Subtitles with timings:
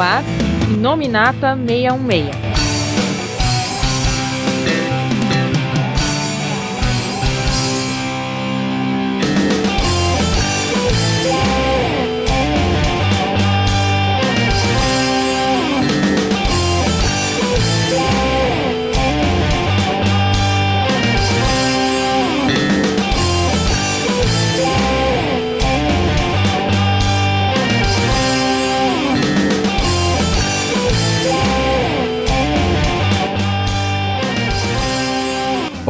[0.00, 0.22] ar
[0.80, 2.47] Nominata 616.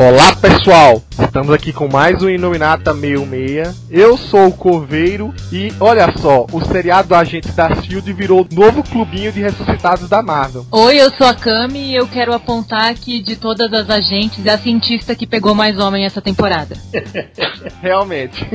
[0.01, 3.87] Olá pessoal, estamos aqui com mais um Inominata 66.
[3.91, 9.33] Eu sou o Corveiro e olha só, o seriado Agentes da Shield virou novo clubinho
[9.33, 10.65] de ressuscitados da Marvel.
[10.71, 14.51] Oi, eu sou a Cami e eu quero apontar que de todas as agentes é
[14.51, 16.77] a cientista que pegou mais homem essa temporada.
[17.83, 18.47] Realmente.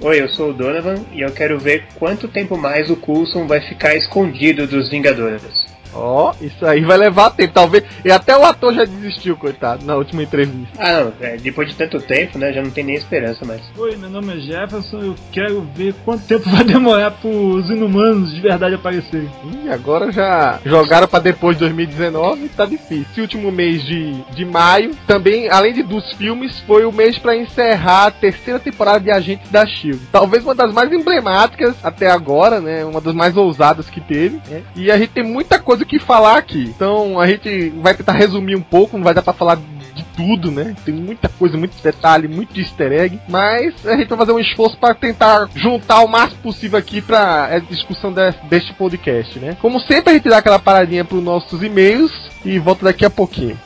[0.00, 3.60] Oi, eu sou o Donovan e eu quero ver quanto tempo mais o Coulson vai
[3.60, 5.72] ficar escondido dos Vingadores.
[5.94, 7.84] Ó, oh, isso aí vai levar tempo, talvez.
[8.04, 10.72] E até o ator já desistiu, coitado, na última entrevista.
[10.78, 13.60] Ah, não, é, depois de tanto tempo, né, já não tem nem esperança mais.
[13.76, 18.40] Oi, meu nome é Jefferson, eu quero ver quanto tempo vai demorar pros inumanos de
[18.40, 19.30] verdade aparecerem.
[19.44, 23.06] Ih, agora já jogaram para depois de 2019, tá difícil.
[23.10, 27.36] Esse último mês de, de maio, também, além de dos filmes, foi o mês para
[27.36, 30.00] encerrar a terceira temporada de Agentes da Shield.
[30.10, 34.40] Talvez uma das mais emblemáticas até agora, né, uma das mais ousadas que teve.
[34.48, 34.62] Né?
[34.76, 36.64] E a gente tem muita coisa que falar aqui.
[36.74, 40.50] Então a gente vai tentar resumir um pouco, não vai dar pra falar de tudo,
[40.52, 40.74] né?
[40.84, 44.76] Tem muita coisa, muito detalhe, muito easter egg, mas a gente vai fazer um esforço
[44.78, 49.56] para tentar juntar o máximo possível aqui para a discussão de, deste podcast, né?
[49.60, 52.12] Como sempre a gente dá aquela paradinha para os nossos e-mails
[52.44, 53.58] e volta daqui a pouquinho.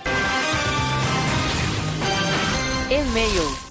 [2.90, 3.66] E-mails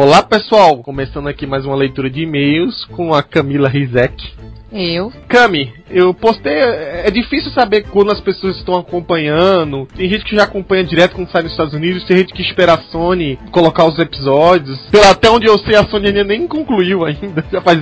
[0.00, 4.32] Olá pessoal, começando aqui mais uma leitura de e-mails com a Camila Rizek.
[4.70, 5.12] Eu.
[5.28, 6.52] Cami, eu postei.
[6.52, 9.86] É difícil saber quando as pessoas estão acompanhando.
[9.96, 12.74] Tem gente que já acompanha direto quando sai nos Estados Unidos, tem gente que espera
[12.74, 14.78] a Sony colocar os episódios.
[14.90, 17.44] Pela até onde eu sei, a Sony ainda nem concluiu ainda.
[17.50, 17.80] Já faz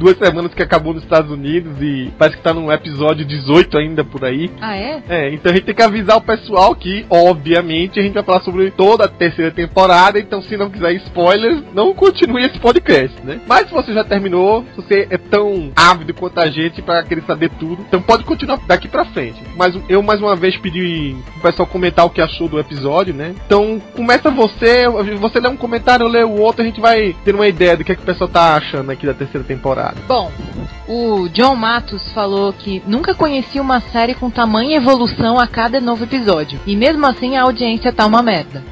[0.00, 4.02] duas semanas que acabou nos Estados Unidos e parece que tá num episódio 18 ainda
[4.02, 4.50] por aí.
[4.58, 5.02] Ah, é?
[5.06, 8.40] É, então a gente tem que avisar o pessoal que, obviamente, a gente vai falar
[8.40, 13.40] sobre toda a terceira temporada, então se não quiser spoilers, não continue esse podcast, né?
[13.46, 17.22] Mas se você já terminou, se você é tão ávido quanto a gente para querer
[17.22, 19.42] saber tudo, então pode continuar daqui pra frente.
[19.56, 23.34] Mas eu mais uma vez pedi o pessoal comentar o que achou do episódio, né?
[23.46, 24.86] Então começa você,
[25.18, 27.82] você lê um comentário, eu leio o outro, a gente vai ter uma ideia do
[27.82, 29.96] que, é que o pessoal tá achando aqui da terceira temporada.
[30.06, 30.30] Bom,
[30.86, 36.04] o John Matos falou que nunca conhecia uma série com tamanha evolução a cada novo
[36.04, 36.60] episódio.
[36.66, 38.62] E mesmo assim a audiência tá uma merda.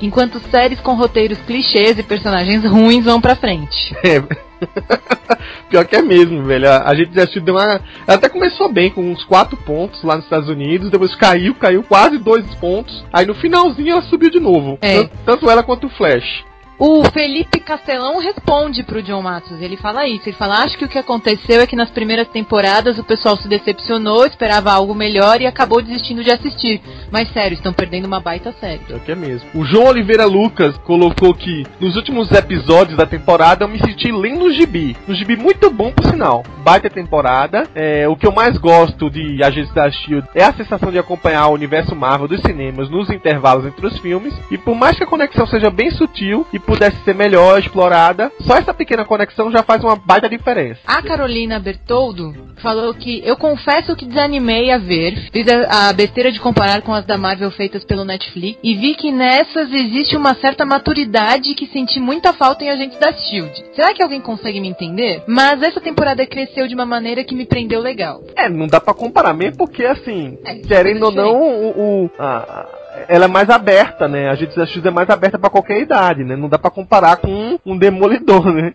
[0.00, 3.96] Enquanto séries com roteiros clichês e personagens ruins vão pra frente.
[4.04, 4.22] É.
[5.68, 6.70] Pior que é mesmo, velho.
[6.70, 7.80] A gente já deu uma.
[8.06, 12.18] Até começou bem, com uns 4 pontos lá nos Estados Unidos, depois caiu, caiu quase
[12.18, 13.04] 2 pontos.
[13.12, 14.78] Aí no finalzinho ela subiu de novo.
[14.80, 14.96] É.
[14.96, 16.44] Tanto, tanto ela quanto o Flash.
[16.78, 19.60] O Felipe Castelão responde pro John Matos.
[19.60, 20.28] Ele fala isso.
[20.28, 23.48] Ele fala: Acho que o que aconteceu é que nas primeiras temporadas o pessoal se
[23.48, 26.80] decepcionou, esperava algo melhor e acabou desistindo de assistir.
[27.10, 28.80] Mas sério, estão perdendo uma baita série.
[28.90, 29.48] É o que é mesmo.
[29.54, 34.38] O João Oliveira Lucas colocou que nos últimos episódios da temporada eu me senti lendo
[34.38, 34.96] no gibi.
[35.08, 36.44] Um gibi muito bom, por sinal.
[36.58, 37.64] Baita temporada.
[37.74, 41.48] É, o que eu mais gosto de Agentes da Shield é a sensação de acompanhar
[41.48, 44.34] o universo Marvel dos cinemas nos intervalos entre os filmes.
[44.50, 48.56] E por mais que a conexão seja bem sutil e pudesse ser melhor explorada, só
[48.56, 50.80] essa pequena conexão já faz uma baita diferença.
[50.86, 56.32] A Carolina Bertoldo falou que eu confesso que desanimei a ver, fiz a, a besteira
[56.32, 60.34] de comparar com as da Marvel feitas pelo Netflix e vi que nessas existe uma
[60.34, 63.64] certa maturidade que senti muita falta em Agentes da Shield.
[63.74, 65.22] Será que alguém consegue me entender?
[65.26, 68.22] Mas essa temporada cresceu de uma maneira que me prendeu legal.
[68.36, 72.77] É, não dá para comparar mesmo porque assim, é, querendo ou não, o, o a,
[73.08, 74.28] ela é mais aberta, né?
[74.28, 76.36] A gente da X é mais aberta para qualquer idade, né?
[76.36, 78.74] Não dá para comparar com um demolidor, né?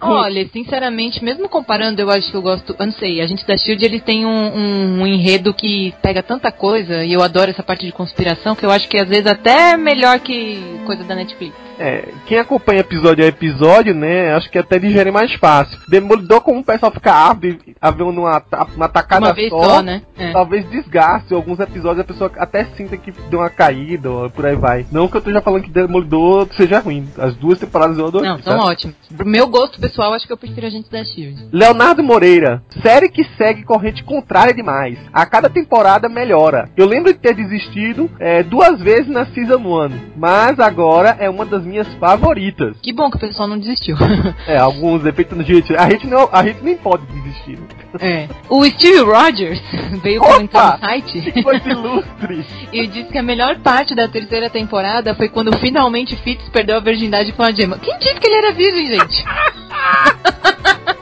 [0.00, 0.08] com...
[0.08, 3.56] Olha, sinceramente, mesmo comparando, eu acho que eu gosto, eu não sei, a gente da
[3.56, 7.62] Shield ele tem um, um, um, enredo que pega tanta coisa e eu adoro essa
[7.62, 11.14] parte de conspiração que eu acho que às vezes até é melhor que coisa da
[11.14, 11.54] Netflix.
[11.78, 15.78] É, quem acompanha episódio a episódio, né, acho que até digere mais fácil.
[15.88, 20.02] Demolidor, como o pessoal fica ávido a ver numa, tacada Uma vez só, só né?
[20.16, 20.32] É.
[20.32, 21.32] talvez desgaste.
[21.32, 24.86] Alguns episódios a pessoa até sinta que deu uma caído, por aí vai.
[24.92, 27.08] Não que eu esteja falando que Demolidor seja ruim.
[27.18, 28.30] As duas temporadas eu adorei.
[28.30, 28.94] Não, são ótimas.
[29.16, 31.48] Pro meu gosto pessoal, acho que eu prefiro a gente da Shield.
[31.52, 34.96] Leonardo Moreira, série que segue corrente contrária demais.
[35.12, 36.70] A cada temporada melhora.
[36.76, 41.44] Eu lembro de ter desistido é, duas vezes na Season 1, mas agora é uma
[41.44, 42.76] das minhas favoritas.
[42.80, 43.96] Que bom que o pessoal não desistiu.
[44.46, 45.28] é, alguns defeitos.
[45.44, 47.58] Gente, a gente, não, a gente nem pode desistir.
[48.00, 48.28] É.
[48.48, 49.60] O Steve Rogers
[50.02, 50.32] veio Opa!
[50.32, 51.32] comentar no site.
[51.32, 52.46] Que coisa ilustre!
[52.72, 56.80] e disse que a melhor parte da terceira temporada foi quando finalmente Fitz perdeu a
[56.80, 57.78] virgindade com a Gemma.
[57.78, 59.24] Quem disse que ele era virgem, gente?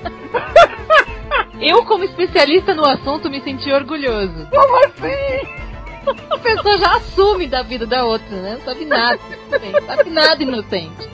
[1.61, 4.47] Eu, como especialista no assunto, me senti orgulhoso.
[4.51, 5.67] Como assim?
[6.31, 8.55] A pessoa já assume da vida da outra, né?
[8.55, 9.19] Não sabe nada.
[9.51, 11.09] Não sabe nada inocente.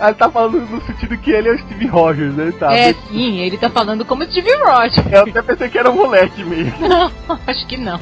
[0.00, 2.52] Ele tá falando no sentido que ele é o Steve Rogers, né?
[2.58, 5.12] Tá, é, sim, ele tá falando como Steve Rogers.
[5.12, 6.88] Eu até pensei que era um moleque mesmo.
[6.88, 7.12] Não,
[7.46, 8.00] acho que não.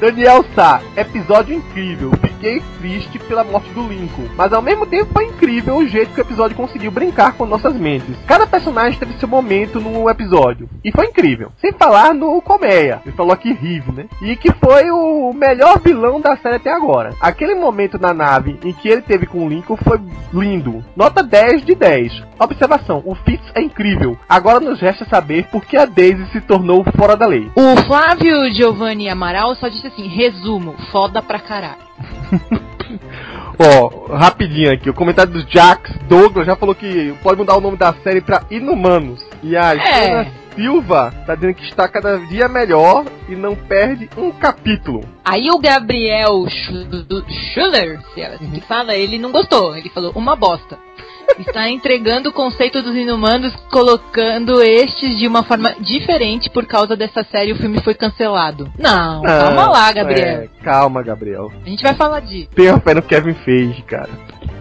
[0.00, 2.12] Daniel Sá, episódio incrível.
[2.20, 6.20] Fiquei triste pela morte do Lincoln, mas ao mesmo tempo foi incrível o jeito que
[6.20, 8.16] o episódio conseguiu brincar com nossas mentes.
[8.24, 11.50] Cada personagem teve seu momento no episódio, e foi incrível.
[11.60, 14.06] Sem falar no Colmeia, ele falou aqui Rive, né?
[14.22, 17.12] E que foi o melhor vilão da série até agora.
[17.20, 20.00] Aquele momento na nave em que ele teve com o Lincoln foi
[20.32, 20.84] lindo.
[20.96, 22.22] Nota 10 de 10.
[22.38, 24.16] Observação, o Fitz é incrível.
[24.28, 27.50] Agora nos resta saber por que a Daisy se tornou fora da lei.
[27.56, 31.88] O Flávio Giovanni Amaral só disse assim: resumo, foda pra caralho.
[33.58, 37.60] Ó, oh, rapidinho aqui, o comentário do Jax Douglas já falou que pode mudar o
[37.60, 39.20] nome da série pra Inumanos.
[39.42, 40.30] E a é.
[40.54, 45.04] Silva tá dizendo que está cada dia melhor e não perde um capítulo.
[45.24, 49.76] Aí o Gabriel Schuller, se é assim que fala, ele não gostou.
[49.76, 50.78] Ele falou uma bosta
[51.38, 57.22] está entregando o conceito dos inumanos, colocando estes de uma forma diferente por causa dessa
[57.24, 57.52] série.
[57.52, 58.70] O filme foi cancelado.
[58.78, 60.42] Não, Não calma lá, Gabriel.
[60.42, 61.52] É, calma, Gabriel.
[61.64, 62.48] A gente vai falar disso.
[62.54, 64.10] Tenha fé no Kevin Feige, cara.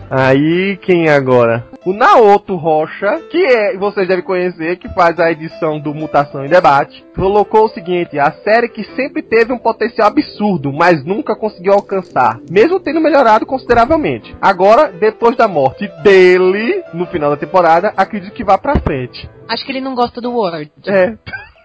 [0.09, 1.65] Aí, quem é agora?
[1.85, 6.49] O Naoto Rocha, que é, vocês devem conhecer, que faz a edição do Mutação em
[6.49, 11.73] Debate, colocou o seguinte: a série que sempre teve um potencial absurdo, mas nunca conseguiu
[11.73, 14.35] alcançar, mesmo tendo melhorado consideravelmente.
[14.41, 19.29] Agora, depois da morte dele, no final da temporada, acredito que vá pra frente.
[19.49, 20.71] Acho que ele não gosta do Word.
[20.85, 21.15] É.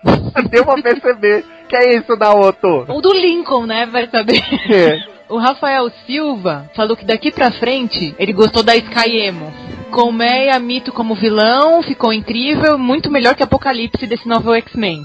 [0.50, 2.86] Deu pra perceber que é isso, Naoto.
[2.88, 3.86] Ou do Lincoln, né?
[3.86, 4.42] Vai saber.
[4.70, 5.12] É.
[5.32, 9.50] O Rafael Silva falou que daqui pra frente ele gostou da Sky Emo.
[9.90, 15.02] Colmeia Mito como vilão, ficou incrível, muito melhor que Apocalipse desse novo X-Men.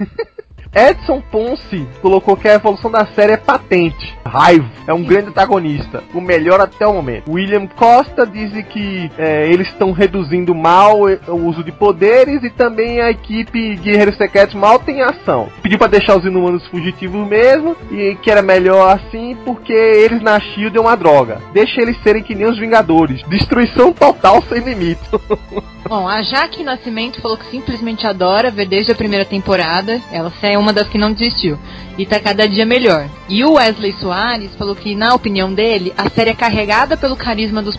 [0.74, 4.16] Edson Ponce colocou que a evolução da série é patente.
[4.24, 7.30] Raivo é um grande antagonista, o melhor até o momento.
[7.30, 13.00] William Costa diz que é, eles estão reduzindo mal o uso de poderes e também
[13.00, 15.48] a equipe Guerreiros Secretos mal tem ação.
[15.62, 20.38] Pediu para deixar os inumanos fugitivos mesmo e que era melhor assim porque eles na
[20.40, 21.40] Shield é uma droga.
[21.52, 23.22] Deixa eles serem que nem os Vingadores.
[23.28, 25.00] Destruição total sem limite.
[25.88, 30.00] Bom, a Jaque Nascimento falou que simplesmente adora ver desde a primeira temporada.
[30.10, 31.58] Ela é uma das que não desistiu.
[31.98, 33.08] E tá cada dia melhor.
[33.28, 37.62] E o Wesley Soares falou que, na opinião dele, a série é carregada pelo carisma
[37.62, 37.76] dos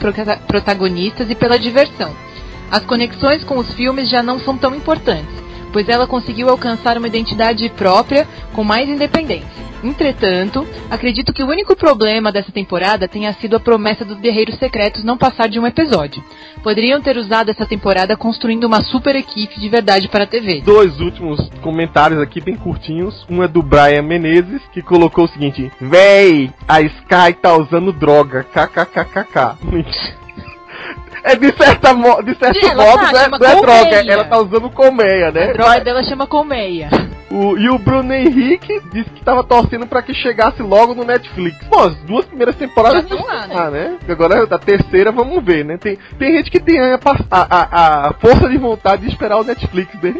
[0.47, 2.15] protagonistas e pela diversão.
[2.69, 7.07] As conexões com os filmes já não são tão importantes pois ela conseguiu alcançar uma
[7.07, 9.67] identidade própria com mais independência.
[9.83, 15.03] Entretanto, acredito que o único problema dessa temporada tenha sido a promessa dos Guerreiros Secretos
[15.03, 16.23] não passar de um episódio.
[16.63, 20.61] Poderiam ter usado essa temporada construindo uma super equipe de verdade para a TV.
[20.61, 23.25] Dois últimos comentários aqui bem curtinhos.
[23.29, 28.43] Um é do Brian Menezes, que colocou o seguinte: Véi, a Sky tá usando droga.
[28.43, 30.17] KKKKK.
[31.23, 34.37] É de, certa mo de certo modo, tá, não, é, não é droga, ela tá
[34.37, 35.49] usando colmeia, né?
[35.49, 35.83] A droga Mas...
[35.83, 36.89] dela chama colmeia.
[37.29, 41.57] O, e o Bruno Henrique disse que tava torcendo para que chegasse logo no Netflix.
[41.67, 43.69] Pô, as duas primeiras temporadas já estão lá, né?
[43.69, 43.97] Né?
[44.07, 45.77] Agora a terceira vamos ver, né?
[45.77, 46.99] Tem, tem gente que tem a,
[47.31, 50.15] a, a força de vontade de esperar o Netflix, né?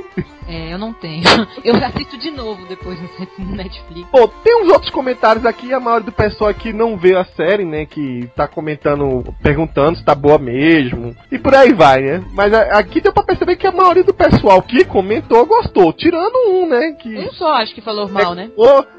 [0.48, 1.24] É, eu não tenho.
[1.64, 2.98] Eu assisto de novo depois
[3.38, 4.10] no Netflix.
[4.10, 7.66] Pô, tem uns outros comentários aqui, a maioria do pessoal aqui não vê a série,
[7.66, 7.86] né?
[7.86, 11.16] Que tá comentando, perguntando se tá boa mesmo.
[11.30, 12.24] E por aí vai, né?
[12.32, 15.92] Mas aqui deu pra perceber que a maioria do pessoal que comentou gostou.
[15.92, 16.94] Tirando um, né?
[16.98, 18.50] Que um só acho que falou mal, né?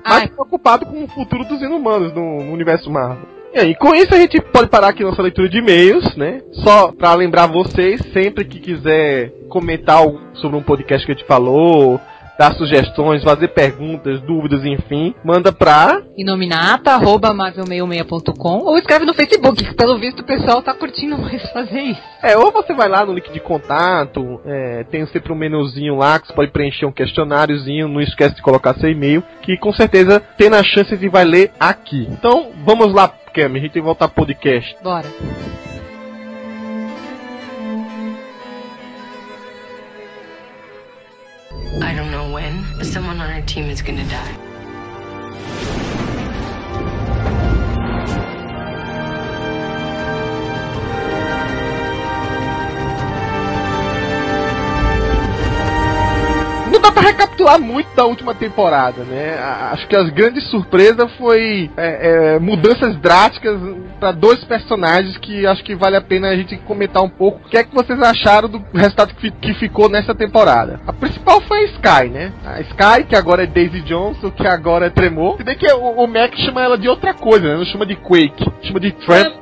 [0.04, 3.38] mais preocupado com o futuro dos inumanos no, no universo Marvel.
[3.54, 6.42] E aí, com isso a gente pode parar aqui nossa leitura de e-mails, né?
[6.52, 10.02] Só para lembrar vocês, sempre que quiser comentar
[10.34, 11.98] sobre um podcast que a gente falou,
[12.38, 19.98] dar sugestões, fazer perguntas, dúvidas, enfim, manda pra inominata@marvel66.com ou escreve no Facebook, que pelo
[19.98, 22.00] visto o pessoal tá curtindo mais fazer isso.
[22.22, 26.20] É, ou você vai lá no link de contato, é, tem sempre um menuzinho lá
[26.20, 30.22] que você pode preencher um questionáriozinho, não esquece de colocar seu e-mail, que com certeza
[30.36, 32.06] tem a chance de vai ler aqui.
[32.10, 34.76] Então, vamos lá, Cam, a gente tem que voltar pro podcast.
[34.82, 35.06] Bora.
[41.80, 44.34] I don't know when, but someone on our team is gonna die.
[56.72, 59.34] Não dá pra recapitular muito da última temporada, né?
[59.38, 63.58] A- Acho que as grandes surpresas foi é, é, mudanças drásticas
[64.00, 67.40] para dois personagens que acho que vale a pena a gente comentar um pouco.
[67.46, 70.80] O que é que vocês acharam do resultado que, que ficou nessa temporada?
[70.86, 72.32] A principal foi a Sky, né?
[72.44, 75.36] A Sky, que agora é Daisy Johnson, que agora é Tremor.
[75.36, 77.56] Se bem que o, o Mac chama ela de outra coisa, né?
[77.56, 79.34] Não chama de Quake, chama de Tramp.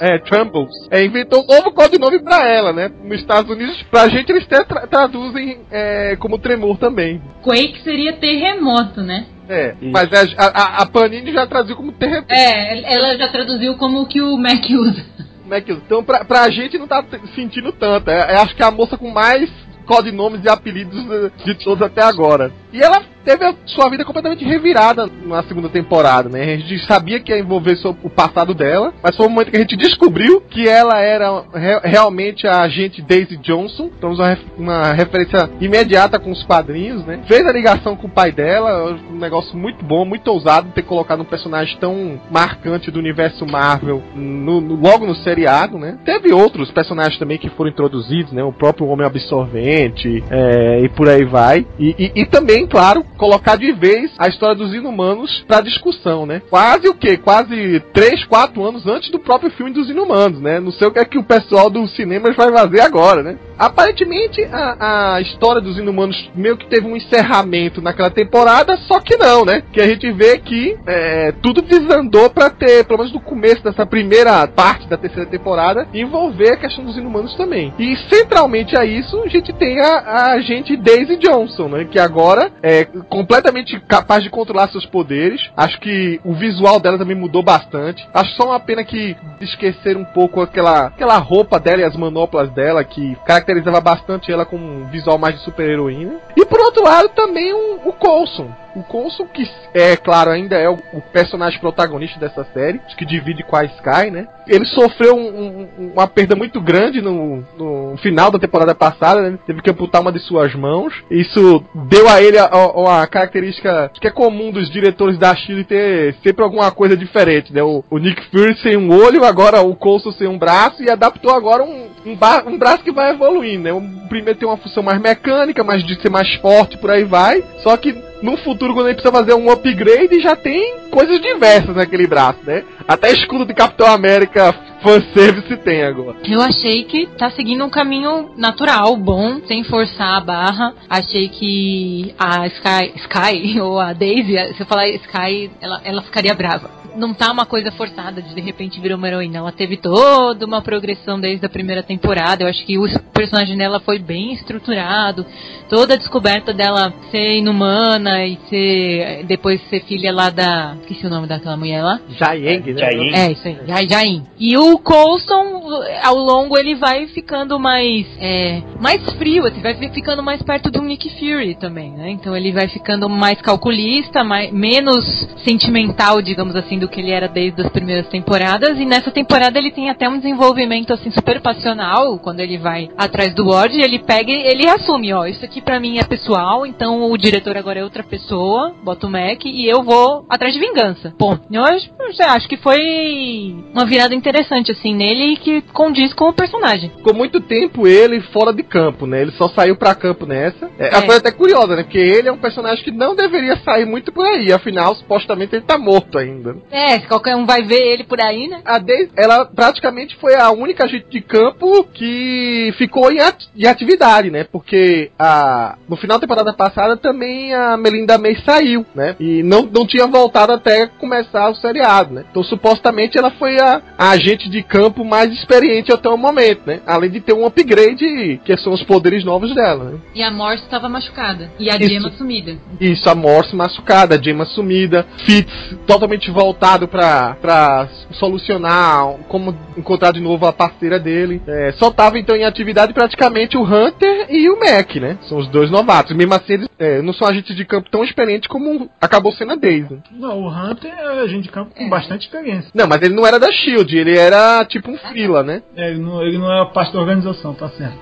[0.00, 0.70] É, Trumbles.
[0.90, 2.90] É, inventou um novo codinome pra ela, né?
[3.02, 7.20] Nos Estados Unidos, pra gente eles até tra- traduzem é, como Tremor também.
[7.44, 9.26] Quake seria terremoto, né?
[9.46, 12.32] É, mas a, a, a Panini já traduziu como terremoto.
[12.32, 15.04] É, ela já traduziu como o que o Mac usa.
[15.42, 18.08] Como é que Então, pra, pra gente não tá sentindo tanto.
[18.10, 19.50] É, é, acho que é a moça com mais
[19.84, 21.04] codinomes e apelidos
[21.44, 22.50] de todos até agora.
[22.74, 26.42] E ela teve a sua vida completamente revirada na segunda temporada, né?
[26.42, 29.60] A gente sabia que ia envolver o passado dela, mas foi o momento que a
[29.60, 33.90] gente descobriu que ela era re- realmente a agente Daisy Johnson.
[33.96, 37.20] Então, uma, ref- uma referência imediata com os quadrinhos, né?
[37.26, 41.20] Fez a ligação com o pai dela, um negócio muito bom, muito ousado ter colocado
[41.20, 45.96] um personagem tão marcante do universo Marvel no- no- logo no seriado, né?
[46.04, 48.42] Teve outros personagens também que foram introduzidos, né?
[48.42, 51.66] O próprio Homem Absorvente é, e por aí vai.
[51.78, 56.42] E, e- e também, claro, colocar de vez a história dos Inumanos pra discussão, né?
[56.50, 57.16] Quase o quê?
[57.16, 60.60] Quase 3, 4 anos antes do próprio filme dos Inumanos, né?
[60.60, 63.36] Não sei o que é que o pessoal dos cinemas vai fazer agora, né?
[63.58, 69.16] Aparentemente, a, a história dos Inumanos meio que teve um encerramento naquela temporada, só que
[69.16, 69.62] não, né?
[69.72, 73.86] Que a gente vê que é, tudo desandou pra ter, pelo menos no começo dessa
[73.86, 77.72] primeira parte da terceira temporada, envolver a questão dos Inumanos também.
[77.78, 81.84] E centralmente a isso, a gente tem a, a agente Daisy Johnson, né?
[81.84, 85.40] Que agora é completamente capaz de controlar seus poderes.
[85.56, 88.06] Acho que o visual dela também mudou bastante.
[88.12, 92.50] Acho só uma pena que esqueceram um pouco aquela, aquela roupa dela e as manoplas
[92.50, 96.14] dela, que caracterizava bastante ela como um visual mais de super-heroína.
[96.36, 98.50] E por outro lado, também um- o Coulson.
[98.74, 100.78] O Coulson, que é claro, ainda é o,
[101.12, 104.26] personagem protagonista dessa série, que divide com a Sky, né?
[104.48, 109.38] Ele sofreu um- um- uma perda muito grande no, no final da temporada passada, né?
[109.46, 110.92] Teve que amputar uma de suas mãos.
[111.10, 115.64] Isso deu a ele a, a- a característica que é comum dos diretores da Chile
[115.64, 117.62] ter sempre alguma coisa diferente, né?
[117.62, 121.32] O, o Nick Fury sem um olho, agora o Coulson sem um braço e adaptou
[121.32, 123.72] agora um, um, um braço que vai evoluindo, né?
[123.72, 127.42] O primeiro tem uma função mais mecânica, mais de ser mais forte, por aí vai.
[127.62, 132.06] Só que no futuro, quando ele precisa fazer um upgrade, já tem coisas diversas naquele
[132.06, 132.64] braço, né?
[132.88, 134.54] Até escudo de Capitão América
[134.84, 136.16] fanservice tem agora.
[136.24, 140.74] Eu achei que tá seguindo um caminho natural, bom, sem forçar a barra.
[140.88, 146.34] Achei que a Sky, Sky ou a Daisy, se eu falar Sky, ela, ela ficaria
[146.34, 146.70] brava.
[146.96, 149.38] Não tá uma coisa forçada de de repente virar uma heroína.
[149.38, 152.44] Ela teve toda uma progressão desde a primeira temporada.
[152.44, 155.26] Eu acho que o personagem dela foi bem estruturado.
[155.68, 160.76] Toda a descoberta dela ser inumana e ser depois ser filha lá da.
[160.82, 162.00] Esqueci o nome daquela mulher lá.
[162.10, 162.80] Jaeng, né?
[163.26, 164.22] É, isso aí, Jai- Jain.
[164.38, 165.62] E o Coulson,
[166.02, 170.70] ao longo, ele vai ficando mais é, mais frio, assim, vai fi- ficando mais perto
[170.70, 172.10] do Nick Fury também, né?
[172.10, 175.04] Então ele vai ficando mais calculista, mais, menos
[175.44, 178.78] sentimental, digamos assim, do que ele era desde as primeiras temporadas.
[178.78, 183.34] E nessa temporada ele tem até um desenvolvimento, assim, super passional, quando ele vai atrás
[183.34, 187.10] do Ward, ele pega e ele assume, ó, isso aqui pra mim é pessoal, então
[187.10, 191.14] o diretor agora é outra pessoa, bota o Mac, e eu vou atrás de vingança.
[191.18, 196.32] Bom, eu acho que foi uma virada interessante, assim, nele e que condiz com o
[196.32, 196.90] personagem.
[196.96, 199.22] Ficou muito tempo ele fora de campo, né?
[199.22, 200.70] Ele só saiu pra campo nessa.
[200.78, 200.96] É, É.
[200.96, 201.82] A coisa até curiosa, né?
[201.82, 204.52] Porque ele é um personagem que não deveria sair muito por aí.
[204.52, 206.56] Afinal, supostamente ele tá morto ainda.
[206.70, 208.60] É, se qualquer um vai ver ele por aí, né?
[208.64, 213.66] A Daisy, ela praticamente foi a única agente de campo que ficou em, at- em
[213.66, 214.44] atividade, né?
[214.44, 219.16] Porque a, no final da temporada passada também a Melinda May saiu, né?
[219.18, 222.24] E não, não tinha voltado até começar o seriado, né?
[222.30, 226.80] Então supostamente ela foi a, a agente de campo mais experiente até o momento, né?
[226.86, 229.98] Além de ter um upgrade, que são os poderes novos dela, né?
[230.14, 231.50] E a Morse estava machucada.
[231.58, 231.88] E a Isso.
[231.88, 232.56] Gemma sumida.
[232.80, 235.52] Isso, a Morse machucada, a Gemma sumida, Fitz
[235.86, 241.42] totalmente voltado pra, pra solucionar como encontrar de novo a parceira dele.
[241.46, 245.18] É, só tava então em atividade praticamente o Hunter e o Mac, né?
[245.28, 246.14] São os dois novatos.
[246.16, 249.56] Mesmo assim, eles é, não são agentes de campo tão experientes como acabou sendo a
[249.56, 249.98] Daisy.
[250.12, 252.70] Não, o Hunter é agente de campo com bastante experiência.
[252.72, 254.33] Não, mas ele não era da Shield, ele era
[254.68, 255.62] tipo um frila, né?
[255.76, 257.98] É, ele, não, ele não é parte da organização, tá certo.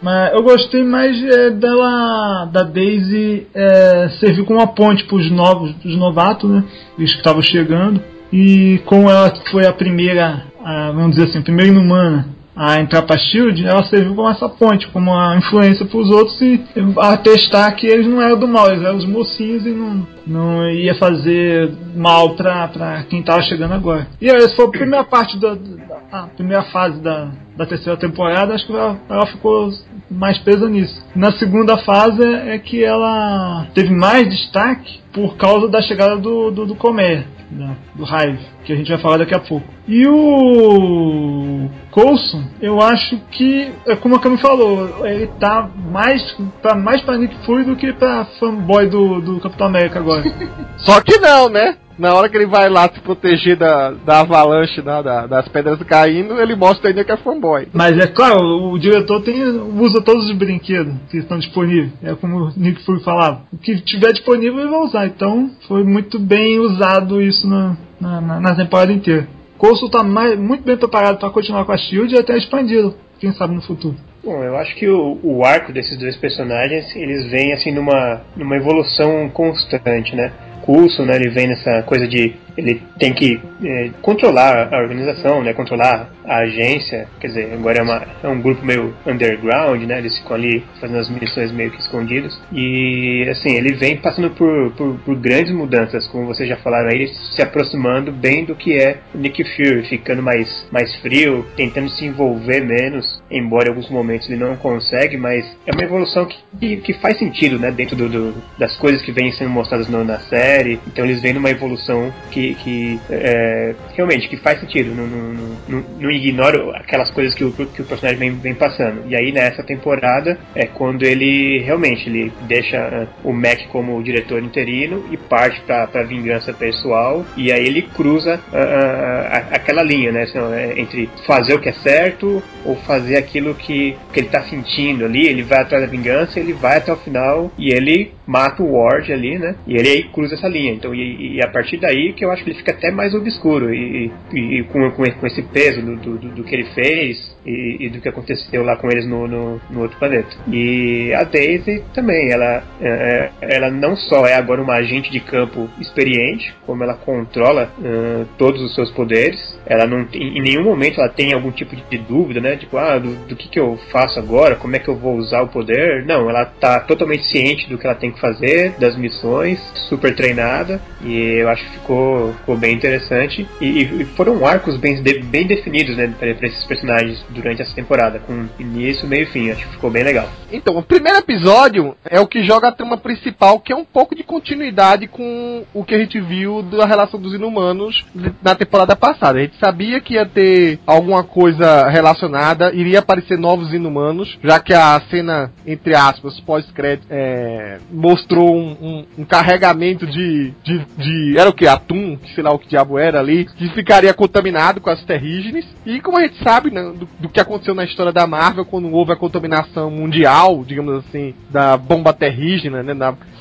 [0.00, 5.30] Mas eu gostei mais é, dela, da Daisy é, servir como uma ponte para os
[5.30, 6.64] novos, os novatos, né?
[6.98, 8.00] Os que estavam chegando.
[8.32, 13.02] E como ela foi a primeira, a, vamos dizer assim, a primeira inumana a entrar
[13.02, 16.62] para Shield, ela serviu como essa ponte, como uma influência para os outros e
[16.98, 20.94] atestar que eles não eram do mal, eles eram os mocinhos e não, não ia
[20.94, 24.06] fazer mal pra quem tava chegando agora.
[24.20, 28.54] E essa foi a primeira parte da, da a primeira fase da, da terceira temporada,
[28.54, 29.70] acho que ela, ela ficou
[30.10, 31.04] mais presa nisso.
[31.14, 36.66] Na segunda fase é que ela teve mais destaque por causa da chegada do, do,
[36.66, 39.66] do Comer, da- do Hive, que a gente vai falar daqui a pouco.
[39.86, 46.22] E o Coulson, eu acho que, é como a Cami falou, ele tá mais
[46.62, 50.22] pra, mais pra Nick Fury do que pra fanboy do, do Capitão América agora.
[50.78, 51.76] Só que não, né?
[52.02, 55.78] Na hora que ele vai lá se proteger da, da avalanche, né, da- das pedras
[55.84, 57.68] caindo, ele mostra ainda que é fanboy.
[57.72, 59.40] Mas é claro, o, o diretor tem,
[59.78, 61.92] usa todos os brinquedos que estão disponíveis.
[62.02, 63.42] É como o Nick Fury falava.
[63.52, 65.06] O que tiver disponível ele vai usar.
[65.06, 69.28] Então foi muito bem usado isso na, na, na- na temporada inteira.
[69.56, 72.94] Coulson está muito bem preparado para continuar com a Shield e até expandido.
[73.20, 73.94] Quem sabe no futuro.
[74.24, 78.56] Bom, eu acho que o, o arco desses dois personagens, eles vêm assim numa, numa
[78.56, 80.32] evolução constante, né?
[80.62, 85.52] Coulson, né, ele vem nessa coisa de ele tem que eh, controlar a organização, né,
[85.54, 90.18] controlar a agência, quer dizer, agora é, uma, é um grupo meio underground, né, eles
[90.18, 94.98] ficam ali fazendo as missões meio que escondidos e assim, ele vem passando por, por,
[95.00, 99.42] por grandes mudanças, como vocês já falaram aí, se aproximando bem do que é Nick
[99.44, 104.56] Fury, ficando mais, mais frio, tentando se envolver menos, embora em alguns momentos ele não
[104.56, 106.26] consegue, mas é uma evolução
[106.58, 110.04] que, que, faz sentido, né, dentro do, do- das coisas que vêm sendo mostradas no-
[110.04, 115.06] na série, então eles vêm numa evolução que, que é, realmente que faz sentido, não,
[115.06, 115.32] não,
[115.68, 119.02] não, não- ignora aquelas coisas que o, que o personagem vem, vem passando.
[119.08, 124.42] E aí nessa temporada é quando ele realmente ele deixa ah, o Mac como diretor
[124.42, 130.12] interino e parte pra vingança pessoal, e aí ele cruza ah, ah, ah, aquela linha,
[130.12, 134.28] né, assim, é, entre fazer o que é certo ou fazer aquilo que, que ele
[134.28, 138.12] tá sentindo ali, ele vai atrás da vingança, ele vai até o final e ele
[138.26, 139.56] mata o Ward ali, né?
[139.66, 140.72] E ele aí cruza essa linha.
[140.72, 143.72] Então, e, e a partir daí que eu acho que ele fica até mais obscuro
[143.74, 147.88] e, e- e com, com, com esse peso do, do, do que ele fez e,
[147.88, 150.28] do que aconteceu lá com eles no, no, no outro planeta.
[150.50, 155.68] E a Daisy também, ela, é, ela não só é agora uma agente de campo
[155.80, 161.08] experiente, como ela controla ah, todos os seus poderes, ela não em nenhum momento ela
[161.08, 162.56] tem algum tipo de dúvida, né?
[162.56, 165.42] Tipo, ah, do, do que, que eu faço agora, como é que eu vou usar
[165.42, 166.04] o poder.
[166.06, 170.80] Não, ela tá totalmente ciente do que ela tem que fazer, das missões, super treinada,
[171.02, 173.46] e eu acho que ficou, ficou bem interessante.
[173.60, 178.18] E, e foram arcos bem, bem definidos, né, pra, pra esses personagens durante essa temporada,
[178.18, 179.50] com início, meio e fim.
[179.50, 180.28] Acho que ficou bem legal.
[180.52, 184.14] Então, o primeiro episódio é o que joga a trama principal, que é um pouco
[184.14, 188.04] de continuidade com o que a gente viu da relação dos inumanos
[188.42, 189.38] na temporada passada.
[189.38, 194.74] A gente sabia que ia ter alguma coisa relacionada, iria aparecer novos inumanos, já que
[194.74, 201.48] a cena, entre aspas, pós-crédito, é, mostrou um, um- um carregamento de, de, de- Era
[201.48, 201.66] o que?
[201.66, 205.64] Atum, sei lá o que diabo era ali, que ficaria contaminado com as terrígenes.
[205.86, 208.90] E como a gente sabe né, do, do que aconteceu na história da Marvel quando
[208.92, 212.94] houve a contaminação mundial, digamos assim, da bomba terrígena, né?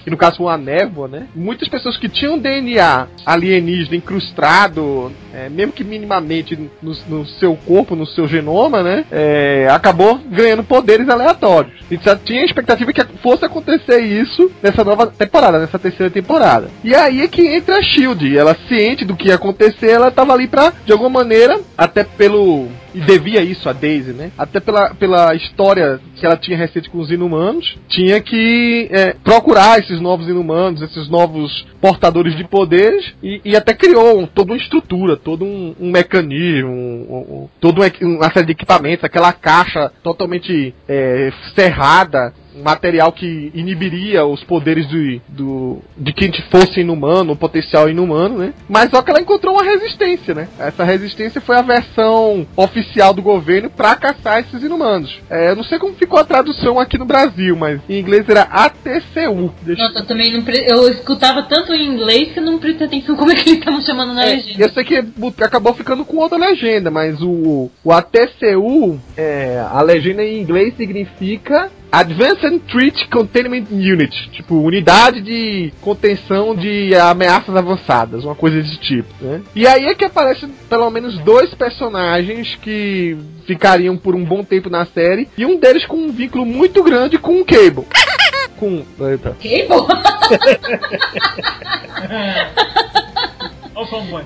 [0.03, 1.27] Que no caso uma névoa, né?
[1.35, 7.95] Muitas pessoas que tinham DNA alienígena incrustado, é, mesmo que minimamente no, no seu corpo,
[7.95, 9.05] no seu genoma, né?
[9.11, 11.73] é, acabou ganhando poderes aleatórios.
[11.89, 16.69] Gente já tinha a expectativa que fosse acontecer isso nessa nova temporada, nessa terceira temporada.
[16.83, 18.37] E aí é que entra a Shield.
[18.37, 22.69] Ela ciente do que ia acontecer, ela tava ali pra, de alguma maneira, até pelo
[22.93, 24.31] e devia isso a Daisy, né?
[24.37, 29.79] Até pela, pela história que ela tinha recente com os inumanos, tinha que é, procurar
[29.79, 34.57] esses novos inumanos, esses novos portadores de poderes, e, e até criou um- toda uma
[34.57, 40.73] estrutura, todo um, um mecanismo, um, um, toda uma, série de equipamentos, aquela caixa totalmente
[40.87, 47.89] é, cerrada, material que inibiria os poderes do, do, de quem fosse inumano, o potencial
[47.89, 48.53] inumano, né?
[48.67, 50.47] Mas só que ela encontrou uma resistência, né?
[50.59, 55.19] Essa resistência foi a versão oficial do governo para caçar esses inumanos.
[55.29, 58.43] É, eu não sei como ficou a tradução aqui no Brasil, mas em inglês era
[58.43, 59.53] ATCU.
[59.61, 59.83] Deixa...
[59.83, 60.65] Nossa, eu também não pre...
[60.67, 63.81] eu escutava tanto em inglês que eu não prestei atenção como é que eles estavam
[63.81, 64.63] chamando na é, legenda.
[64.63, 65.03] Eu sei que
[65.43, 71.71] acabou ficando com outra legenda, mas o, o ATCU, é, a legenda em inglês significa
[71.91, 79.13] Advanced Threat Containment Unit, tipo, unidade de contenção de ameaças avançadas, uma coisa desse tipo,
[79.19, 79.41] né?
[79.53, 84.69] E aí é que aparecem pelo menos dois personagens que ficariam por um bom tempo
[84.69, 87.85] na série, e um deles com um vínculo muito grande com o Cable.
[88.57, 88.85] com.
[88.99, 89.35] Eita.
[89.41, 89.87] Cable?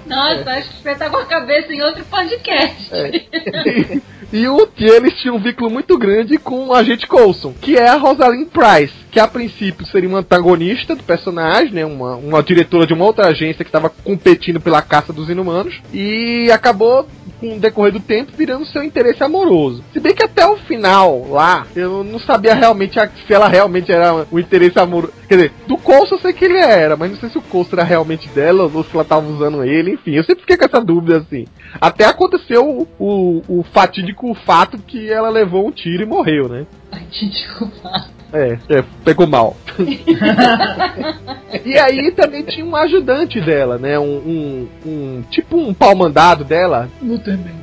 [0.06, 2.94] Nossa, acho que com a cabeça em outro podcast.
[2.94, 4.02] É.
[4.36, 7.88] E o que eles tinham um vínculo muito grande com o agente Coulson, que é
[7.88, 12.86] a Rosalind Price, que a princípio seria uma antagonista do personagem, né, uma, uma diretora
[12.86, 17.08] de uma outra agência que estava competindo pela caça dos inumanos, e acabou
[17.40, 19.82] com o decorrer do tempo, virando seu interesse amoroso.
[19.94, 24.28] Se bem que até o final, lá, eu não sabia realmente se ela realmente era
[24.30, 25.14] o interesse amoroso.
[25.30, 27.78] Quer dizer, do Coulson eu sei que ele era, mas não sei se o Coulson
[27.78, 30.84] era realmente dela ou se ela tava usando ele, enfim, eu sempre fiquei com essa
[30.84, 31.46] dúvida assim.
[31.80, 36.68] Até aconteceu o, o, o fatídico fato que ela levou um tiro e morreu, né?
[36.92, 38.15] Fatídico fato.
[38.36, 39.56] É, é, pegou mal.
[41.66, 43.98] e aí também tinha um ajudante dela, né?
[43.98, 46.90] Um, um, um tipo um pau mandado dela.
[47.02, 47.56] Luther Banks.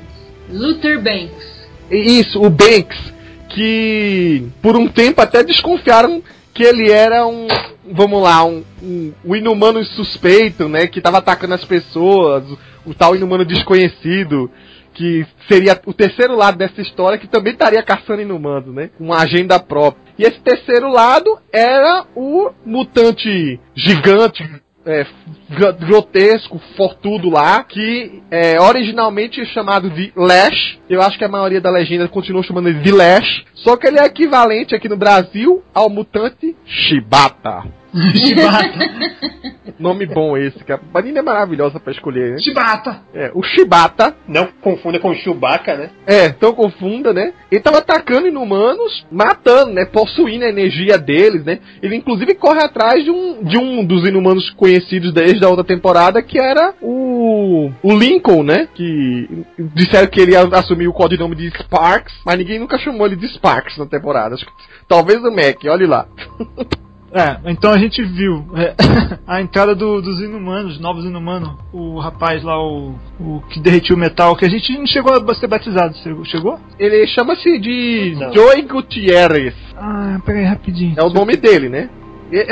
[0.51, 1.53] Luther Banks.
[1.91, 3.13] Isso, o Banks,
[3.51, 6.23] que por um tempo até desconfiaram
[6.55, 7.49] que ele era um,
[7.91, 10.87] vamos lá, um, um, um inumano suspeito, né?
[10.87, 12.45] Que tava atacando as pessoas,
[12.87, 14.51] o tal inumano desconhecido
[14.95, 18.91] que seria o terceiro lado dessa história, que também estaria caçando inumanos, né?
[18.99, 20.03] Uma agenda própria.
[20.19, 24.45] E esse terceiro lado era o mutante gigante,
[24.85, 25.07] é,
[25.87, 30.79] grotesco, fortudo lá, que é originalmente é chamado de Lash.
[30.89, 33.45] Eu acho que a maioria da legenda continua chamando ele de Lash.
[33.55, 37.82] Só que ele é equivalente aqui no Brasil ao mutante Shibata.
[37.95, 38.79] Shibata.
[39.79, 42.39] Nome bom esse, que a Panini é maravilhosa pra escolher, né?
[42.39, 43.03] Shibata.
[43.15, 44.15] É, o Shibata.
[44.27, 45.91] Não confunda com o Chewbacca, né?
[46.07, 47.33] É, então confunda, né?
[47.51, 49.85] Ele tava atacando inumanos, matando, né?
[49.85, 51.59] Possuindo a energia deles, né?
[51.83, 56.23] Ele inclusive corre atrás de um, de um dos inumanos conhecidos desde a outra temporada,
[56.23, 58.69] que era o, o Lincoln, né?
[58.75, 63.17] Que disseram que ele ia assumir o codinome de Sparks, mas ninguém nunca chamou ele
[63.17, 64.37] de Sparks na temporada.
[64.89, 66.07] Talvez o Mac, olhe lá.
[67.15, 68.75] É, então a gente viu é,
[69.27, 73.99] a entrada do, dos inumanos, novos inumanos, o rapaz lá, o, o que derretiu o
[73.99, 75.95] metal, que a gente não chegou a ser batizado,
[76.25, 76.59] chegou?
[76.79, 78.33] Ele chama-se de não.
[78.33, 79.55] Joey Gutierrez.
[79.77, 80.95] Ah, peraí, rapidinho.
[80.97, 81.91] É o nome dele, né?
[82.31, 82.51] Ele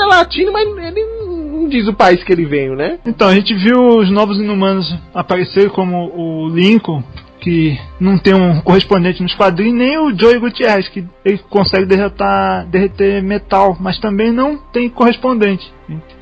[0.00, 1.04] é latino, mas ele
[1.52, 2.98] não diz o país que ele veio, né?
[3.04, 7.02] Então, a gente viu os novos inumanos aparecer como o Lincoln,
[7.42, 12.64] que não tem um correspondente nos quadrinhos, nem o Joey Gutierrez, que ele consegue derretar,
[12.68, 15.70] derreter metal, mas também não tem correspondente.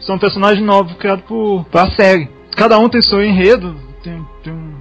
[0.01, 2.29] São personagens novos criados por, a série.
[2.57, 3.77] Cada um tem seu enredo,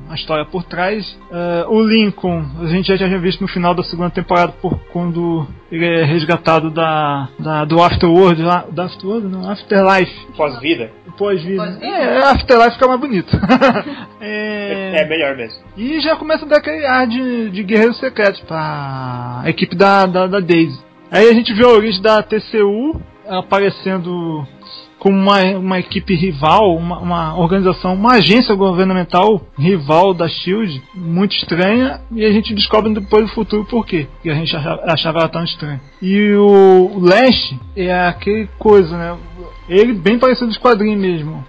[0.09, 1.05] uma história por trás.
[1.29, 5.47] Uh, o Lincoln, a gente já tinha visto no final da segunda temporada, por quando
[5.71, 10.27] ele é resgatado da, da do Afterworld, lá, do Afterworld, não, Afterlife.
[10.35, 10.91] Pós-vida.
[11.15, 11.63] Pós-vida.
[11.63, 13.39] Pós é, Afterlife fica mais bonito.
[14.19, 14.95] é...
[14.95, 15.05] é...
[15.05, 15.59] melhor mesmo.
[15.77, 20.25] E já começa a dar aquele ar de, de guerreiro secreto pra equipe da, da,
[20.25, 20.79] da Daisy.
[21.11, 24.45] Aí a gente vê a origem da TCU aparecendo
[24.99, 31.35] como uma, uma equipe rival, uma, uma, organização, uma agência governamental rival da Shield, muito
[31.35, 35.19] estranha, e a gente descobre depois do futuro por quê, que a gente achava, achava
[35.19, 35.81] ela tão estranha.
[36.01, 39.17] E o Lash é aquele coisa, né?
[39.69, 41.45] Ele bem parecido com os quadrinhos mesmo.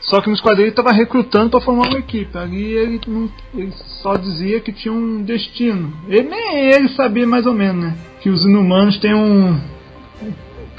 [0.00, 2.38] Só que nos quadrinhos ele estava recrutando para formar uma equipe.
[2.38, 5.92] Ali ele, não, ele, só dizia que tinha um destino.
[6.08, 7.96] Ele, nem ele sabia mais ou menos, né?
[8.20, 9.58] Que os inumanos têm um,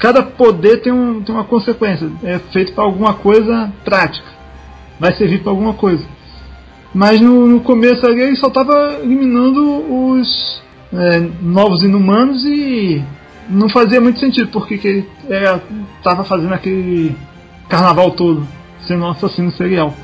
[0.00, 2.10] cada poder tem, um, tem uma consequência.
[2.24, 4.26] É feito para alguma coisa prática.
[4.98, 6.04] Vai servir para alguma coisa.
[6.92, 10.60] Mas no, no, começo ali ele só estava eliminando os
[10.92, 13.04] é, novos inumanos e
[13.48, 15.08] não fazia muito sentido porque que ele
[15.98, 17.14] estava fazendo aquele
[17.68, 18.46] carnaval todo,
[18.88, 19.94] sendo um assassino serial.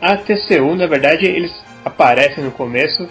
[0.00, 1.52] A, a, TCU, na verdade, eles
[1.84, 3.08] aparecem no começo,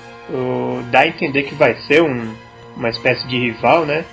[0.92, 2.32] dá a entender que vai ser um,
[2.78, 4.06] uma espécie de rival, né?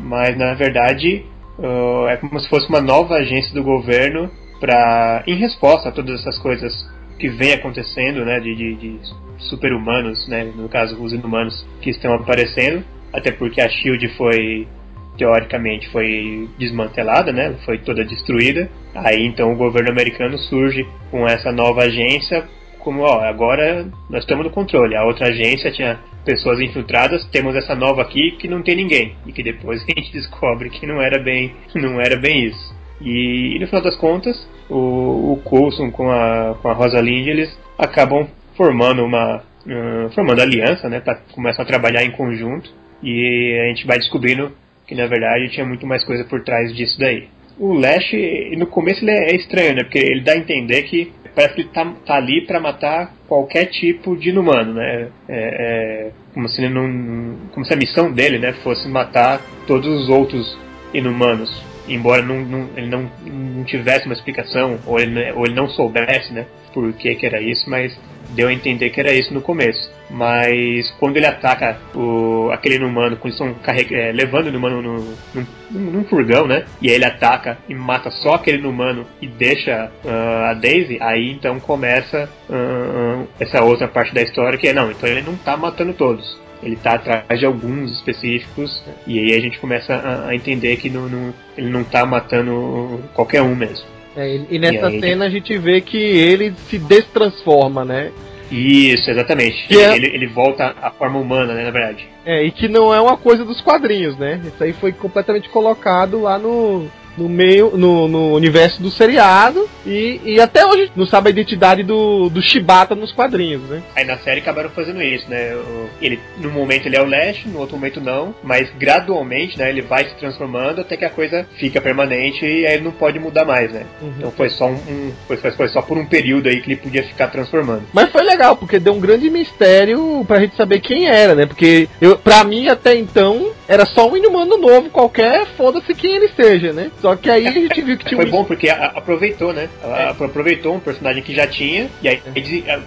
[0.00, 1.24] Mas na verdade
[1.58, 4.30] uh, é como se fosse uma nova agência do governo
[4.60, 6.72] para em resposta a todas essas coisas
[7.18, 9.00] que vem acontecendo, né, de, de, de
[9.38, 14.68] super-humanos, né, no caso os inumanos que estão aparecendo, até porque a Shield foi
[15.16, 17.56] teoricamente foi desmantelada, né?
[17.64, 18.68] Foi toda destruída.
[18.94, 22.44] Aí então o governo americano surge com essa nova agência
[22.86, 24.94] como ó, agora nós estamos no controle.
[24.94, 29.32] A outra agência tinha pessoas infiltradas, temos essa nova aqui que não tem ninguém e
[29.32, 32.76] que depois a gente descobre que não era bem, não era bem isso.
[33.00, 34.36] E, e no final das contas,
[34.68, 40.88] o, o Coulson com a com a Rosalind eles acabam formando uma uh, formando aliança,
[40.88, 41.00] né?
[41.00, 42.70] Pra, começam a trabalhar em conjunto
[43.02, 44.50] e a gente vai descobrindo
[44.86, 47.28] que na verdade tinha muito mais coisa por trás disso daí.
[47.58, 48.12] O Lash,
[48.56, 49.84] no começo ele é estranho, né?
[49.84, 53.66] Porque ele dá a entender que parece que ele tá, tá ali para matar qualquer
[53.66, 55.08] tipo de inumano, né?
[55.28, 60.08] É, é, como, se não, como se a missão dele, né, fosse matar todos os
[60.08, 60.58] outros
[60.94, 61.50] inumanos.
[61.88, 66.32] Embora não, não, ele não, não tivesse uma explicação, ou ele, ou ele não soubesse,
[66.32, 67.96] né, por que, que era isso, mas
[68.30, 69.90] deu a entender que era isso no começo.
[70.10, 75.46] Mas quando ele ataca o, aquele inumano, quando estão é, levando o inumano no, num,
[75.70, 76.64] num, furgão, né?
[76.80, 81.32] E aí ele ataca e mata só aquele inumano e deixa uh, a Daisy, aí
[81.32, 85.56] então começa uh, essa outra parte da história que é não, então ele não tá
[85.56, 86.38] matando todos.
[86.62, 90.88] Ele tá atrás de alguns específicos, e aí a gente começa a, a entender que
[90.88, 93.84] não, não, ele não tá matando qualquer um mesmo.
[94.16, 98.10] É, e nessa e cena a gente vê que ele se destransforma, né?
[98.50, 99.66] Isso, exatamente.
[99.70, 99.96] Ele, é...
[99.96, 102.08] ele, ele, volta à forma humana, né, na verdade.
[102.24, 104.40] É, e que não é uma coisa dos quadrinhos, né?
[104.44, 110.20] Isso aí foi completamente colocado lá no, no meio, no, no universo do seriado e,
[110.24, 113.82] e até hoje não sabe a identidade do, do Shibata nos quadrinhos, né?
[113.94, 115.56] Aí na série acabaram fazendo isso, né?
[116.00, 119.82] Ele, no momento ele é o Lash, no outro momento não, mas gradualmente, né, ele
[119.82, 123.44] vai se transformando até que a coisa fica permanente e aí ele não pode mudar
[123.44, 123.84] mais, né?
[124.00, 124.12] Uhum.
[124.18, 127.02] Então foi só um, um foi, foi, só por um período aí que ele podia
[127.02, 127.82] ficar transformando.
[127.92, 131.46] Mas foi legal, porque deu um grande mistério pra gente saber quem era, né?
[131.46, 136.28] Porque eu, pra mim até então era só um inumano novo qualquer, foda-se quem ele
[136.28, 136.90] seja, né?
[137.00, 138.30] Só que aí a gente viu que tinha Foi um...
[138.30, 139.68] bom porque aproveitou, né?
[139.82, 140.10] Ela é.
[140.10, 142.22] aproveitou um personagem que já tinha e aí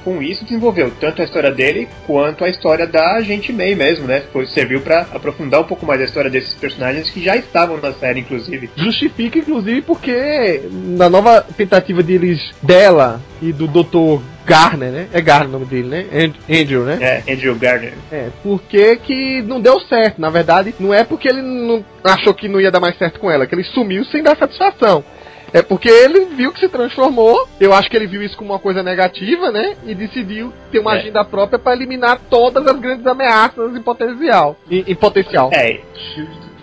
[0.04, 4.24] com isso desenvolveu tanto a história dele quanto a história da Agente May mesmo, né?
[4.32, 7.94] Foi, serviu para aprofundar um pouco mais a história desses personagens que já estavam na
[7.94, 8.70] série, inclusive.
[8.76, 14.22] Justifica, inclusive, porque na nova tentativa deles, dela e do Dr.
[14.50, 15.08] Garner, né?
[15.14, 16.06] É Garner o nome dele, né?
[16.50, 16.98] Andrew, né?
[17.00, 17.94] É, Andrew Garner.
[18.12, 20.20] É, porque que não deu certo.
[20.20, 23.30] Na verdade, não é porque ele não achou que não ia dar mais certo com
[23.30, 25.04] ela, que ele sumiu sem dar satisfação.
[25.52, 27.48] É porque ele viu que se transformou.
[27.60, 29.76] Eu acho que ele viu isso como uma coisa negativa, né?
[29.86, 31.00] E decidiu ter uma é.
[31.00, 34.56] agenda própria para eliminar todas as grandes ameaças em potencial.
[34.70, 35.50] Em, em potencial.
[35.54, 35.80] É.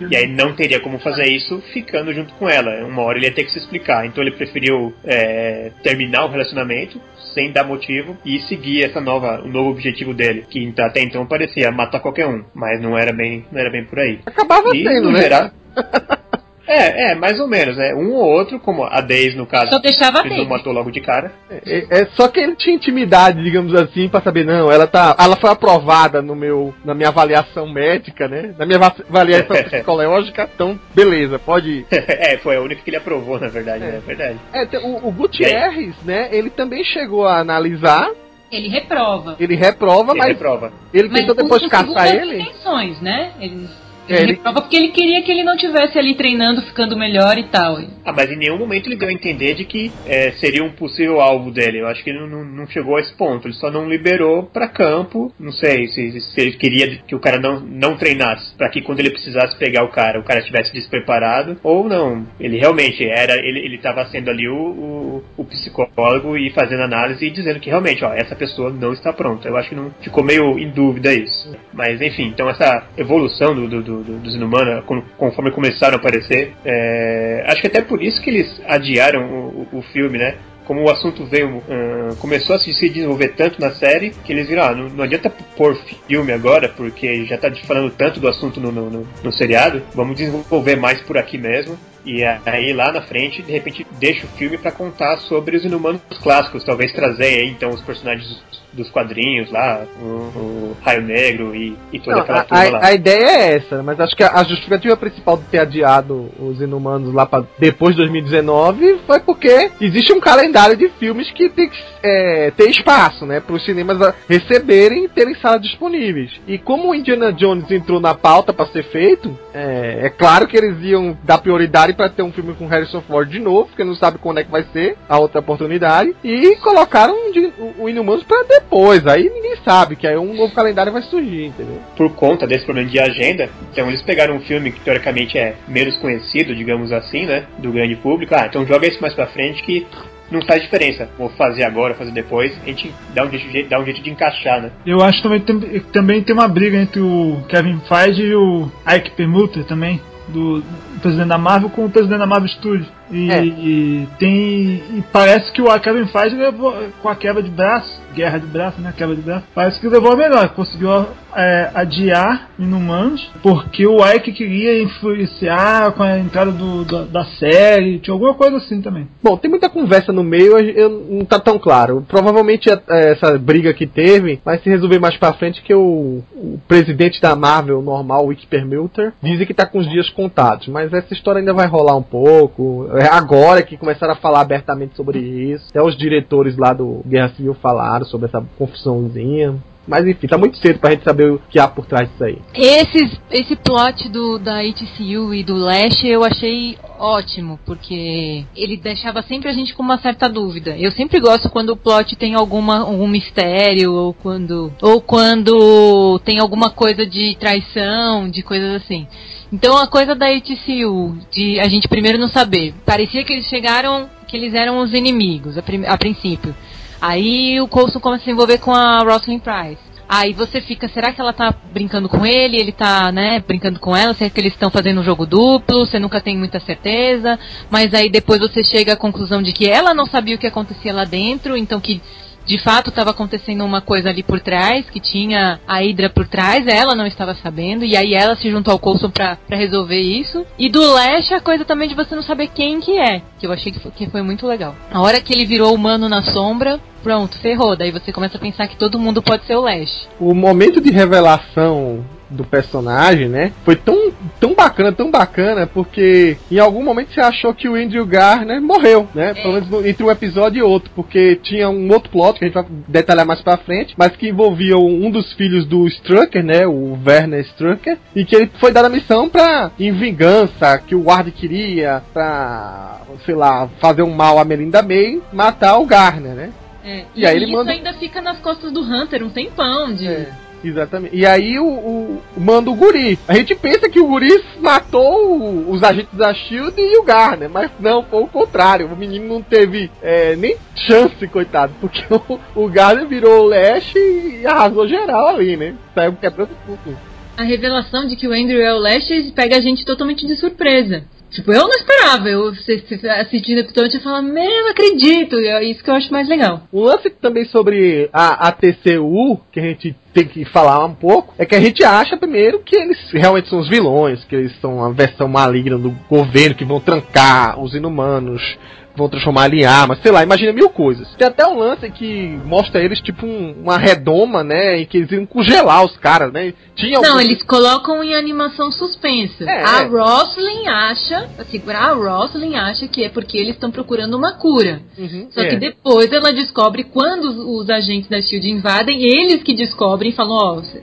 [0.09, 2.85] E aí não teria como fazer isso ficando junto com ela.
[2.85, 4.05] Uma hora ele ia ter que se explicar.
[4.05, 7.01] Então ele preferiu é, terminar o relacionamento
[7.33, 11.71] sem dar motivo e seguir essa nova, o novo objetivo dele, que até então parecia
[11.71, 14.19] matar qualquer um, mas não era bem, não era bem por aí.
[14.25, 15.21] Acabava e, sendo, né?
[15.21, 15.51] Geral,
[16.67, 17.95] É, é, mais ou menos, né?
[17.95, 20.99] Um ou outro, como a Daisy, no caso, só deixava ele não matou logo de
[20.99, 21.31] cara.
[21.49, 25.15] É, é, é, só que ele tinha intimidade, digamos assim, para saber, não, ela tá.
[25.17, 28.53] Ela foi aprovada no meu, na minha avaliação médica, né?
[28.57, 31.87] Na minha avaliação psicológica, então, beleza, pode ir.
[31.91, 34.01] é, foi a única que ele aprovou, na verdade, é, né?
[34.05, 34.39] verdade.
[34.53, 38.09] É, o, o Gutierrez, né, ele também chegou a analisar
[38.51, 39.35] ele reprova.
[39.39, 40.71] Ele reprova, ele mas reprova.
[40.93, 42.41] ele tentou depois caçar ele.
[42.41, 43.33] Intenções, né?
[43.41, 43.69] Eles
[44.07, 47.43] ele, ele prova porque ele queria que ele não tivesse ali treinando, ficando melhor e
[47.43, 47.77] tal.
[48.05, 51.19] Ah, mas em nenhum momento ele deu a entender de que é, seria um possível
[51.19, 51.81] alvo dele.
[51.81, 53.47] Eu acho que ele não, não chegou a esse ponto.
[53.47, 55.33] Ele só não liberou para campo.
[55.39, 58.99] Não sei se, se, ele queria que o cara não, não treinasse, para que quando
[58.99, 61.59] ele precisasse pegar o cara, o cara estivesse despreparado.
[61.63, 62.25] Ou não.
[62.39, 63.35] Ele realmente era.
[63.35, 67.69] Ele, ele tava sendo ali o, o, o psicólogo e fazendo análise e dizendo que
[67.69, 69.47] realmente, ó, essa pessoa não está pronta.
[69.47, 71.55] Eu acho que não ficou meio em dúvida isso.
[71.73, 74.83] Mas enfim, então essa evolução do, do, do do, dos Inumanos,
[75.17, 76.53] conforme começaram a aparecer.
[76.65, 80.35] É, acho que até por isso que eles adiaram o, o, filme, né?
[80.65, 84.63] como o assunto veio uh, começou a se, desenvolver tanto na série que eles viram,
[84.63, 88.69] ah, não, não adianta pôr filme agora porque já tá falando tanto do assunto no,
[88.69, 91.77] no, no, seriado, vamos desenvolver mais por aqui mesmo.
[92.05, 96.01] E aí lá na frente, de repente, deixa o filme para contar sobre os inumanos
[96.21, 98.41] clássicos, talvez trazer aí, então os personagens
[98.73, 102.79] dos quadrinhos lá, o, o Raio Negro e, e toda Não, aquela turma a, lá.
[102.83, 106.61] A ideia é essa, mas acho que a, a justificativa principal de ter adiado os
[106.61, 111.69] Inumanos lá para depois de 2019 foi porque existe um calendário de filmes que tem
[111.69, 113.97] que é, ter espaço, né, para os cinemas
[114.29, 116.31] receberem e terem salas disponíveis.
[116.47, 120.57] E como o Indiana Jones entrou na pauta para ser feito, é, é, claro que
[120.57, 123.95] eles iam dar prioridade para ter um filme com Harrison Ford de novo, porque não
[123.95, 127.15] sabe quando é que vai ser a outra oportunidade, e colocaram
[127.57, 129.05] o, o Inumanos para depois.
[129.07, 131.79] Aí ninguém sabe, que aí um novo calendário vai surgir, entendeu?
[131.95, 135.97] Por conta desse problema de agenda, então eles pegaram um filme que teoricamente é menos
[135.97, 137.45] conhecido, digamos assim, né?
[137.59, 138.33] Do grande público.
[138.35, 139.85] Ah, então joga esse mais pra frente que
[140.31, 141.09] não faz diferença.
[141.17, 142.57] Vou fazer agora, fazer depois.
[142.63, 144.71] A gente dá um jeito, dá um jeito de encaixar, né?
[144.85, 148.69] Eu acho que também tem, também tem uma briga entre o Kevin Feige e o
[148.87, 152.96] Ike Permuter também, do, do presidente da Marvel com o presidente da Marvel Studios.
[153.11, 153.43] E, É.
[153.43, 154.83] e tem.
[154.97, 158.81] E parece que o Kevin Feige levou com a quebra de braço, guerra de braço,
[158.81, 158.93] né?
[158.95, 160.89] Quebra de braço, parece que levou a melhor, conseguiu
[161.35, 167.99] é, adiar Inumanos, porque o Ike queria influenciar com a entrada do, da, da série,
[167.99, 169.07] tinha alguma coisa assim também.
[169.21, 172.03] Bom, tem muita conversa no meio, eu, não tá tão claro.
[172.07, 176.59] Provavelmente é, essa briga que teve vai se resolver mais pra frente que o, o
[176.67, 180.91] presidente da Marvel normal, o Wick Permuter, dizem que tá com os dias contados, mas
[180.91, 182.89] essa história ainda vai rolar um pouco.
[182.97, 185.65] É agora que começaram a falar abertamente sobre isso.
[185.69, 189.55] Até os diretores lá do Guerra Civil falaram sobre essa confusãozinha.
[189.87, 192.37] Mas enfim, tá muito cedo pra gente saber o que há por trás disso aí.
[192.53, 199.21] Esses, esse plot do, da HCU e do Lash eu achei ótimo, porque ele deixava
[199.21, 200.75] sempre a gente com uma certa dúvida.
[200.77, 206.39] Eu sempre gosto quando o plot tem alguma, algum mistério, ou quando, ou quando tem
[206.39, 209.07] alguma coisa de traição, de coisas assim.
[209.51, 214.09] Então a coisa da HCU, de a gente primeiro não saber, parecia que eles chegaram,
[214.27, 216.53] que eles eram os inimigos a, prim- a princípio.
[216.99, 219.87] Aí o Coulson começa a se envolver com a Rosalind Price.
[220.09, 222.57] Aí você fica, será que ela tá brincando com ele?
[222.57, 224.13] Ele tá, né, brincando com ela?
[224.13, 225.85] Será que eles estão fazendo um jogo duplo?
[225.85, 227.37] Você nunca tem muita certeza.
[227.69, 230.93] Mas aí depois você chega à conclusão de que ela não sabia o que acontecia
[230.93, 232.01] lá dentro, então que
[232.47, 236.65] de fato estava acontecendo uma coisa ali por trás, que tinha a Hydra por trás,
[236.65, 240.45] ela não estava sabendo, e aí ela se juntou ao Coulson pra, resolver isso.
[240.57, 243.51] E do Lash, a coisa também de você não saber quem que é, que eu
[243.51, 244.75] achei que foi, que foi muito legal.
[244.91, 247.75] A hora que ele virou humano na sombra, pronto, ferrou.
[247.75, 250.07] Daí você começa a pensar que todo mundo pode ser o Lash.
[250.19, 253.53] o momento de revelação do personagem, né?
[253.63, 258.05] Foi tão, tão bacana, tão bacana, porque em algum momento você achou que o Andrew
[258.05, 259.33] Garner morreu, né?
[259.33, 262.47] Pelo menos no- entre um episódio e outro, porque tinha um outro plot que a
[262.49, 266.67] gente vai detalhar mais pra frente, mas que envolvia um dos filhos do Strucker, né?
[266.67, 271.05] O Werner Strucker, e que ele foi dado a missão pra, em vingança, que o
[271.05, 276.49] Ward queria, pra, sei lá, fazer um mal a Melinda May, matar o Garner, né?
[276.83, 280.07] É, E aí ele isso manda- ainda fica nas costas do Hunter um tempão de.
[280.07, 280.31] É,
[280.63, 281.15] exatamente.
[281.15, 283.17] E aí o, o manda o guri.
[283.27, 287.49] A gente pensa que o guri matou o- os agentes da Shield e o Garner,
[287.49, 288.87] mas não, foi o contrário.
[288.87, 293.93] O menino não teve é, nem chance, coitado, porque o, o Garner virou o Lash
[293.95, 295.75] e arrasou geral ali, né?
[295.93, 296.97] Saiu quebrando tudo.
[297.35, 301.03] A revelação de que o Andrew é o Lash pega a gente totalmente de surpresa.
[301.31, 302.29] Tipo, eu não esperava.
[302.29, 305.35] Eu assistindo o episódio e falando, meu, não acredito.
[305.39, 306.63] E é isso que eu acho mais legal.
[306.71, 311.33] Um lance também sobre a, a TCU, que a gente tem que falar um pouco,
[311.37, 314.83] é que a gente acha primeiro que eles realmente são os vilões, que eles são
[314.83, 318.57] a versão maligna do governo, que vão trancar os inumanos,
[318.97, 321.07] vão transformar ele em arma, sei lá, imagina mil coisas.
[321.15, 325.11] Tem até um lance que mostra eles tipo um- uma redoma, né, em que eles
[325.11, 326.53] iam congelar os caras, né.
[326.75, 329.43] Tinha Não, algum- eles colocam em animação suspensa.
[329.43, 329.85] É, a é.
[329.85, 334.81] Roslyn acha, assim, a Roslyn acha que é porque eles estão procurando uma cura.
[334.97, 335.49] Uhum, Só é.
[335.49, 340.15] que depois ela descobre quando os, os agentes da Shield invadem, eles que descobrem e
[340.15, 340.81] falam, ó, você-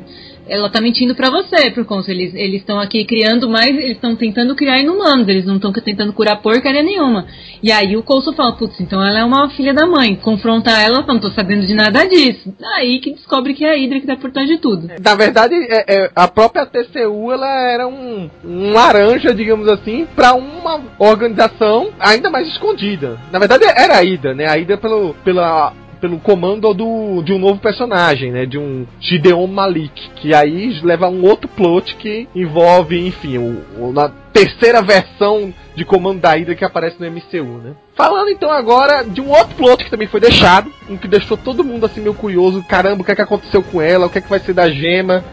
[0.48, 4.54] ela tá mentindo pra você, por conta eles estão aqui criando mais, eles estão tentando
[4.54, 7.26] criar inumanos, eles não estão tentando curar porcaria nenhuma.
[7.62, 10.14] E aí o Coulson fala, putz, então ela é uma filha da mãe.
[10.16, 12.54] Confronta ela, não tô sabendo de nada disso.
[12.76, 14.90] Aí que descobre que é a Hydra que tá por trás de tudo.
[15.02, 20.34] Na verdade, é- é, a própria TCU ela era um, um laranja, digamos assim, para
[20.34, 23.18] uma organização ainda mais escondida.
[23.32, 24.46] Na verdade, era a Ida, né?
[24.46, 25.72] A Ida pelo, pela,
[26.04, 28.44] pelo comando do, de um novo personagem, né?
[28.44, 33.90] De um Gideon Malik, que aí leva a um outro plot que envolve, enfim, o,
[33.90, 37.72] na terceira versão de comando da Hydra que aparece no MCU, né?
[37.94, 41.64] Falando então agora de um outro plot que também foi deixado, um que deixou todo
[41.64, 44.20] mundo assim meio curioso, caramba, o que é que aconteceu com ela, o que é
[44.20, 45.24] que vai ser da gema,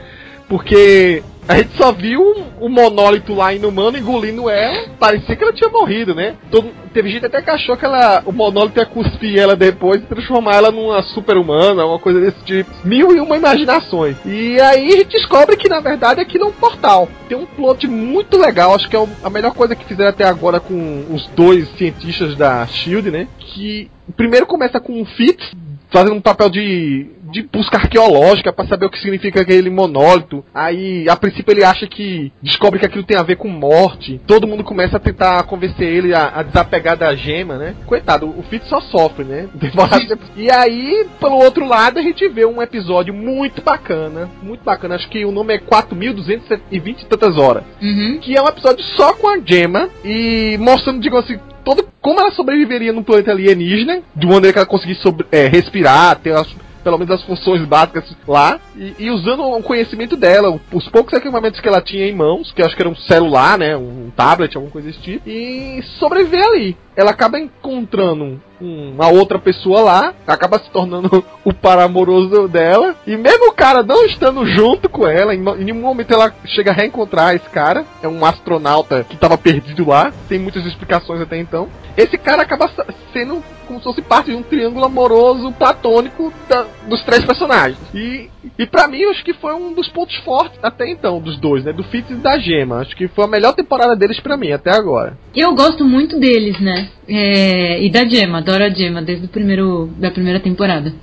[0.48, 2.22] porque a gente só viu
[2.60, 6.36] o monólito lá inumano engolindo ela, parecia que ela tinha morrido, né?
[6.50, 10.06] Todo, teve gente até que achou que ela, o monólito ia cuspir ela depois e
[10.06, 12.70] transformar ela numa super-humana, uma coisa desse tipo.
[12.84, 14.16] Mil e uma imaginações.
[14.26, 17.10] E aí a gente descobre que na verdade aquilo é um portal.
[17.28, 20.60] Tem um plot muito legal, acho que é a melhor coisa que fizeram até agora
[20.60, 23.28] com os dois cientistas da SHIELD, né?
[23.40, 25.52] Que primeiro começa com o Fitz,
[25.90, 30.44] fazendo um papel de de busca arqueológica para saber o que significa aquele monólito.
[30.54, 34.20] Aí, a princípio, ele acha que descobre que aquilo tem a ver com morte.
[34.28, 37.76] Todo mundo começa a tentar convencer ele a, a desapegar da gema, né?
[37.86, 39.48] Coitado, o Fitz só sofre, né?
[40.36, 44.96] e aí, pelo outro lado, a gente vê um episódio muito bacana, muito bacana.
[44.96, 47.64] Acho que o nome é 4.220 e tantas horas.
[47.82, 48.20] Uhum.
[48.22, 52.32] Que é um episódio só com a gema e mostrando, digamos assim, todo como ela
[52.32, 56.36] sobreviveria num planeta alienígena, de maneira que ela conseguisse sobre, é, respirar, ter
[56.84, 61.60] pelo menos as funções básicas lá, e, e, usando o conhecimento dela, os poucos equipamentos
[61.60, 64.72] que ela tinha em mãos, que acho que era um celular, né, um tablet, alguma
[64.72, 66.78] coisa desse tipo, e sobreviver ali.
[66.96, 73.18] Ela acaba encontrando uma outra pessoa lá, acaba se tornando o par amoroso dela, e
[73.18, 77.36] mesmo o cara não estando junto com ela, em, nenhum momento ela chega a reencontrar
[77.36, 81.68] esse cara, é um astronauta que estava perdido lá, tem muitas explicações até então.
[81.98, 82.70] Esse cara acaba
[83.12, 87.78] sendo como se fosse parte de um triângulo amoroso platônico da, dos três personagens.
[87.94, 91.64] E, e para mim, acho que foi um dos pontos fortes até então, dos dois,
[91.64, 91.72] né?
[91.72, 92.80] Do Fitz e da Gema.
[92.80, 95.18] Acho que foi a melhor temporada deles para mim até agora.
[95.36, 96.81] Eu gosto muito deles, né?
[97.08, 100.94] É, e da Gema, adoro a Gema desde o primeiro, da primeira temporada.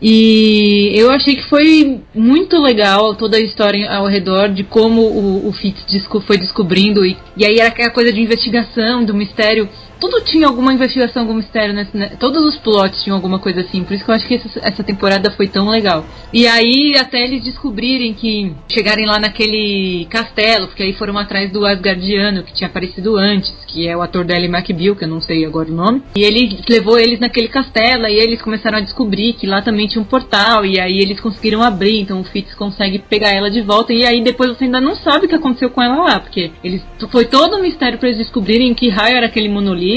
[0.00, 5.48] E eu achei que foi muito legal toda a história ao redor de como o,
[5.48, 7.04] o Fitz foi descobrindo.
[7.04, 9.68] E, e aí era aquela coisa de investigação, do mistério
[10.00, 12.12] tudo tinha alguma investigação, algum mistério, nesse, né?
[12.18, 14.84] todos os plots tinham alguma coisa assim, por isso que eu acho que essa, essa,
[14.84, 16.04] temporada foi tão legal.
[16.32, 21.66] E aí, até eles descobrirem que chegarem lá naquele castelo, porque aí foram atrás do
[21.66, 25.20] Asgardiano, que tinha aparecido antes, que é o ator da Ellie McBeal, que eu não
[25.20, 29.34] sei agora o nome, e ele levou eles naquele castelo, e eles começaram a descobrir
[29.34, 32.98] que lá também tinha um portal, e aí eles conseguiram abrir, então o Fitz consegue
[32.98, 35.82] pegar ela de volta, e aí depois você ainda não sabe o que aconteceu com
[35.82, 39.48] ela lá, porque eles foi todo um mistério para eles descobrirem que raio era aquele
[39.48, 39.87] monolito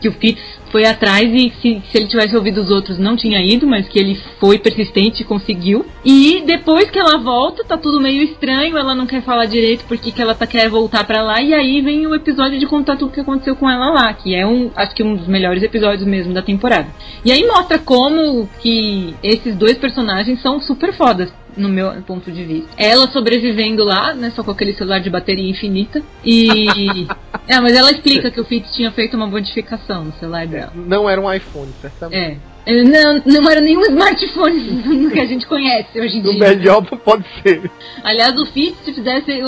[0.00, 3.42] que o Fitz foi atrás e se, se ele tivesse ouvido os outros não tinha
[3.42, 5.84] ido, mas que ele foi persistente e conseguiu.
[6.04, 10.10] E depois que ela volta, tá tudo meio estranho, ela não quer falar direito porque
[10.10, 13.12] que ela tá, quer voltar para lá, e aí vem o episódio de contar tudo
[13.12, 16.32] que aconteceu com ela lá, que é um, acho que um dos melhores episódios mesmo
[16.32, 16.88] da temporada.
[17.24, 22.44] E aí mostra como que esses dois personagens são super fodas no meu ponto de
[22.44, 22.70] vista.
[22.76, 26.02] Ela sobrevivendo lá, né, só com aquele celular de bateria infinita.
[26.24, 27.06] E.
[27.48, 30.72] é, mas ela explica que o Fitz tinha feito uma modificação no celular dela.
[30.74, 32.40] Não era um iPhone, certamente.
[32.46, 32.50] É.
[32.66, 36.30] Não, não era nenhum smartphone que a gente conhece hoje em dia.
[36.30, 37.70] O melhor pode ser.
[38.04, 39.40] Aliás, o Fitz, se fizesse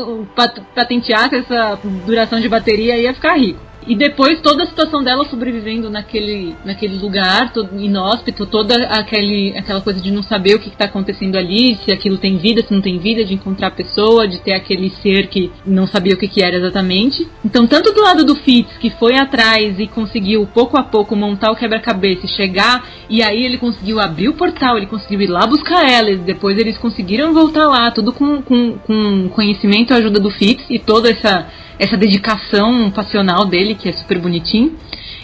[0.75, 3.72] patentear essa duração de bateria, ia ficar rico.
[3.87, 9.81] E depois toda a situação dela sobrevivendo naquele, naquele lugar todo, inóspito, toda aquele, aquela
[9.81, 12.81] coisa de não saber o que está acontecendo ali, se aquilo tem vida, se não
[12.81, 16.29] tem vida, de encontrar a pessoa, de ter aquele ser que não sabia o que,
[16.29, 17.27] que era exatamente.
[17.45, 21.51] Então, tanto do lado do Fitz, que foi atrás e conseguiu pouco a pouco montar
[21.51, 25.47] o quebra-cabeça e chegar, e aí ele conseguiu abrir o portal, ele conseguiu ir lá
[25.47, 30.21] buscar ela, e depois eles conseguiram voltar lá, tudo com, com, com conhecimento e ajuda
[30.21, 31.47] do Fitz e toda essa
[31.79, 34.77] essa dedicação passional dele, que é super bonitinho.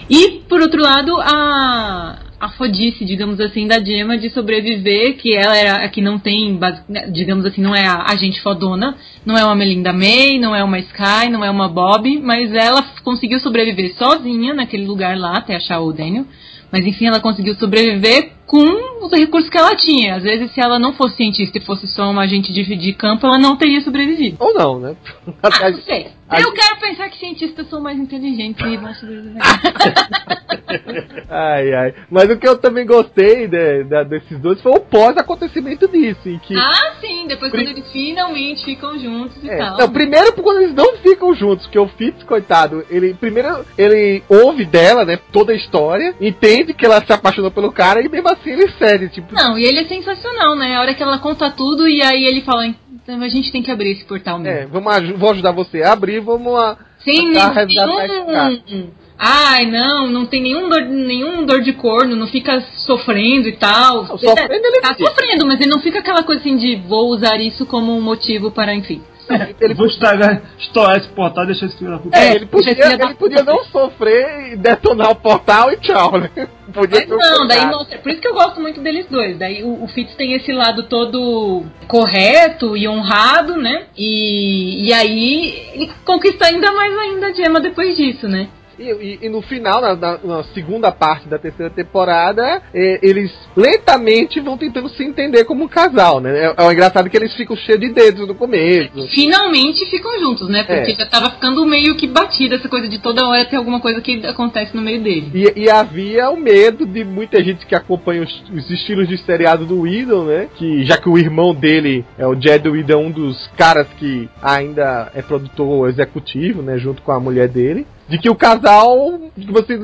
[0.09, 5.57] E, por outro lado, a, a fodice, digamos assim, da Gemma de sobreviver, que ela
[5.57, 8.97] era a que não tem, né, digamos assim, não é a agente fodona,
[9.27, 12.83] não é uma Melinda May, não é uma Sky, não é uma Bob, mas ela
[13.03, 16.25] conseguiu sobreviver sozinha naquele lugar lá até achar o Daniel.
[16.71, 20.17] Mas enfim, ela conseguiu sobreviver com os recursos que ela tinha.
[20.17, 23.27] Às vezes, se ela não fosse cientista e fosse só uma agente de, de campo,
[23.27, 24.39] ela não teria sobrevivido.
[24.41, 24.97] Ou não, né?
[25.43, 26.09] Ah, não sei.
[26.31, 29.41] Eu quero pensar que cientistas são mais inteligentes e vão sobreviver.
[31.31, 31.95] ai, ai.
[32.11, 36.29] Mas o que eu também gostei de, de, desses dois foi o pós-acontecimento disso.
[36.29, 36.55] Em que...
[36.55, 37.27] Ah, sim.
[37.29, 37.65] Depois Pri...
[37.65, 39.57] quando eles finalmente ficam juntos e é.
[39.57, 39.79] tal.
[39.79, 44.65] Não, primeiro quando eles não ficam juntos, porque o Fitz, coitado, ele primeiro ele ouve
[44.65, 48.38] dela, né, toda a história, entende que ela se apaixonou pelo cara e mesmo assim
[48.45, 49.35] ele cede, tipo...
[49.35, 50.77] Não, e ele é sensacional, né?
[50.77, 53.71] A hora que ela conta tudo e aí ele fala, então a gente tem que
[53.71, 54.59] abrir esse portal mesmo.
[54.59, 56.77] É, vamos, vou ajudar você a abrir, vamos lá.
[57.05, 58.91] Sem nenhum...
[59.19, 64.05] Ai, não, não tem nenhum dor, nenhum dor de corno, não fica sofrendo e tal.
[64.05, 67.41] Não, sofrendo ele tá sofrendo, mas ele não fica aquela coisa assim de vou usar
[67.41, 69.03] isso como um motivo para, enfim.
[69.61, 72.19] Ele vou estragar, estourar esse portal e deixar esse filho da puta.
[72.19, 76.31] É, ele podia, ele podia não sofrer e detonar o portal e tchau, né?
[76.73, 77.99] Podia não, daí mostra.
[77.99, 79.39] Por isso que eu gosto muito deles dois.
[79.39, 83.87] Daí o, o Fitz tem esse lado todo correto e honrado, né?
[83.97, 88.49] E, e aí ele conquista ainda mais ainda a Gemma depois disso, né?
[88.79, 93.33] E, e, e no final, na, na, na, segunda parte da terceira temporada, é, eles
[93.57, 96.47] lentamente vão tentando se entender como um casal, né?
[96.47, 99.09] É, é engraçado que eles ficam cheios de dedos no começo.
[99.09, 100.63] Finalmente ficam juntos, né?
[100.63, 100.95] Porque é.
[100.95, 104.25] já tava ficando meio que batida essa coisa de toda hora ter alguma coisa que
[104.25, 105.31] acontece no meio dele.
[105.35, 109.67] E, e havia o medo de muita gente que acompanha os, os, estilos de seriado
[109.67, 110.49] do Whedon, né?
[110.55, 115.11] Que já que o irmão dele é o Jed Whedon, um dos caras que ainda
[115.15, 116.79] é produtor executivo, né?
[116.79, 119.79] Junto com a mulher dele de que o casal você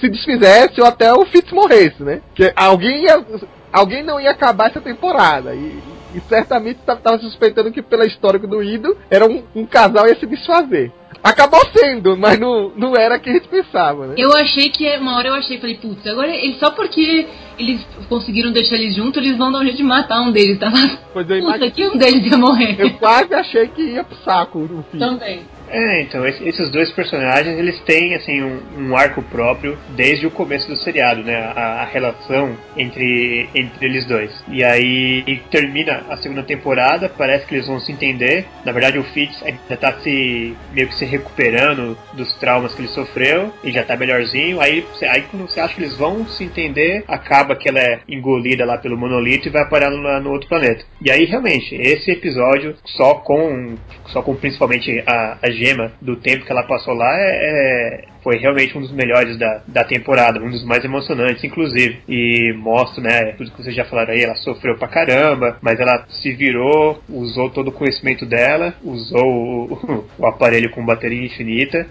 [0.00, 2.20] se desfizesse ou até o Fitz morresse, né?
[2.34, 3.24] Que alguém ia,
[3.72, 5.78] alguém não ia acabar essa temporada e,
[6.14, 10.26] e certamente estava suspeitando que pela história do Ido era um, um casal ia se
[10.26, 10.92] desfazer.
[11.22, 14.14] Acabou sendo, mas não, não era o que a gente pensava, né?
[14.18, 18.50] Eu achei que, uma hora eu achei, falei, putz, agora ele, só porque eles conseguiram
[18.50, 20.72] deixar eles juntos, eles vão dar um jeito de matar um deles, tá?
[21.12, 22.74] Pois eu Puta, que um deles ia morrer.
[22.76, 24.98] Eu quase achei que ia pro saco no fim.
[24.98, 25.42] Também.
[25.72, 30.68] É, então, esses dois personagens, eles têm, assim, um, um, arco próprio desde o começo
[30.68, 31.34] do seriado, né?
[31.34, 34.30] A, a, relação entre, entre eles dois.
[34.48, 38.44] E aí termina a segunda temporada, parece que eles vão se entender.
[38.66, 42.88] Na verdade, o Fitz ainda tá se, meio que se recuperando dos traumas que ele
[42.88, 44.60] sofreu e já tá melhorzinho.
[44.60, 48.66] Aí, aí quando você acha que eles vão se entender, acaba que ela é engolida
[48.66, 50.84] lá pelo monolito e vai parar no, no outro planeta.
[51.00, 53.74] E aí, realmente, esse episódio, só com,
[54.08, 58.38] só com principalmente a, a gema do tempo que ela passou lá é, é, foi
[58.38, 62.00] realmente um dos melhores da, da temporada, um dos mais emocionantes, inclusive.
[62.08, 66.04] E mostra, né, tudo que vocês já falaram aí, ela sofreu pra caramba, mas ela
[66.08, 71.86] se virou, usou todo o conhecimento dela, usou o, o aparelho com bateria infinita,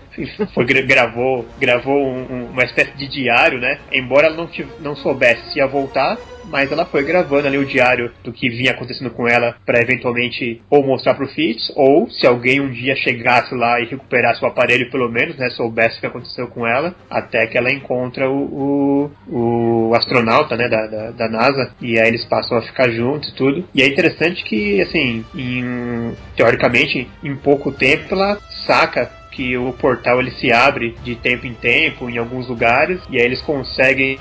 [0.53, 3.79] foi, gravou, gravou um, uma espécie de diário, né?
[3.91, 4.49] Embora ela não,
[4.79, 8.71] não soubesse se ia voltar, mas ela foi gravando ali o diário do que vinha
[8.71, 13.53] acontecendo com ela para eventualmente ou mostrar pro Fitz, ou se alguém um dia chegasse
[13.55, 17.47] lá e recuperasse o aparelho, pelo menos, né, soubesse o que aconteceu com ela, até
[17.47, 22.25] que ela encontra o, o, o astronauta, né, da, da, da, NASA, e aí eles
[22.25, 23.65] passam a ficar juntos e tudo.
[23.73, 30.19] E é interessante que, assim, em, teoricamente, em pouco tempo ela saca que o portal
[30.19, 34.17] ele se abre de tempo em tempo em alguns lugares e aí eles conseguem,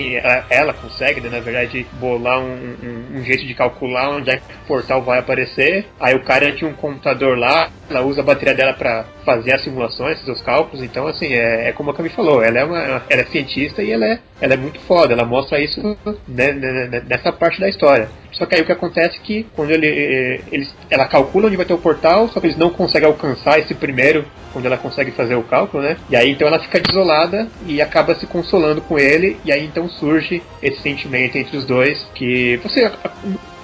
[0.49, 4.43] ela consegue, né, na verdade, bolar um, um, um, jeito de calcular onde é que
[4.65, 5.87] o portal vai aparecer.
[5.99, 9.63] Aí o cara tinha um computador lá, ela usa a bateria dela para fazer as
[9.63, 10.83] simulações, fazer os cálculos.
[10.83, 13.91] Então, assim, é, é como a Cami falou, ela é, uma, ela é cientista e
[13.91, 15.13] ela é, ela é muito foda.
[15.13, 18.09] Ela mostra isso né, né, né nessa parte da história.
[18.33, 21.57] Só que aí o que acontece é que quando ele, eh, eles, ela calcula onde
[21.57, 25.11] vai ter o portal, só que eles não conseguem alcançar esse primeiro, quando ela consegue
[25.13, 25.97] fazer o cálculo, né?
[26.09, 29.89] E aí então ela fica desolada e acaba se consolando com ele, e aí então
[29.89, 32.91] surge esse sentimento entre os dois que você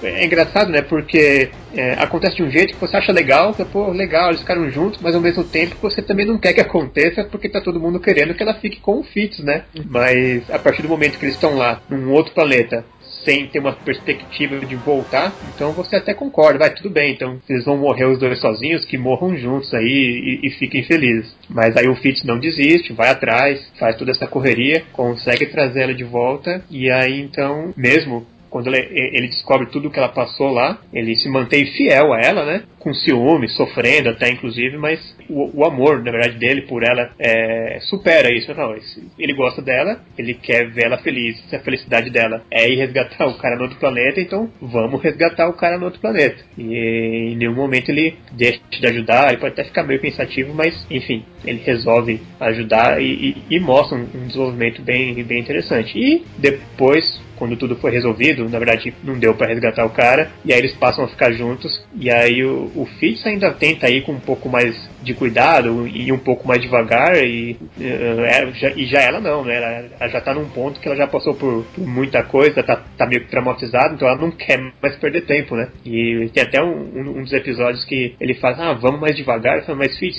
[0.03, 0.81] é engraçado, né?
[0.81, 4.69] Porque é, acontece de um jeito que você acha legal, que, pô, legal, eles ficaram
[4.69, 7.99] juntos, mas ao mesmo tempo você também não quer que aconteça porque tá todo mundo
[7.99, 9.63] querendo que ela fique com o Fitz, né?
[9.89, 12.85] Mas a partir do momento que eles estão lá, num outro planeta,
[13.27, 17.65] sem ter uma perspectiva de voltar, então você até concorda, vai, tudo bem, então eles
[17.65, 21.35] vão morrer os dois sozinhos, que morram juntos aí e, e fiquem felizes.
[21.49, 25.93] Mas aí o Fitz não desiste, vai atrás, faz toda essa correria, consegue trazer ela
[25.93, 30.79] de volta, e aí então, mesmo quando ele, ele, descobre tudo que ela passou lá,
[30.93, 32.63] ele se mantém fiel a ela, né?
[32.87, 37.79] Com ciúme, sofrendo até inclusive, mas o, o amor, na verdade, dele por ela é,
[37.81, 38.53] supera isso.
[38.53, 38.73] Não,
[39.19, 41.37] ele gosta dela, ele quer ver ela feliz.
[41.53, 45.53] A felicidade dela é ir resgatar o cara no outro planeta, então vamos resgatar o
[45.53, 46.37] cara no outro planeta.
[46.57, 50.87] E em nenhum momento ele deixa de ajudar, ele pode até ficar meio pensativo, mas
[50.89, 55.99] enfim, ele resolve ajudar e, e, e mostra um, um desenvolvimento bem, bem interessante.
[55.99, 60.51] E depois quando tudo foi resolvido, na verdade não deu para resgatar o cara, e
[60.51, 64.11] aí eles passam a ficar juntos, e aí o, o Fitz ainda tenta ir com
[64.11, 69.01] um pouco mais de cuidado e um pouco mais devagar, e, uh, já, e já
[69.01, 69.55] ela não, né?
[69.55, 72.81] Ela, ela, já tá num ponto que ela já passou por, por muita coisa, tá,
[72.97, 75.69] tá meio que traumatizada, então ela não quer mais perder tempo, né?
[75.83, 79.79] E tem até um, um dos episódios que ele fala, ah, vamos mais devagar, falo,
[79.79, 80.17] mas Fitz,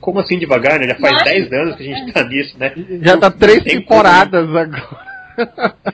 [0.00, 0.88] como assim devagar, né?
[0.88, 2.72] Já faz 10 anos que a gente tá nisso, né?
[3.00, 5.14] Já tá três temporadas agora.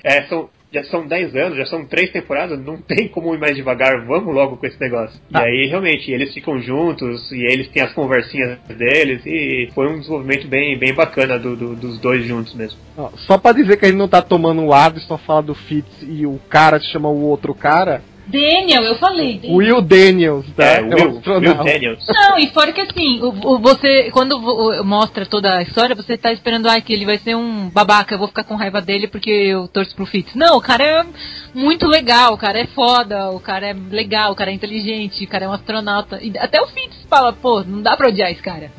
[0.04, 3.56] É, são, já são 10 anos, já são três temporadas, não tem como ir mais
[3.56, 5.20] devagar, vamos logo com esse negócio.
[5.32, 5.42] Ah.
[5.42, 9.98] E aí, realmente, eles ficam juntos e eles têm as conversinhas deles e foi um
[9.98, 12.78] desenvolvimento bem, bem bacana do, do, dos dois juntos mesmo.
[13.26, 15.54] Só pra dizer que a gente não tá tomando um lado e só fala do
[15.54, 19.34] Fitz e o cara chama o outro cara, Daniel, eu falei.
[19.38, 19.56] Daniel.
[19.56, 20.64] Will Daniels, tá?
[20.64, 22.04] É, Will, Will Daniels.
[22.08, 24.38] Não, e fora que assim, o, o, você, quando
[24.84, 28.18] mostra toda a história, você tá esperando, ah, que ele vai ser um babaca, eu
[28.18, 30.34] vou ficar com raiva dele porque eu torço pro Fitz.
[30.34, 31.06] Não, o cara é
[31.54, 35.28] muito legal, o cara é foda, o cara é legal, o cara é inteligente, o
[35.28, 36.18] cara é um astronauta.
[36.22, 38.70] E até o Fitz fala, pô, não dá pra odiar esse cara.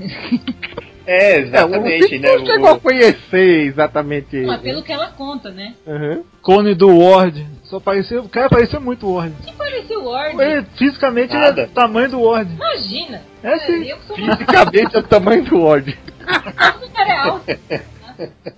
[1.05, 2.37] É, É, o exatamente, Fitz né?
[2.37, 4.45] não chegou a conhecer exatamente ele.
[4.45, 5.73] Mas pelo que ela conta, né?
[5.85, 6.23] Uhum.
[6.41, 7.45] Clone do Ward.
[7.71, 8.21] Só parecia.
[8.21, 9.33] O cara parecia muito o Ward.
[9.45, 10.39] Que parece o Ward?
[10.41, 11.61] Ele, fisicamente ele Nada.
[11.61, 12.53] é do tamanho do Ward.
[12.53, 13.21] Imagina!
[13.41, 13.89] É sim.
[14.05, 15.97] Sou uma Fisicamente é o tamanho do Ward.
[16.93, 17.59] cara é alta.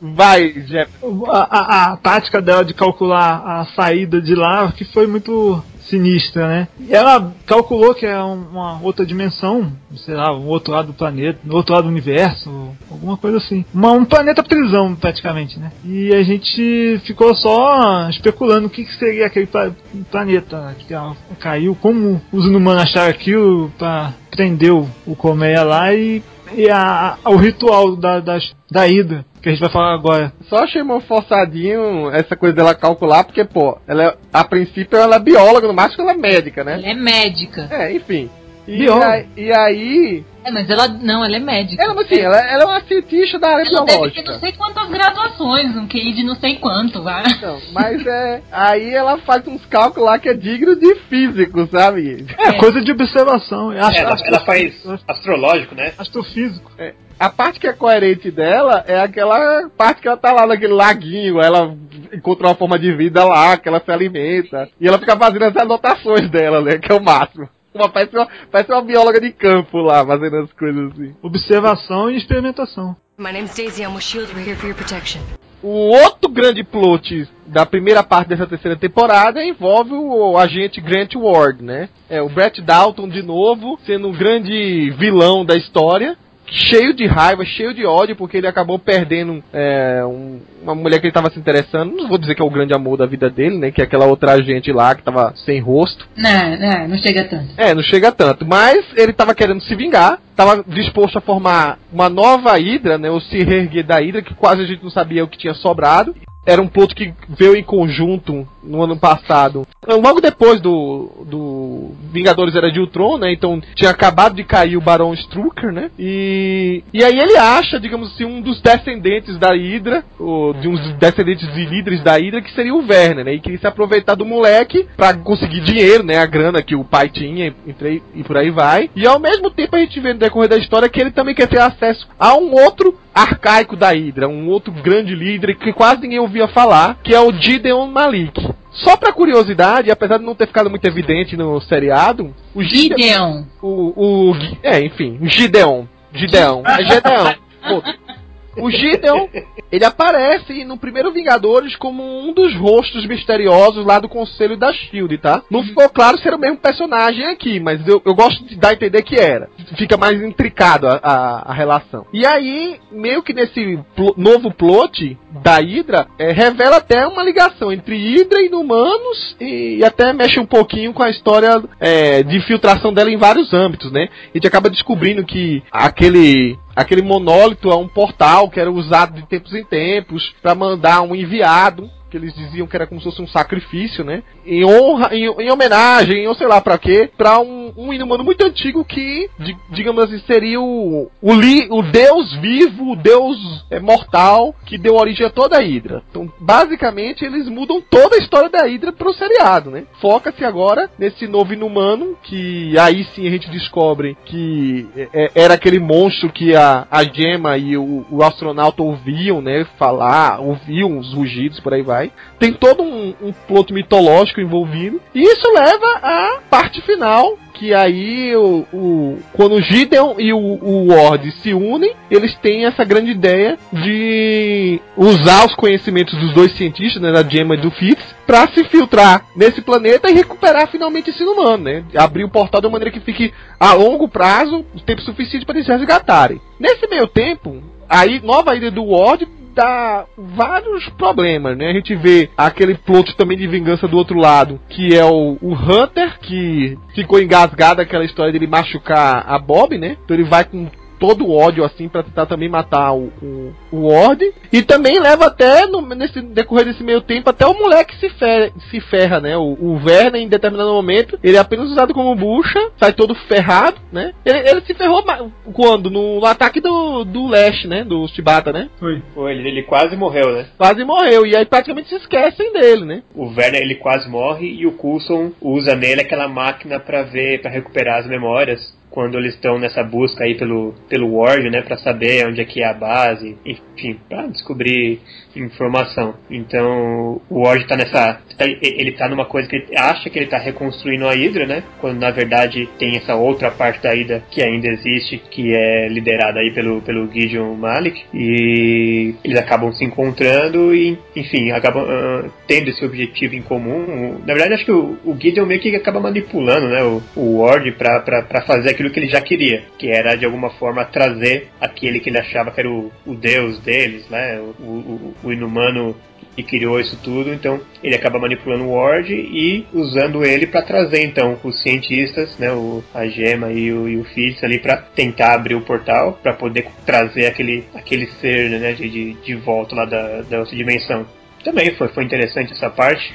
[0.01, 0.91] Vai, Jeff.
[1.27, 6.47] A, a- a tática dela de calcular a saída de lá que foi muito sinistra,
[6.47, 6.67] né?
[6.79, 10.93] E ela calculou que é um- uma outra dimensão, sei lá, um outro lado do
[10.93, 13.65] planeta, um outro lado do universo, alguma coisa assim.
[13.73, 15.71] Uma, um planeta prisão, praticamente, né?
[15.85, 19.71] E a gente ficou só especulando o que, que seria aquele pla-
[20.11, 26.23] planeta que ela caiu, como os inumanos acharam aquilo pra prender o, Colmeia lá e,
[26.55, 30.31] e a, a- o ritual da, das- da Hidra, que a gente vai falar agora.
[30.49, 35.17] Só achei meio forçadinho essa coisa dela calcular, porque, pô, ela é- a princípio ela
[35.17, 36.75] é bióloga, no máximo ela é médica, né?
[36.75, 37.67] Ela é médica.
[37.69, 38.29] É, enfim.
[38.65, 39.25] E, Bióloga.
[39.35, 40.23] e aí.
[40.45, 40.87] É, mas ela.
[40.87, 41.83] Não, ela é médica.
[41.83, 44.31] Ela, assim, ela, ela é uma cientista da área Ela deve ter biológica.
[44.31, 47.23] não sei quantas graduações, um QI de não sei quanto, vai.
[47.41, 48.41] Não, mas é.
[48.49, 52.25] Aí ela faz uns cálculos lá que é digno de físico, sabe?
[52.37, 52.53] É, É.
[52.53, 53.71] coisa de observação.
[53.73, 54.73] É, ela, ela faz
[55.09, 55.91] astrológico, né?
[55.97, 56.71] astrofísico.
[57.19, 61.41] A parte que é coerente dela é aquela parte que ela tá lá naquele laguinho,
[61.41, 61.75] ela
[62.13, 64.69] encontra uma forma de vida lá, que ela se alimenta.
[64.79, 66.77] E ela fica fazendo as anotações dela, né?
[66.77, 67.47] Que é o máximo.
[67.73, 71.15] Uma, parece, uma, parece uma bióloga de campo lá, fazendo as coisas assim.
[71.21, 72.95] Observação e experimentação.
[73.17, 73.83] My name's Daisy.
[73.83, 74.33] I'm with Shield.
[74.33, 75.21] We're here for your protection.
[75.63, 81.63] O outro grande plot da primeira parte dessa terceira temporada envolve o agente Grant Ward,
[81.63, 81.87] né?
[82.09, 86.17] É o Brett Dalton de novo, sendo o grande vilão da história.
[86.45, 91.05] Cheio de raiva, cheio de ódio, porque ele acabou perdendo é, um- uma mulher que
[91.05, 91.95] ele estava se interessando.
[91.95, 93.71] Não vou dizer que é o grande amor da vida dele, né?
[93.71, 96.07] Que é aquela outra agente lá que estava sem rosto.
[96.15, 97.53] Não, não, não chega tanto.
[97.57, 98.45] É, não chega tanto.
[98.45, 103.09] Mas ele tava querendo se vingar, tava disposto a formar uma nova Hydra, né?
[103.09, 106.15] O se reerguer da Hydra, que quase a gente não sabia o que tinha sobrado.
[106.45, 109.65] Era um plot que veio em conjunto no ano passado.
[109.87, 113.31] Logo depois do, do Vingadores Era de Ultron, né?
[113.31, 115.89] Então tinha acabado de cair o Barão Strucker, né?
[115.97, 120.79] E, e aí ele acha, digamos assim, um dos descendentes da Hydra, ou de uns
[120.95, 123.33] descendentes de líderes da Hydra, que seria o Werner, né?
[123.33, 126.17] E queria se aproveitar do moleque pra conseguir dinheiro, né?
[126.17, 128.89] A grana que o pai tinha e, e por aí vai.
[128.95, 131.47] E ao mesmo tempo a gente vê no decorrer da história que ele também quer
[131.47, 136.19] ter acesso a um outro arcaico da Hydra, um outro grande líder que quase ninguém
[136.19, 138.41] ouvia falar, que é o Gideon Malik.
[138.71, 142.97] Só pra curiosidade, apesar de não ter ficado muito evidente no seriado, o Gideon.
[142.97, 143.43] Gideon.
[143.61, 145.85] O, o, é, enfim, o Gideon.
[146.11, 146.63] Gideon.
[146.65, 147.33] É Gideon.
[148.57, 149.27] O Gideon,
[149.71, 155.17] ele aparece no primeiro Vingadores como um dos rostos misteriosos lá do Conselho da Shield,
[155.17, 155.41] tá?
[155.49, 158.69] Não ficou claro se era o mesmo personagem aqui, mas eu, eu gosto de dar
[158.69, 159.49] a entender que era.
[159.77, 162.05] Fica mais intricado a, a, a relação.
[162.13, 167.71] E aí, meio que nesse plo- novo plot da Hydra, é, revela até uma ligação
[167.71, 172.37] entre Hydra e Inumanos e, e até mexe um pouquinho com a história é, de
[172.37, 174.09] infiltração dela em vários âmbitos, né?
[174.33, 179.27] A gente acaba descobrindo que aquele aquele monólito é um portal que era usado de
[179.27, 183.23] tempos em tempos para mandar um enviado que eles diziam que era como se fosse
[183.23, 184.21] um sacrifício, né?
[184.45, 188.45] Em honra, em, em homenagem, ou sei lá pra quê, pra um, um inumano muito
[188.45, 193.79] antigo que, di- digamos assim, seria o, o, li, o deus vivo, o deus é,
[193.79, 196.03] mortal que deu origem a toda a Hydra.
[196.11, 199.85] Então, basicamente, eles mudam toda a história da Hydra pro seriado, né?
[199.99, 205.55] Foca-se agora nesse novo inumano, que aí sim a gente descobre que é, é, era
[205.55, 209.65] aquele monstro que a, a Gemma e o, o astronauta ouviam, né?
[209.79, 212.02] Falar, ouviam os rugidos, por aí vai.
[212.39, 214.99] Tem todo um, um plot mitológico envolvido.
[215.13, 217.37] E isso leva à parte final.
[217.53, 222.65] Que aí o, o- quando o Gideon e o, o Ward se unem, eles têm
[222.65, 227.69] essa grande ideia de usar os conhecimentos dos dois cientistas, né, da Gemma e do
[227.69, 231.83] Fitz, para se filtrar nesse planeta e recuperar finalmente esse humano, né?
[231.95, 235.67] Abrir o portal de uma maneira que fique a longo prazo, tempo suficiente para eles
[235.67, 236.41] resgatarem.
[236.59, 241.69] Nesse meio tempo, aí nova ida do Ward dá vários problemas, né?
[241.69, 245.53] A gente vê aquele plot também de vingança do outro lado, que é o, o
[245.53, 249.97] Hunter, que ficou engasgado aquela história dele machucar a Bob, né?
[250.03, 250.67] Então ele vai com
[251.03, 254.23] todo o ódio assim pra tentar também matar o, o, o Ward.
[254.53, 258.53] E também leva até, no, nesse decorrer desse meio tempo, até o moleque se, fer,
[258.71, 259.35] se ferra, né?
[259.35, 263.81] O, o Werner, em determinado momento, ele é apenas usado como bucha, sai todo ferrado,
[263.91, 264.13] né?
[264.23, 265.03] Ele, ele se ferrou
[265.51, 265.89] quando?
[265.89, 267.83] No, ataque do, do Lash, né?
[267.83, 268.69] Do Shibata, né?
[268.79, 269.01] Foi.
[269.13, 270.45] Pô, ele, ele quase morreu, né?
[270.57, 271.25] Quase morreu.
[271.25, 273.03] E aí praticamente se esquecem dele, né?
[273.13, 277.51] O Werner ele quase morre e o Coulson usa nele aquela máquina pra ver, para
[277.51, 278.73] recuperar as memórias.
[278.93, 282.61] Quando eles estão nessa busca aí pelo, pelo Ward, né, para saber onde é que
[282.61, 285.01] é a base, enfim, para descobrir
[285.35, 286.15] informação.
[286.29, 288.19] Então, o Ward tá nessa.
[288.37, 291.63] Tá, ele tá numa coisa que ele acha que ele tá reconstruindo a Hydra, né?
[291.79, 296.39] Quando na verdade tem essa outra parte da Hydra que ainda existe, que é liderada
[296.39, 298.03] aí pelo, pelo Gideon Malik.
[298.13, 304.19] E eles acabam se encontrando e, enfim, acabam uh, tendo esse objetivo em comum.
[304.25, 306.83] Na verdade, acho que o, o Gideon meio que acaba manipulando, né?
[306.83, 310.85] O, o Ward pra fazer aquilo que ele já queria, que era de alguma forma
[310.85, 314.39] trazer aquele que ele achava que era o, o deus deles, né?
[314.39, 315.95] O, o, o inumano
[316.35, 321.03] que criou isso tudo, então ele acaba manipulando o Ward e usando ele para trazer
[321.03, 325.33] então os cientistas, né, o, a Gema e o, e o Fitz ali para tentar
[325.33, 329.85] abrir o portal para poder trazer aquele, aquele ser né, de, de, de volta lá
[329.85, 331.05] da, da outra dimensão.
[331.43, 333.13] Também foi, foi interessante essa parte,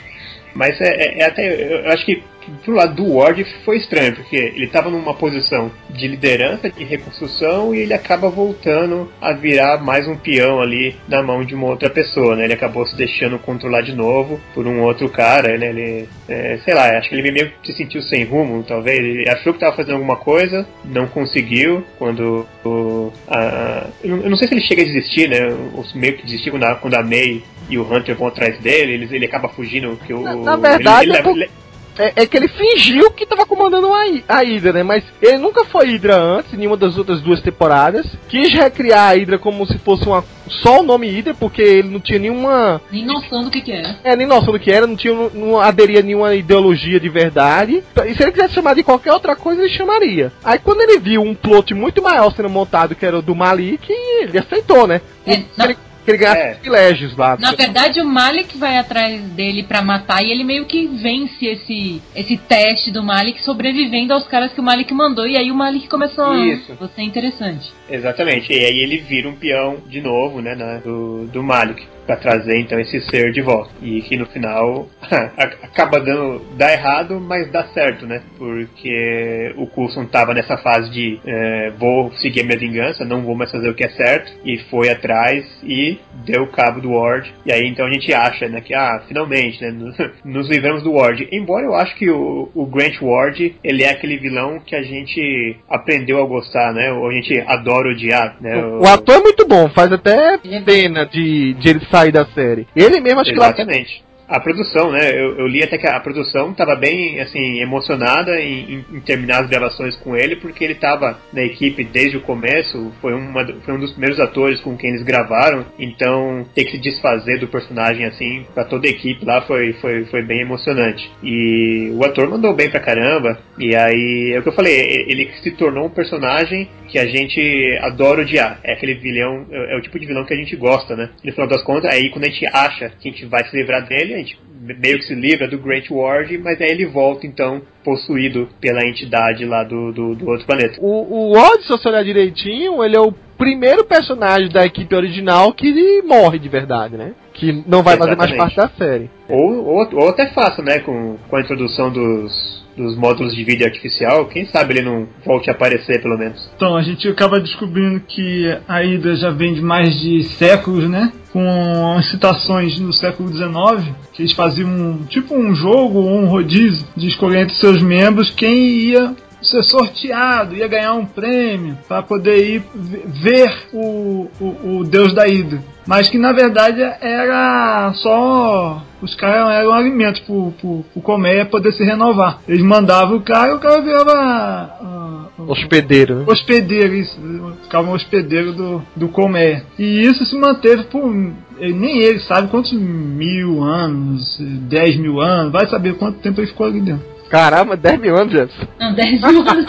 [0.55, 2.23] mas é, é, é até eu acho que
[2.65, 7.75] pro lado do Ward foi estranho, porque ele estava numa posição de liderança, de reconstrução,
[7.75, 11.91] e ele acaba voltando a virar mais um peão ali na mão de uma outra
[11.91, 12.45] pessoa, né?
[12.45, 15.69] Ele acabou se deixando controlar de novo por um outro cara, né?
[15.69, 18.99] Ele, é, sei lá, acho que ele meio que se sentiu sem rumo, talvez.
[18.99, 24.49] Ele achou que estava fazendo alguma coisa, não conseguiu, quando o, a, eu não sei
[24.49, 25.49] se ele chega a desistir, né?
[25.75, 28.93] Ou meio que desistir quando a, quando a May e o Hunter vão atrás dele,
[28.93, 29.99] ele, ele acaba fugindo.
[30.07, 31.51] Que o, na, na verdade, ele, ele, ele,
[31.99, 34.83] é, é, que ele fingiu que tava comandando a, a Hydra, né?
[34.83, 38.07] Mas ele nunca foi Hydra antes, em nenhuma das outras duas temporadas.
[38.29, 40.25] Quis recriar a Hydra como se fosse uma,
[40.63, 42.81] só o nome Hydra, porque ele não tinha nenhuma.
[42.91, 43.99] Nem noção do que, que era.
[44.05, 47.83] É, nem noção do que era, não tinha não aderia a nenhuma ideologia de verdade.
[48.07, 50.33] E se ele quisesse chamar de qualquer outra coisa, ele chamaria.
[50.45, 53.91] Aí quando ele viu um plot muito maior sendo montado, que era o do Malik,
[53.91, 55.01] ele aceitou, né?
[55.27, 55.77] É, ele,
[56.09, 56.55] que ele ganhasse é.
[56.55, 57.37] privilégios lá.
[57.39, 62.03] Na verdade, o Malik vai atrás dele para matar e ele meio que vence esse,
[62.15, 65.27] esse teste do Malik, sobrevivendo aos caras que o Malik mandou.
[65.27, 66.73] E aí o Malik começou Isso.
[66.81, 67.71] a ser interessante.
[67.91, 68.53] Exatamente.
[68.53, 72.81] E aí ele vira um peão de novo, né, do, do Malik para trazer então
[72.81, 73.71] esse ser de volta.
[73.83, 74.89] E que no final
[75.63, 78.23] acaba dando dá errado, mas dá certo, né?
[78.39, 83.35] Porque o Coulson tava nessa fase de é, vou seguir a minha vingança, não vou
[83.35, 87.31] mais fazer o que é certo e foi atrás e deu cabo do Ward.
[87.45, 89.71] E aí então a gente acha, né, que ah, finalmente, né,
[90.25, 91.29] nos livramos do Ward.
[91.31, 95.57] Embora eu acho que o, o Grant Ward, ele é aquele vilão que a gente
[95.69, 96.91] aprendeu a gostar, né?
[96.91, 98.57] Ou a gente adora odiar, né?
[98.57, 102.67] O, o ator é muito bom, faz até pena de, de ele sair da série.
[102.75, 104.03] Ele mesmo acho Exatamente.
[104.03, 105.11] que a produção, né?
[105.11, 109.43] Eu, eu, li até que a produção estava bem, assim, emocionada em, em, em, terminar
[109.43, 113.75] as gravações com ele, porque ele estava na equipe desde o começo, foi, uma, foi
[113.75, 118.05] um dos primeiros atores com quem eles gravaram, então ter que se desfazer do personagem,
[118.05, 121.11] assim, para toda a equipe lá foi, foi, foi bem emocionante.
[121.23, 124.75] E o ator mandou bem pra caramba, e aí, é o que eu falei,
[125.09, 128.61] ele se tornou um personagem que a gente adora odiar.
[128.65, 131.11] É aquele vilão, é, é o tipo de vilão que a gente gosta, né?
[131.23, 133.87] No final das contas, aí quando a gente acha que a gente vai se livrar
[133.87, 137.63] dele, a gente meio que se livra do Great Ward, mas aí ele volta então
[137.85, 140.79] possuído pela entidade lá do, do, do outro planeta.
[140.81, 145.53] O, o Ward, se você olhar direitinho, ele é o primeiro personagem da equipe original
[145.53, 147.13] que morre de verdade, né?
[147.33, 148.19] Que não vai Exatamente.
[148.19, 149.11] fazer mais parte da série.
[149.29, 150.81] Ou, ou, ou até fácil, né?
[150.81, 155.49] Com, com a introdução dos, dos módulos de vídeo artificial, quem sabe ele não volte
[155.49, 156.51] a aparecer pelo menos.
[156.57, 161.13] Então, a gente acaba descobrindo que a Ida já vem de mais de séculos, né?
[161.33, 167.07] Com citações no século XIX, que eles faziam tipo um jogo ou um rodízio de
[167.07, 169.15] escolher entre seus membros quem ia
[169.49, 172.63] ser sorteado, ia ganhar um prêmio para poder ir
[173.07, 175.61] ver o, o, o deus da ida.
[175.89, 178.83] Mas que na verdade era só.
[179.01, 182.41] Os caras eram alimentos pro, pro, pro colmeia poder se renovar.
[182.47, 185.31] Eles mandavam o cara e o cara virava.
[185.39, 186.17] Uh, hospedeiro.
[186.17, 186.25] Né?
[186.29, 187.19] Hospedeiro, isso.
[187.63, 189.65] Ficava um hospedeiro do, do colmeia.
[189.79, 191.11] E isso se manteve por.
[191.59, 194.37] Nem ele sabe quantos mil anos,
[194.69, 197.18] dez mil anos, vai saber quanto tempo ele ficou ali dentro.
[197.29, 198.67] Caramba, 10 mil anos, Jefferson.
[198.81, 199.67] Não, 10 mil anos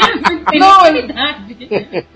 [0.53, 1.14] é não, ele...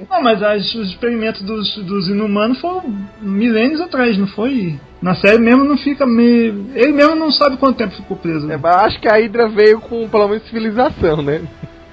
[0.09, 2.83] não, mas as, os experimentos dos, dos inumanos foram
[3.21, 4.79] milênios atrás, não foi?
[5.01, 6.67] Na série mesmo não fica meio.
[6.73, 8.49] Ele mesmo não sabe quanto tempo ficou preso.
[8.49, 11.41] É, mas acho que a Hydra veio com pelo menos civilização, né?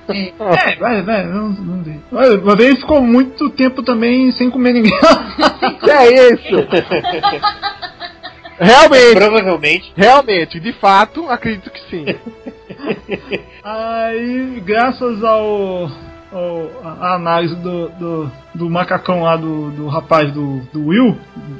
[0.08, 0.28] É,
[0.72, 2.00] é vai, vai, não, não sei.
[2.38, 4.92] Uma vez ficou muito tempo também sem comer ninguém.
[5.82, 6.66] que é isso?
[8.60, 9.14] Realmente.
[9.14, 9.92] Provavelmente.
[9.96, 12.04] Realmente, de fato, acredito que sim.
[13.64, 15.90] Aí, graças ao
[16.84, 21.16] a análise do, do, do macacão lá do, do rapaz do, do Will,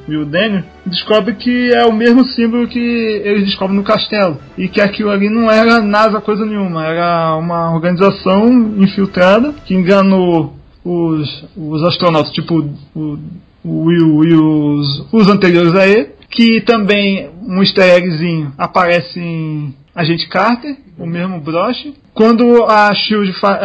[0.09, 4.39] Will Daniel, descobre que é o mesmo símbolo que eles descobrem no castelo.
[4.57, 8.49] E que aquilo ali não era NASA coisa nenhuma, era uma organização
[8.79, 13.19] infiltrada que enganou os, os astronautas, tipo o,
[13.65, 16.20] o Will e os, os anteriores a ele.
[16.31, 21.95] Que também um easter eggzinho aparece em Agente Carter, o mesmo broche.
[22.15, 23.59] Quando a Shield fa-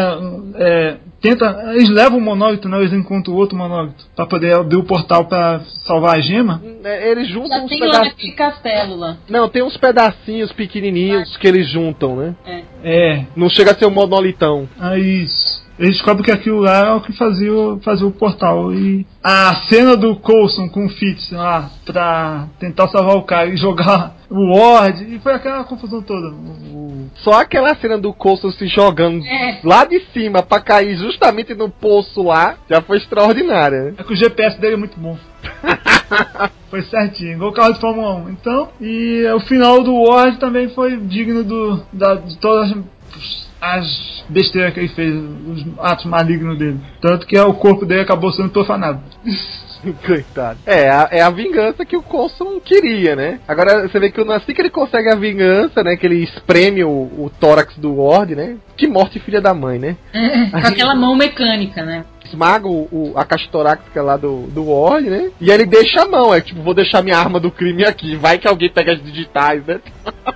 [0.58, 2.78] é, é, tenta, eles levam o monólito, né?
[2.80, 6.62] Eles encontram outro monólito para poder abrir o portal para salvar a gema.
[6.84, 9.00] É, Eles juntam Já uns tem lá pedacinhos.
[9.00, 9.18] lá.
[9.30, 12.36] Não, tem uns pedacinhos pequenininhos que eles juntam, né?
[12.84, 14.68] É, Não chega a ser um monolitão.
[14.82, 15.64] é isso.
[15.78, 18.74] Eles descobrem que aquilo lá é o que fazia, o- fazia o portal.
[18.74, 23.58] E a cena do Coulson com o Fitz lá pra tentar salvar o cara e
[23.58, 26.28] jogar o Ward, e foi aquela confusão toda.
[26.30, 29.60] O- Só aquela cena do Coulson se jogando É.
[29.64, 33.84] lá de cima pra cair justamente no poço lá já foi extraordinária.
[33.84, 33.94] né?
[33.98, 35.18] É que o GPS dele é muito bom.
[36.70, 38.30] foi certinho, igual o carro de Fórmula 1.
[38.30, 44.24] Então, e o final do Ward também foi digno do, da, de todas as, as
[44.30, 46.80] besteiras que ele fez, os atos malignos dele.
[47.02, 49.00] Tanto que o corpo dele acabou sendo profanado.
[50.06, 50.58] Coitado.
[50.66, 53.40] É a, é a vingança que o Coulson queria, né?
[53.48, 55.96] Agora você vê que assim que ele consegue a vingança, né?
[55.96, 58.56] Que ele espreme o, o tórax do Ward, né?
[58.76, 59.96] Que morte filha da mãe, né?
[60.50, 62.04] Com aquela mão mecânica, né?
[62.26, 65.30] Esmaga o, o- a caixa torácica lá do, do Ward, né?
[65.40, 68.16] E aí ele deixa a mão, é tipo, vou deixar minha arma do crime aqui,
[68.16, 69.80] vai que alguém pega as digitais, né?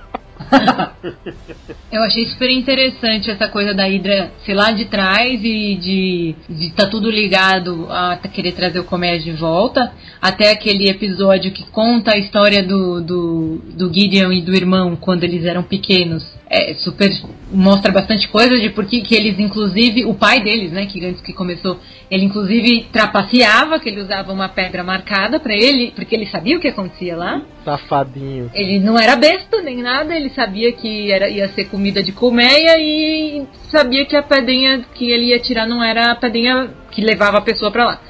[1.90, 6.70] Eu achei super interessante essa coisa da Hydra ser lá de trás e de, de
[6.70, 9.92] tá tudo ligado a querer trazer o Comédia de volta.
[10.20, 15.24] Até aquele episódio que conta a história do, do, do Gideon e do irmão quando
[15.24, 16.39] eles eram pequenos.
[16.52, 17.08] É super.
[17.52, 21.32] mostra bastante coisa de por que eles, inclusive, o pai deles, né, que antes que
[21.32, 21.78] começou,
[22.10, 26.60] ele inclusive trapaceava, que ele usava uma pedra marcada pra ele, porque ele sabia o
[26.60, 27.40] que acontecia lá.
[27.64, 28.50] Safadinho.
[28.52, 32.76] Ele não era besta nem nada, ele sabia que era, ia ser comida de colmeia
[32.80, 37.38] e sabia que a pedrinha que ele ia tirar não era a pedrinha que levava
[37.38, 38.00] a pessoa pra lá.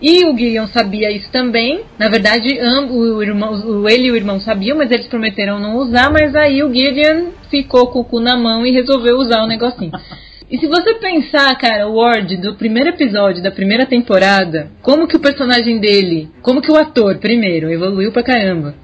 [0.00, 1.82] E o Gideon sabia isso também.
[1.98, 2.58] Na verdade,
[2.90, 6.10] o irmão, ele e o irmão sabiam, mas eles prometeram não usar.
[6.10, 9.92] Mas aí o Gideon ficou com o cu na mão e resolveu usar o negocinho.
[10.50, 15.16] E se você pensar, cara, o Ward do primeiro episódio da primeira temporada, como que
[15.16, 18.74] o personagem dele, como que o ator, primeiro, evoluiu pra caramba.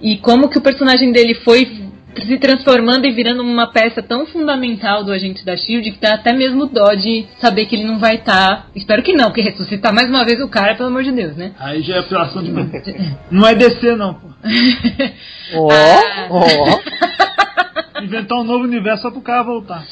[0.00, 5.04] E como que o personagem dele foi se transformando e virando uma peça tão fundamental
[5.04, 8.16] do agente da Shield que dá até mesmo dó de saber que ele não vai
[8.16, 8.68] estar.
[8.74, 11.52] Espero que não, porque ressuscitar mais uma vez o cara, pelo amor de Deus, né?
[11.58, 12.70] Aí já é apelação demais.
[13.30, 14.28] Não é descer, não, pô.
[15.54, 16.26] Ó, Ah.
[16.30, 16.42] ó.
[18.02, 19.84] Inventar um novo universo só pro cara voltar.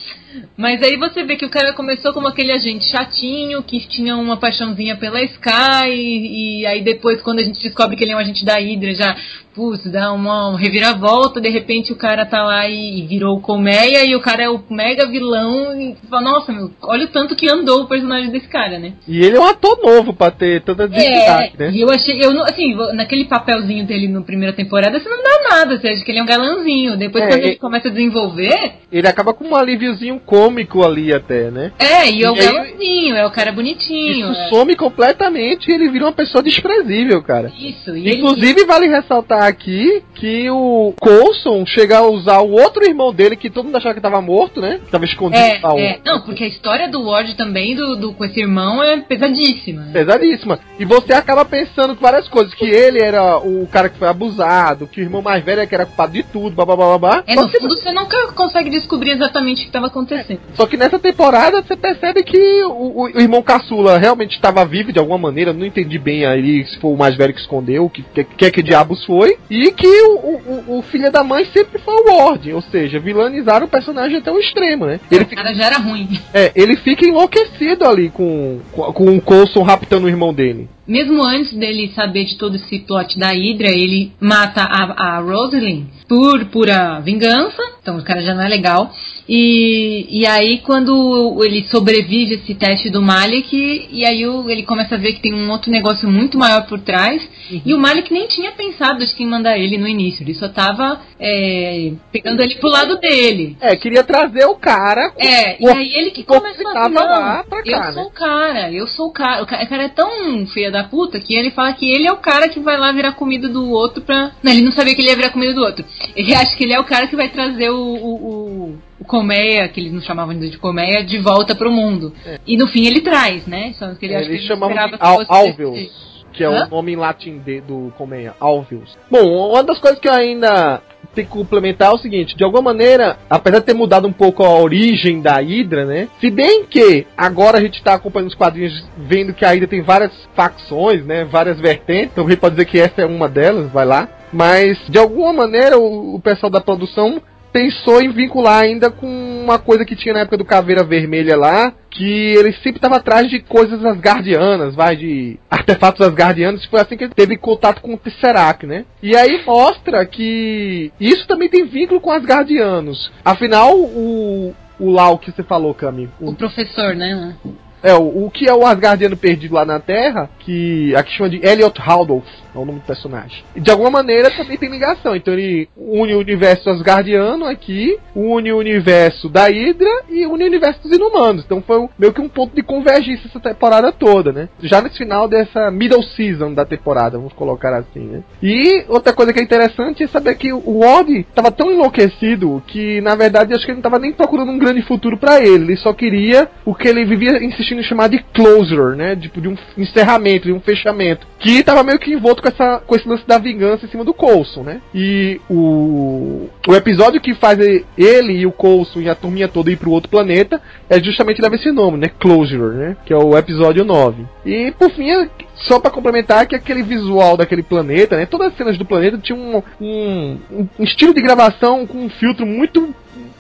[0.57, 4.37] Mas aí você vê que o cara começou como aquele agente chatinho, que tinha uma
[4.37, 8.21] paixãozinha pela Sky, e, e aí depois, quando a gente descobre que ele é um
[8.21, 9.17] agente da Hydra, já,
[9.57, 14.05] putz, dá uma, uma reviravolta, de repente o cara tá lá e, e virou Colmeia,
[14.05, 17.49] e o cara é o mega vilão, e fala, nossa, meu, olha o tanto que
[17.49, 18.93] andou o personagem desse cara, né?
[19.09, 21.71] E ele é um ator novo pra ter tanta dignidade, É, né?
[21.73, 25.49] e eu achei, eu não, assim, naquele papelzinho dele na primeira temporada, você não dá
[25.57, 26.97] nada, você acha que ele é um galãzinho.
[26.99, 31.13] Depois, É, quando e- ele começa a desenvolver, Ele acaba com um alíviozinho cômico ali
[31.15, 31.73] até, né?
[31.79, 34.33] é, e é o E galãzinho, é o cara bonitinho.
[34.33, 34.49] Isso é.
[34.51, 37.51] some completamente e ele vira uma pessoa desprezível, cara.
[37.59, 42.85] Isso, e ele- Inclusive, vale ressaltar aqui que o Coulson chega a usar o outro
[42.85, 44.81] irmão dele, que todo mundo achava que tava morto, né?
[44.85, 45.79] Que tava escondido É, tal.
[45.79, 45.99] é.
[46.05, 49.83] Não, porque a história do Ward também, do, do- com esse irmão, é pesadíssima.
[49.83, 49.93] né?
[49.93, 50.59] Pesadíssima.
[50.79, 52.55] E você acaba pensando várias coisas.
[52.55, 55.75] Que ele era o cara que foi abusado, que o irmão mais velho é que
[55.75, 56.65] era culpado de tudo, blá.
[56.99, 57.23] blá.
[57.27, 60.41] É, no fundo você nunca consegue descobrir exatamente o que estava acontecendo.
[60.55, 64.99] Só que nessa temporada você percebe que o, o irmão caçula realmente estava vivo de
[64.99, 65.53] alguma maneira.
[65.53, 68.51] Não entendi bem aí se foi o mais velho que escondeu, o que, que, que,
[68.51, 69.36] que diabos foi.
[69.49, 72.53] E que o, o, o filho da mãe sempre foi o Ward.
[72.53, 74.99] Ou seja, vilanizaram o personagem até o extremo, né?
[75.11, 76.09] Ele, O cara já era ruim.
[76.35, 80.69] é, ele fica enlouquecido ali com, com, com o Coulson raptando o irmão dele.
[80.87, 85.85] Mesmo antes dele saber de todo esse plot da Hydra, ele mata a, a Rosalind
[86.09, 87.61] por pura vingança.
[87.83, 88.91] Então o cara já não é legal.
[89.29, 94.95] E, e aí quando ele sobrevive esse teste do Malik, e aí o- ele começa
[94.95, 97.27] a ver que tem um outro negócio muito maior por trás.
[97.65, 100.23] E o Malik nem tinha pensado de quem mandar ele no início.
[100.23, 103.57] Ele só tava é, pegando ele pro lado dele.
[103.61, 105.13] É, queria trazer o cara.
[105.19, 107.93] É, e o- aí ele que que a não, lá pra cá, eu né?
[107.93, 109.43] sou o cara, eu sou o cara.
[109.43, 112.13] O ca- o cara é tão filha da puta que ele fala que ele é
[112.13, 114.33] o cara que vai lá virar comida do outro pra...
[114.43, 115.85] Não, ele não sabia que ele ia virar comida do outro.
[116.15, 119.69] Ele acha que ele é o cara que vai trazer o, o, o- o Colmeia,
[119.69, 122.13] que eles não chamavam de Colmeia, de volta pro mundo.
[122.25, 122.39] É.
[122.47, 123.75] E no fim ele traz, né?
[123.79, 126.67] Só que ele, é, eles chamavam de Al Alveus, que é Hã?
[126.67, 128.97] o nome em latim de, do Colmeia, Alveus.
[129.11, 130.83] Bom, uma das coisas que eu ainda
[131.15, 134.45] tem que complementar é o seguinte: de alguma maneira, apesar de ter mudado um pouco
[134.45, 136.09] a origem da Hydra, né?
[136.21, 139.83] Se bem que agora a gente tá acompanhando os quadrinhos, vendo que a Hydra tem
[139.83, 141.25] várias facções, né?
[141.25, 144.09] Várias vertentes, então a gente pode dizer que essa é uma delas, vai lá.
[144.33, 147.23] Mas de alguma maneira o, o pessoal da produção
[147.57, 151.73] pensou em vincular ainda com uma coisa que tinha na época do Caveira Vermelha lá,
[151.91, 157.05] que ele sempre estava atrás de coisas asgardianas, vai, de artefatos asgardianos, foi assim que
[157.05, 158.85] ele teve contato com o Tesseract, né?
[159.03, 163.11] E aí mostra que isso também tem vínculo com asgardianos.
[163.25, 166.11] Afinal, o, o Lau que você falou, Cami.
[166.21, 167.37] O, o professor, né?
[167.83, 171.37] É, o, o que é o Asgardiano perdido lá na Terra, que aqui chama de
[171.47, 173.45] Elliot Haldolf, é o nome do personagem.
[173.55, 175.15] E de alguma maneira também tem ligação.
[175.15, 180.47] Então ele une o universo Asgardiano aqui, une o universo da Hydra e une o
[180.47, 181.45] universo dos Inumanos.
[181.45, 184.49] Então foi meio que um ponto de convergência essa temporada toda, né?
[184.61, 188.23] Já nesse final dessa middle season da temporada, vamos colocar assim, né?
[188.43, 193.01] E outra coisa que é interessante é saber que o Ward estava tão enlouquecido que,
[193.01, 195.65] na verdade, acho que ele não estava nem procurando um grande futuro para ele.
[195.65, 199.17] Ele só queria o que ele vivia insistindo em chamar de closure, né?
[199.17, 201.27] Tipo, de um encerramento, de um fechamento.
[201.39, 204.15] Que estava meio que envolto com, essa, com esse lance da vingança em cima do
[204.15, 204.81] Coulson, né?
[204.95, 209.77] E o, o episódio que faz ele e o Coulson e a turminha toda ir
[209.77, 212.11] pro outro planeta é justamente leva esse nome, né?
[212.19, 212.97] Closure, né?
[213.05, 214.25] Que é o episódio 9.
[214.45, 215.11] E por fim,
[215.55, 218.27] só para complementar que aquele visual daquele planeta, né?
[218.27, 220.39] Todas as cenas do planeta tinham um, um,
[220.79, 222.95] um estilo de gravação com um filtro muito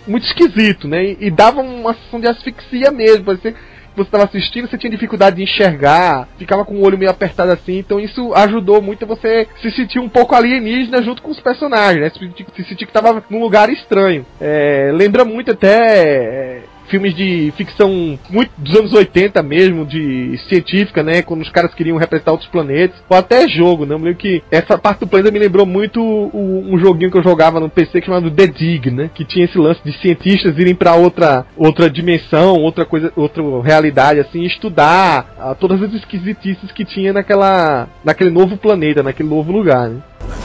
[0.06, 1.04] muito esquisito, né?
[1.04, 3.54] E, e dava uma sensação de asfixia mesmo, parecia
[3.96, 7.78] você estava assistindo, você tinha dificuldade de enxergar, ficava com o olho meio apertado assim,
[7.78, 12.00] então isso ajudou muito a você se sentir um pouco alienígena junto com os personagens,
[12.00, 12.10] né?
[12.10, 14.24] Se sentir, se sentir que estava num lugar estranho.
[14.40, 21.02] É, lembra muito até é, filmes de ficção muito dos anos 80 mesmo, de científica,
[21.02, 21.22] né?
[21.22, 23.94] Quando os caras queriam representar outros planetas, ou até jogo, né?
[23.94, 27.22] Eu lembro que essa parte do planeta me lembrou muito o, um joguinho que eu
[27.22, 29.10] jogava no PC chamado The Dig, né?
[29.14, 34.20] Que tinha esse lance de cientistas irem para outra outra dimensão, outra coisa, outra realidade,
[34.20, 39.88] assim, estudar uh, todas as esquisitices que tinha naquela naquele novo planeta, naquele novo lugar,
[39.88, 40.00] né?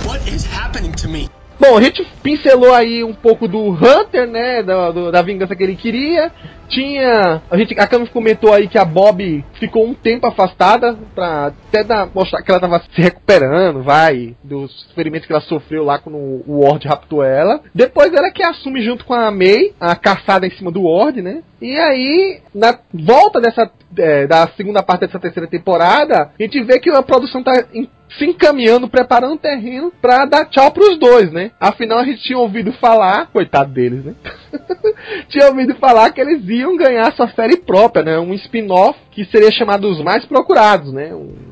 [0.05, 1.40] What is happening to me?
[1.61, 4.63] Bom, a gente pincelou aí um pouco do Hunter, né?
[4.63, 6.31] Da, do, da vingança que ele queria.
[6.67, 7.39] Tinha.
[7.51, 11.83] A gente a Camus comentou aí que a Bob ficou um tempo afastada pra até
[11.83, 16.17] dar, mostrar que ela tava se recuperando, vai, dos ferimentos que ela sofreu lá quando
[16.17, 17.61] o Ward raptou ela.
[17.75, 21.43] Depois ela que assume junto com a May a caçada em cima do Ward, né?
[21.61, 23.69] E aí, na volta dessa.
[23.97, 27.87] É, da segunda parte dessa terceira temporada, a gente vê que a produção tá em
[28.17, 31.51] se encaminhando, preparando o terreno para dar tchau pros dois, né?
[31.59, 34.15] Afinal, a gente tinha ouvido falar, coitado deles, né?
[35.29, 38.19] tinha ouvido falar que eles iam ganhar sua série própria, né?
[38.19, 41.13] Um spin-off que seria chamado Os Mais Procurados, né?
[41.13, 41.50] Um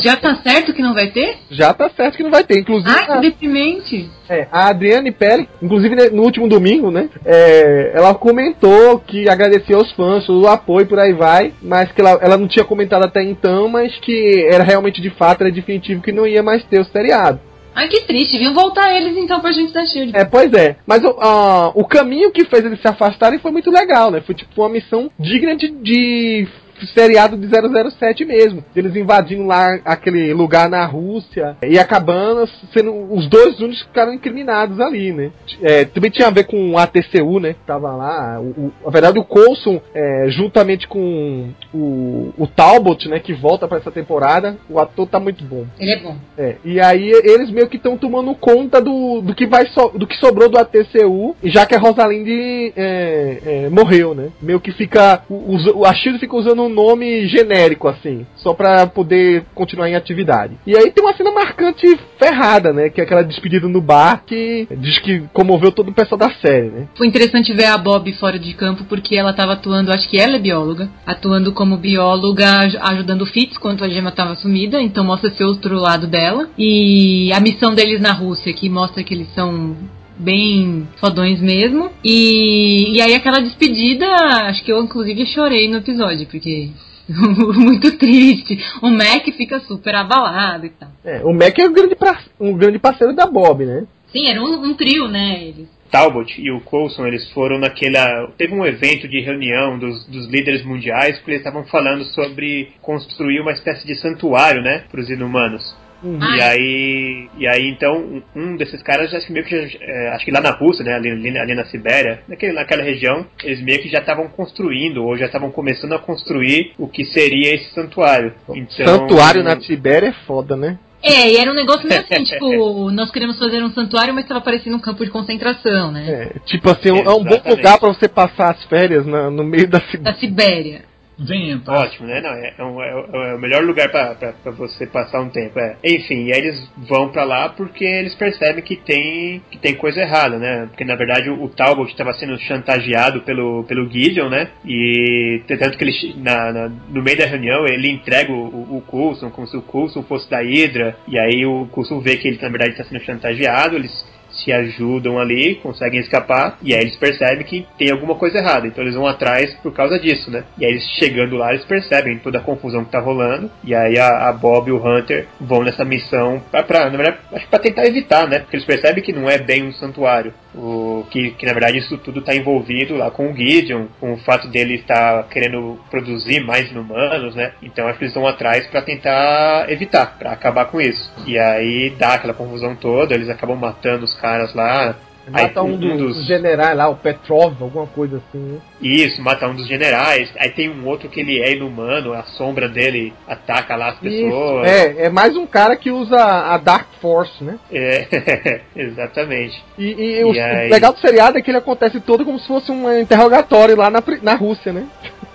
[0.00, 1.38] já tá certo que não vai ter?
[1.50, 2.58] Já tá certo que não vai ter.
[2.58, 2.90] Inclusive.
[2.90, 4.10] Ah, que deprimente.
[4.28, 7.08] É, a Adriane Pérez, inclusive né, no último domingo, né?
[7.24, 12.18] É, ela comentou que agradecia aos fãs, o apoio por aí vai, mas que ela,
[12.22, 16.12] ela não tinha comentado até então, mas que era realmente de fato, era definitivo que
[16.12, 17.40] não ia mais ter o seriado.
[17.74, 18.38] Ai, que triste.
[18.38, 20.12] Viu voltar eles então pra gente da Shield.
[20.14, 20.76] É, pois é.
[20.86, 24.20] Mas uh, o caminho que fez eles se afastarem foi muito legal, né?
[24.20, 26.48] Foi tipo uma missão digna de, de
[26.88, 28.64] seriado de 007 mesmo.
[28.74, 34.12] Eles invadindo lá aquele lugar na Rússia e acabando sendo os dois únicos que ficaram
[34.12, 35.30] incriminados ali, né?
[35.62, 37.54] É, também tinha a ver com o ATCU, né?
[37.54, 38.40] Que tava lá.
[38.40, 43.18] O, o, na verdade, o Coulson, é, juntamente com o, o Talbot, né?
[43.18, 45.64] Que volta para essa temporada, o ator tá muito bom.
[45.78, 46.16] Ele é bom.
[46.36, 50.06] É, e aí eles meio que estão tomando conta do, do que vai so, do
[50.06, 52.28] que sobrou do ATCU, já que a Rosalind
[52.76, 54.30] é, é, morreu, né?
[54.40, 55.22] Meio que fica.
[55.28, 60.58] O, a Shield fica usando nome genérico, assim, só pra poder continuar em atividade.
[60.66, 61.86] E aí tem uma cena marcante
[62.18, 62.88] ferrada, né?
[62.88, 66.68] Que é aquela despedida no bar que diz que comoveu todo o pessoal da série,
[66.68, 66.88] né?
[66.96, 70.36] Foi interessante ver a Bob fora de campo porque ela tava atuando, acho que ela
[70.36, 72.46] é bióloga, atuando como bióloga,
[72.80, 76.48] ajudando o Fitz quando a gema tava sumida, então mostra esse outro lado dela.
[76.58, 79.76] E a missão deles na Rússia, que mostra que eles são
[80.22, 81.90] bem fodões mesmo.
[82.04, 84.06] E, e aí aquela despedida,
[84.46, 86.70] acho que eu inclusive chorei no episódio, porque
[87.08, 88.58] muito triste.
[88.80, 90.90] O Mac fica super abalado e tal.
[91.04, 93.86] É, o Mac é um grande, pra, um grande parceiro da Bob, né?
[94.12, 95.42] Sim, era um, um trio, né?
[95.42, 95.68] Eles.
[95.90, 98.26] Talbot e o Coulson, eles foram naquela.
[98.38, 103.40] Teve um evento de reunião dos, dos líderes mundiais, porque eles estavam falando sobre construir
[103.40, 104.84] uma espécie de santuário, né?
[104.90, 105.76] Para os inumanos.
[106.02, 106.18] Uhum.
[106.36, 110.30] E aí, e aí então um desses caras acho que meio que é, acho que
[110.30, 114.00] lá na Rússia, né, ali, ali, na Sibéria, naquele, naquela região, eles meio que já
[114.00, 118.34] estavam construindo ou já estavam começando a construir o que seria esse santuário.
[118.50, 120.78] Então, santuário na Sibéria é foda, né?
[121.02, 124.40] É, e era um negócio meio assim, tipo, nós queremos fazer um santuário, mas estava
[124.40, 126.04] parecendo um campo de concentração, né?
[126.08, 129.42] É, tipo assim, é, é um bom lugar para você passar as férias na, no
[129.42, 130.91] meio da, da Sibéria.
[131.24, 132.20] Venha, Ótimo, né?
[132.20, 135.58] Não, é, é, um, é, é, o melhor lugar para você passar um tempo.
[135.58, 135.76] É.
[135.84, 140.00] Enfim, e aí eles vão para lá porque eles percebem que tem, que tem coisa
[140.00, 140.66] errada, né?
[140.66, 144.48] Porque na verdade o, o Talbot estava sendo chantageado pelo, pelo Gideon, né?
[144.64, 149.30] E tanto que ele, na, na, no meio da reunião ele entrega o, o, Coulson
[149.30, 150.96] como se o Coulson fosse da Hydra.
[151.06, 153.76] E aí o Coulson vê que ele na verdade está sendo chantageado.
[153.76, 154.11] Eles
[154.42, 158.82] se ajudam ali, conseguem escapar, e aí eles percebem que tem alguma coisa errada, então
[158.82, 160.44] eles vão atrás por causa disso, né?
[160.58, 163.98] E aí eles chegando lá, eles percebem toda a confusão que tá rolando, e aí
[163.98, 167.58] a, a Bob e o Hunter vão nessa missão pra, pra, na verdade, acho pra
[167.58, 168.40] tentar evitar, né?
[168.40, 171.96] Porque eles percebem que não é bem um santuário, o, que, que na verdade isso
[171.98, 176.70] tudo tá envolvido lá com o Gideon, com o fato dele estar querendo produzir mais
[176.70, 177.52] inumanos, né?
[177.62, 181.12] Então acho que eles vão atrás para tentar evitar, para acabar com isso.
[181.26, 184.96] E aí dá aquela confusão toda, eles acabam matando os caras lá.
[185.28, 188.58] Mata aí, um, um, dos generais lá, o Petrov, alguma coisa assim, né?
[188.80, 190.32] Isso, mata um dos generais.
[190.36, 194.66] Aí tem um outro que ele é inumano, a sombra dele ataca lá as pessoas.
[194.66, 197.56] Isso, é, é mais um cara que usa a Dark Force, né?
[197.70, 199.62] É, exatamente.
[199.78, 200.68] E, e, e o, aí...
[200.68, 203.90] o legal do seriado é que ele acontece todo como se fosse um interrogatório lá
[203.90, 204.86] na, na Rússia, né?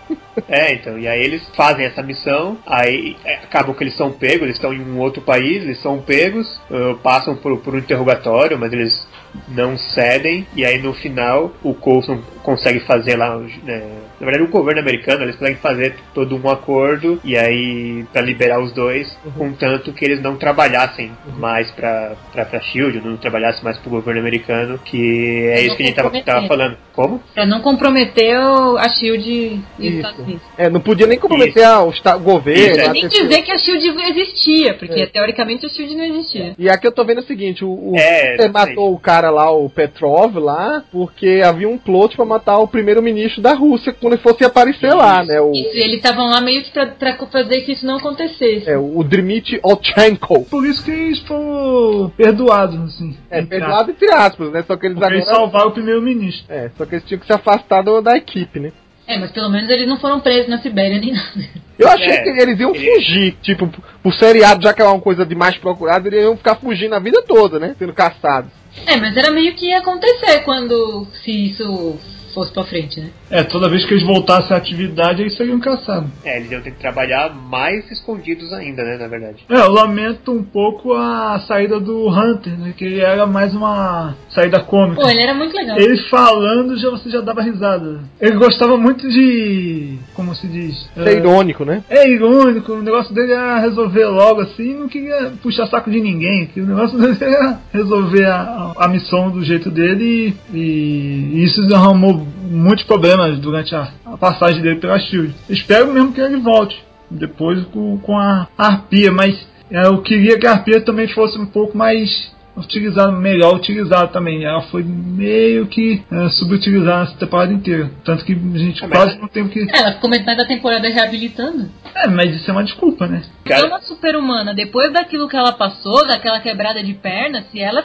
[0.47, 4.43] É, então, e aí eles fazem essa missão, aí é, acabam que eles são pegos,
[4.43, 8.58] eles estão em um outro país, eles são pegos, uh, passam por, por um interrogatório,
[8.58, 9.08] mas eles
[9.47, 13.84] não cedem, e aí no final o Coulson consegue fazer lá, né,
[14.20, 18.59] na verdade o governo americano, eles conseguem fazer todo um acordo, e aí para liberar
[18.59, 19.32] os dois, uhum.
[19.32, 21.39] contanto que eles não trabalhassem uhum.
[21.39, 25.86] mais pra, pra, SHIELD, não trabalhassem mais pro governo americano, que é isso que a
[25.86, 26.78] gente tava, tava falando.
[26.93, 27.22] Como?
[27.34, 30.41] Pra não comprometer a SHIELD e os Estados Unidos.
[30.57, 32.78] É, não podia nem comprometer o, o governo.
[32.78, 35.05] Não podia nem dizer que a SHIELD existia, porque é.
[35.05, 36.55] teoricamente a SHIELD não existia.
[36.57, 39.70] E aqui eu tô vendo o seguinte, o, o é, matou o cara lá, o
[39.70, 44.88] Petrov lá, porque havia um plot para matar o primeiro-ministro da Rússia ele fosse aparecer
[44.88, 45.39] isso, lá, né?
[45.39, 45.51] O...
[45.51, 48.70] Isso, eles estavam lá meio que pra, pra, fazer que isso não acontecesse.
[48.70, 50.45] É, o Dmitry Olchenko.
[50.45, 53.18] Por isso que eles foram perdoados, assim.
[53.30, 54.64] É, perdoados entre aspas, né?
[54.66, 55.16] Só que eles porque agora...
[55.16, 56.45] Eles salvaram o primeiro-ministro.
[56.49, 58.72] É, só que eles tinham que se afastar do, da equipe, né?
[59.08, 61.49] É, mas pelo menos eles não foram presos na Sibéria nem nada.
[61.80, 63.70] Eu achei é, que eles iam fugir, tipo,
[64.03, 66.99] o seriado, já que é uma coisa de mais procurado, eles iam ficar fugindo a
[66.99, 67.76] vida toda, né?
[67.80, 68.51] Sendo caçados.
[68.86, 71.97] É, mas era meio que ia acontecer quando se isso
[72.38, 73.10] fosse pra frente, né?
[73.32, 76.08] É, toda vez que eles voltassem à atividade, eles seriam caçados.
[76.24, 79.44] É, eles iam ter que trabalhar mais escondidos ainda, né, na verdade.
[79.50, 84.16] É, eu lamento um pouco a saída do Hunter, né, que ele era mais uma
[84.30, 85.02] saída cômica.
[85.02, 85.80] Pô, ele era muito legal.
[85.80, 88.02] Ele falando, já você já dava risada.
[88.22, 89.98] Ele gostava muito de...
[90.14, 90.88] como se diz?
[90.94, 91.84] Ser é, irônico, né?
[91.90, 92.74] É, irônico.
[92.74, 96.46] O negócio dele era resolver logo, assim, não queria puxar saco de ninguém.
[96.46, 101.68] Que o negócio dele era resolver a, a missão do jeito dele e, e isso
[101.68, 105.34] derramou muitos problemas durante a, a passagem dele pela Shield.
[105.49, 109.36] Espero mesmo que ele volte depois com, com a Arpia, mas
[109.71, 114.43] é, eu queria que a Arpia também fosse um pouco mais utilizado, melhor utilizado também.
[114.43, 117.91] Ela foi meio que é, subutilizada essa temporada inteira.
[118.03, 119.61] Tanto que a gente é, quase não tem que.
[119.61, 121.69] É, ela ficou metade da temporada reabilitando.
[122.04, 123.24] É, mas isso é uma desculpa, né?
[123.45, 124.54] Ela é uma super-humana.
[124.54, 127.84] Depois daquilo que ela passou, daquela quebrada de perna, se ela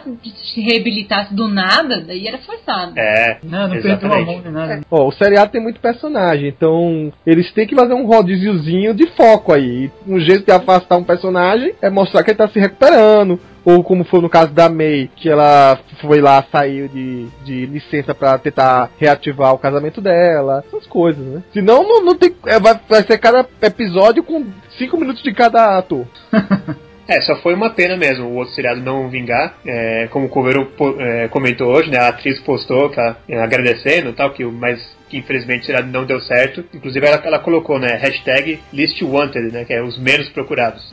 [0.54, 2.98] se reabilitasse do nada, daí era forçado.
[2.98, 3.38] É.
[3.42, 4.74] Não, não perdeu a mão nem nada.
[4.74, 4.80] É.
[4.90, 9.52] Ó, o seriado tem muito personagem, então eles têm que fazer um rodíziozinho de foco
[9.52, 9.90] aí.
[10.06, 14.04] Um jeito de afastar um personagem é mostrar que ele tá se recuperando ou como
[14.04, 18.90] foi no caso da May, que ela foi lá, saiu de, de licença para tentar
[18.98, 21.42] reativar o casamento dela, essas coisas, né?
[21.52, 22.34] Senão não, não tem.
[22.46, 24.44] É, vai, vai ser cada episódio com
[24.78, 26.06] 5 minutos de cada ator.
[27.08, 29.56] É, só foi uma pena mesmo o outro seriado não vingar.
[29.66, 31.98] É, como o Coveiro é, comentou hoje, né?
[31.98, 36.64] A atriz postou tá, agradecendo tal, que, mas que infelizmente o seriado não deu certo.
[36.72, 37.96] Inclusive ela, ela colocou, né?
[37.96, 39.64] Hashtag List Wanted, né?
[39.64, 40.90] Que é os menos procurados.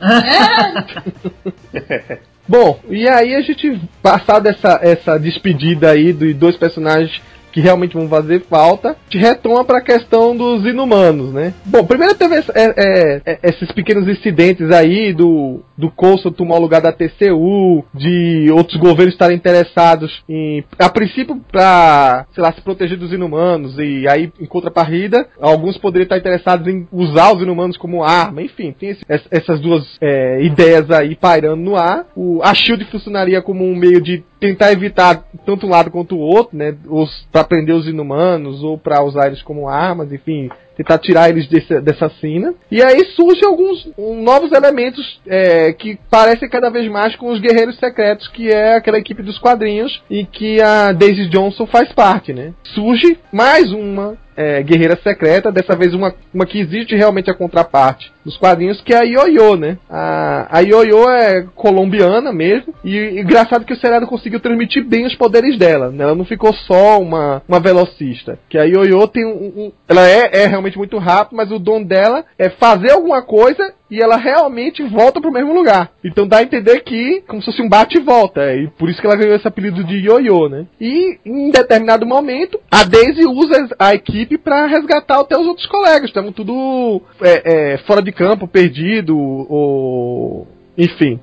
[2.50, 7.22] Bom, e aí a gente, passada essa, essa despedida aí dos dois personagens
[7.52, 11.54] que realmente vão fazer falta, te retoma para a questão dos inumanos, né?
[11.66, 16.60] Bom, primeiro teve é, é, é, esses pequenos incidentes aí do, do Coulson tomar o
[16.60, 22.60] lugar da TCU, de outros governos estarem interessados em, a princípio, para, sei lá, se
[22.60, 27.76] proteger dos inumanos, e aí, em contrapartida, alguns poderiam estar interessados em usar os inumanos
[27.76, 32.06] como arma, enfim, tem esse, essas duas é, ideias aí pairando no ar.
[32.14, 36.20] O, a SHIELD funcionaria como um meio de tentar evitar tanto um lado quanto o
[36.20, 40.48] outro, né, os, para prender os inumanos, ou para usar eles como armas, enfim,
[40.80, 42.54] tentar tirar eles desse, dessa cena.
[42.70, 47.38] E aí surgem alguns um, novos elementos é, que parecem cada vez mais com os
[47.38, 52.32] Guerreiros Secretos, que é aquela equipe dos quadrinhos e que a Daisy Johnson faz parte,
[52.32, 52.54] né?
[52.74, 58.10] Surge mais uma é, guerreira secreta, dessa vez uma, uma que existe realmente a contraparte
[58.24, 59.76] dos quadrinhos, que é a Ioiô, né?
[59.88, 65.06] A, a Ioiô é colombiana mesmo, e, e engraçado que o seriado conseguiu transmitir bem
[65.06, 66.04] os poderes dela, né?
[66.04, 70.42] Ela não ficou só uma, uma velocista, que a Ioiô tem um, um ela é,
[70.42, 74.82] é realmente muito rápida, mas o dom dela é fazer alguma coisa e ela realmente
[74.84, 75.90] volta pro mesmo lugar.
[76.04, 78.88] Então dá a entender que, como se fosse um bate e volta, é, e por
[78.88, 80.66] isso que ela ganhou esse apelido de Ioiô, né?
[80.80, 86.08] E em determinado momento, a Daisy usa a equipe para resgatar até os outros colegas.
[86.08, 90.46] Estavam tudo é, é, fora de campo, perdido, ou.
[90.78, 91.20] Enfim.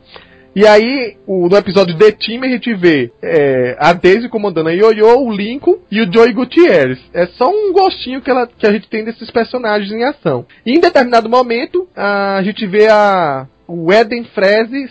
[0.58, 4.72] E aí, o, no episódio The Team, a gente vê é, a Daisy comandando a
[4.72, 6.98] Yoyo, o Lincoln e o Joey Gutierrez.
[7.14, 10.48] É só um gostinho que, ela, que a gente tem desses personagens em ação.
[10.66, 14.90] E em determinado momento, a gente vê a, o Eden Freze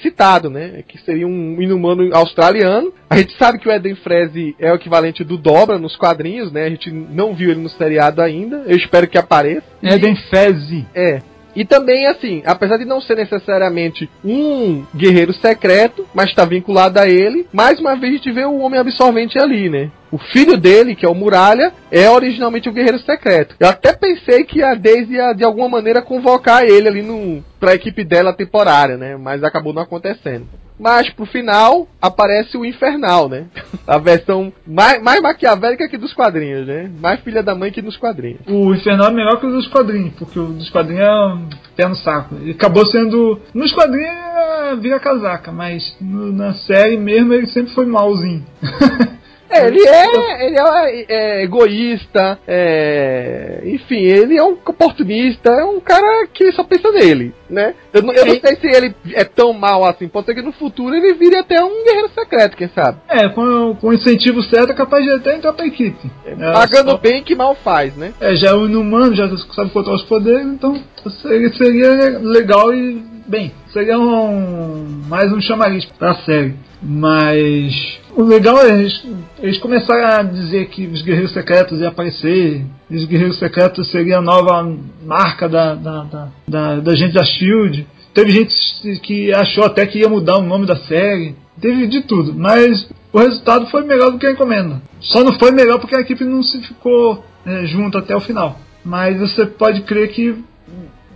[0.00, 0.84] citado, né?
[0.86, 2.92] Que seria um inumano australiano.
[3.10, 6.66] A gente sabe que o Eden Freze é o equivalente do Dobra nos quadrinhos, né?
[6.66, 8.62] A gente não viu ele no seriado ainda.
[8.64, 9.66] Eu espero que apareça.
[9.82, 10.86] Eden Freze.
[10.94, 11.20] É.
[11.54, 17.08] E também, assim, apesar de não ser necessariamente um guerreiro secreto, mas está vinculado a
[17.08, 19.90] ele, mais uma vez a gente vê o Homem Absorvente ali, né?
[20.12, 23.54] O filho dele, que é o Muralha, é originalmente o Guerreiro Secreto.
[23.60, 27.74] Eu até pensei que a Daisy ia, de alguma maneira, convocar ele ali no, pra
[27.74, 29.16] equipe dela temporária, né?
[29.16, 30.48] Mas acabou não acontecendo.
[30.80, 33.46] Mas pro final aparece o Infernal, né?
[33.86, 36.90] A versão mais, mais maquiavélica que dos quadrinhos, né?
[36.98, 38.40] Mais filha da mãe que dos quadrinhos.
[38.48, 41.86] O Infernal é melhor que o dos quadrinhos, porque o dos quadrinhos é um pé
[41.86, 42.34] no saco.
[42.36, 43.38] Ele acabou sendo.
[43.52, 48.44] Nos quadrinhos vira casaca, mas no, na série mesmo ele sempre foi malzinho.
[49.50, 55.80] É, ele é, ele é, é egoísta, é, enfim, ele é um oportunista, é um
[55.80, 57.74] cara que só pensa nele, né?
[57.92, 60.94] Eu, eu não sei se ele é tão mal assim, pode ser que no futuro
[60.94, 62.98] ele vire até um guerreiro secreto, quem sabe?
[63.08, 66.10] É, com, com o incentivo certo é capaz de até entrar pra equipe.
[66.24, 66.96] É, pagando só...
[66.98, 68.12] bem que mal faz, né?
[68.20, 70.80] É, já é um inumano, já sabe controlar os poderes, então
[71.22, 76.56] seria, seria legal e, bem, seria um, mais um chamariz pra série.
[76.82, 79.06] Mas o legal é eles,
[79.38, 84.18] eles começaram a dizer que os guerreiros secretos iam aparecer, e os guerreiros secretos seriam
[84.18, 87.86] a nova marca da, da, da, da, da gente da Shield.
[88.12, 91.36] Teve gente que achou até que ia mudar o nome da série.
[91.60, 94.82] Teve de tudo, mas o resultado foi melhor do que a encomenda.
[95.00, 98.58] Só não foi melhor porque a equipe não se ficou é, junto até o final.
[98.84, 100.42] Mas você pode crer que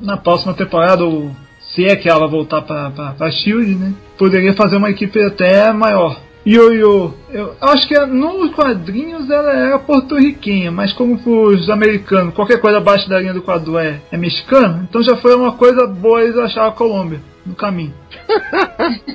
[0.01, 1.31] na próxima temporada, ou
[1.75, 6.21] se é que ela voltar para a Shield, né, poderia fazer uma equipe até maior.
[6.47, 12.79] Yo-Yo, eu acho que nos quadrinhos ela era porto-riquenha, mas como os americanos, qualquer coisa
[12.79, 16.37] abaixo da linha do quadro é, é mexicano, então já foi uma coisa boa eles
[16.37, 17.95] acharam a Colômbia no caminho.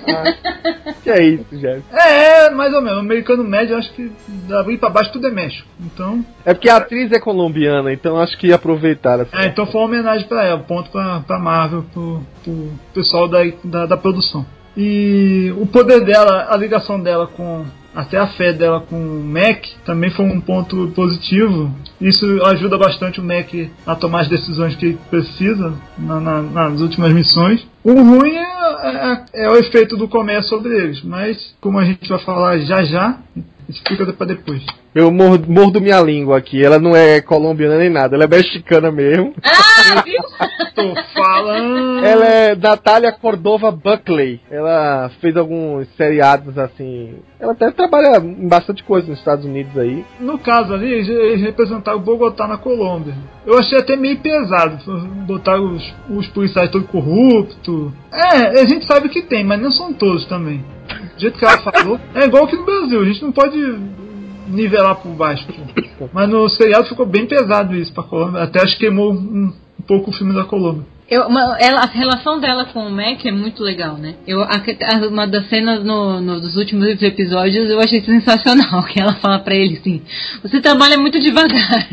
[0.08, 1.84] ah, que é isso, Jeff?
[1.92, 2.98] É, mais ou menos.
[2.98, 4.12] O americano médio, acho que
[4.48, 5.68] dali pra baixo tudo é México.
[5.80, 6.24] Então.
[6.46, 9.22] É porque a atriz é colombiana, então acho que ia aproveitar.
[9.22, 9.36] Assim.
[9.36, 13.40] É, então foi uma homenagem pra ela, ponto pra, pra Marvel, pro, pro pessoal da,
[13.64, 14.46] da, da produção.
[14.82, 19.66] E o poder dela, a ligação dela com até a fé dela com o Mac
[19.84, 21.70] também foi um ponto positivo.
[22.00, 23.50] Isso ajuda bastante o Mac
[23.86, 27.68] a tomar as decisões que precisa na, na, nas últimas missões.
[27.84, 32.08] O ruim é, é, é, o efeito do comércio sobre eles, mas como a gente
[32.08, 33.18] vai falar já já,
[33.70, 34.66] isso fica para depois.
[34.96, 36.64] Eu mordo, mordo minha língua aqui.
[36.64, 39.34] Ela não é colombiana nem nada, ela é mexicana mesmo.
[39.44, 40.20] Ah, viu?
[40.74, 42.04] Tô falando.
[42.04, 44.42] Ela é Natália Cordova Buckley.
[44.50, 47.20] Ela fez alguns seriados assim.
[47.40, 50.04] Ela até trabalha em bastante coisa nos Estados Unidos aí.
[50.20, 53.14] No caso ali, eles representaram o Bogotá na Colômbia.
[53.46, 54.80] Eu achei até meio pesado.
[55.28, 57.92] Botar os, os policiais todos corruptos.
[58.12, 60.66] É, a gente sabe que tem, mas não são todos também.
[61.16, 62.00] Do jeito que ela falou.
[62.16, 63.58] É igual aqui no Brasil, a gente não pode
[64.48, 65.46] nivelar por baixo.
[66.14, 68.44] Mas no seriado ficou bem pesado isso pra Colômbia.
[68.44, 70.86] Até acho que queimou um, um pouco o filme da Colômbia.
[71.10, 74.14] Eu, uma, ela, a relação dela com o Mac é muito legal, né?
[74.28, 74.62] Eu, a,
[75.10, 79.56] uma das cenas no, no, dos últimos episódios eu achei sensacional, que ela fala pra
[79.56, 80.04] ele assim,
[80.44, 81.88] você trabalha muito devagar.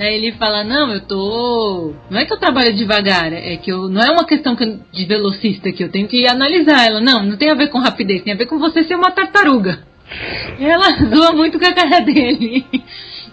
[0.00, 1.92] Aí ele fala, não, eu tô.
[2.08, 3.86] Não é que eu trabalho devagar, é que eu.
[3.86, 7.02] Não é uma questão de velocista que eu tenho que analisar ela.
[7.02, 9.84] Não, não tem a ver com rapidez, tem a ver com você ser uma tartaruga.
[10.58, 12.64] E ela zoa muito com a cara dele.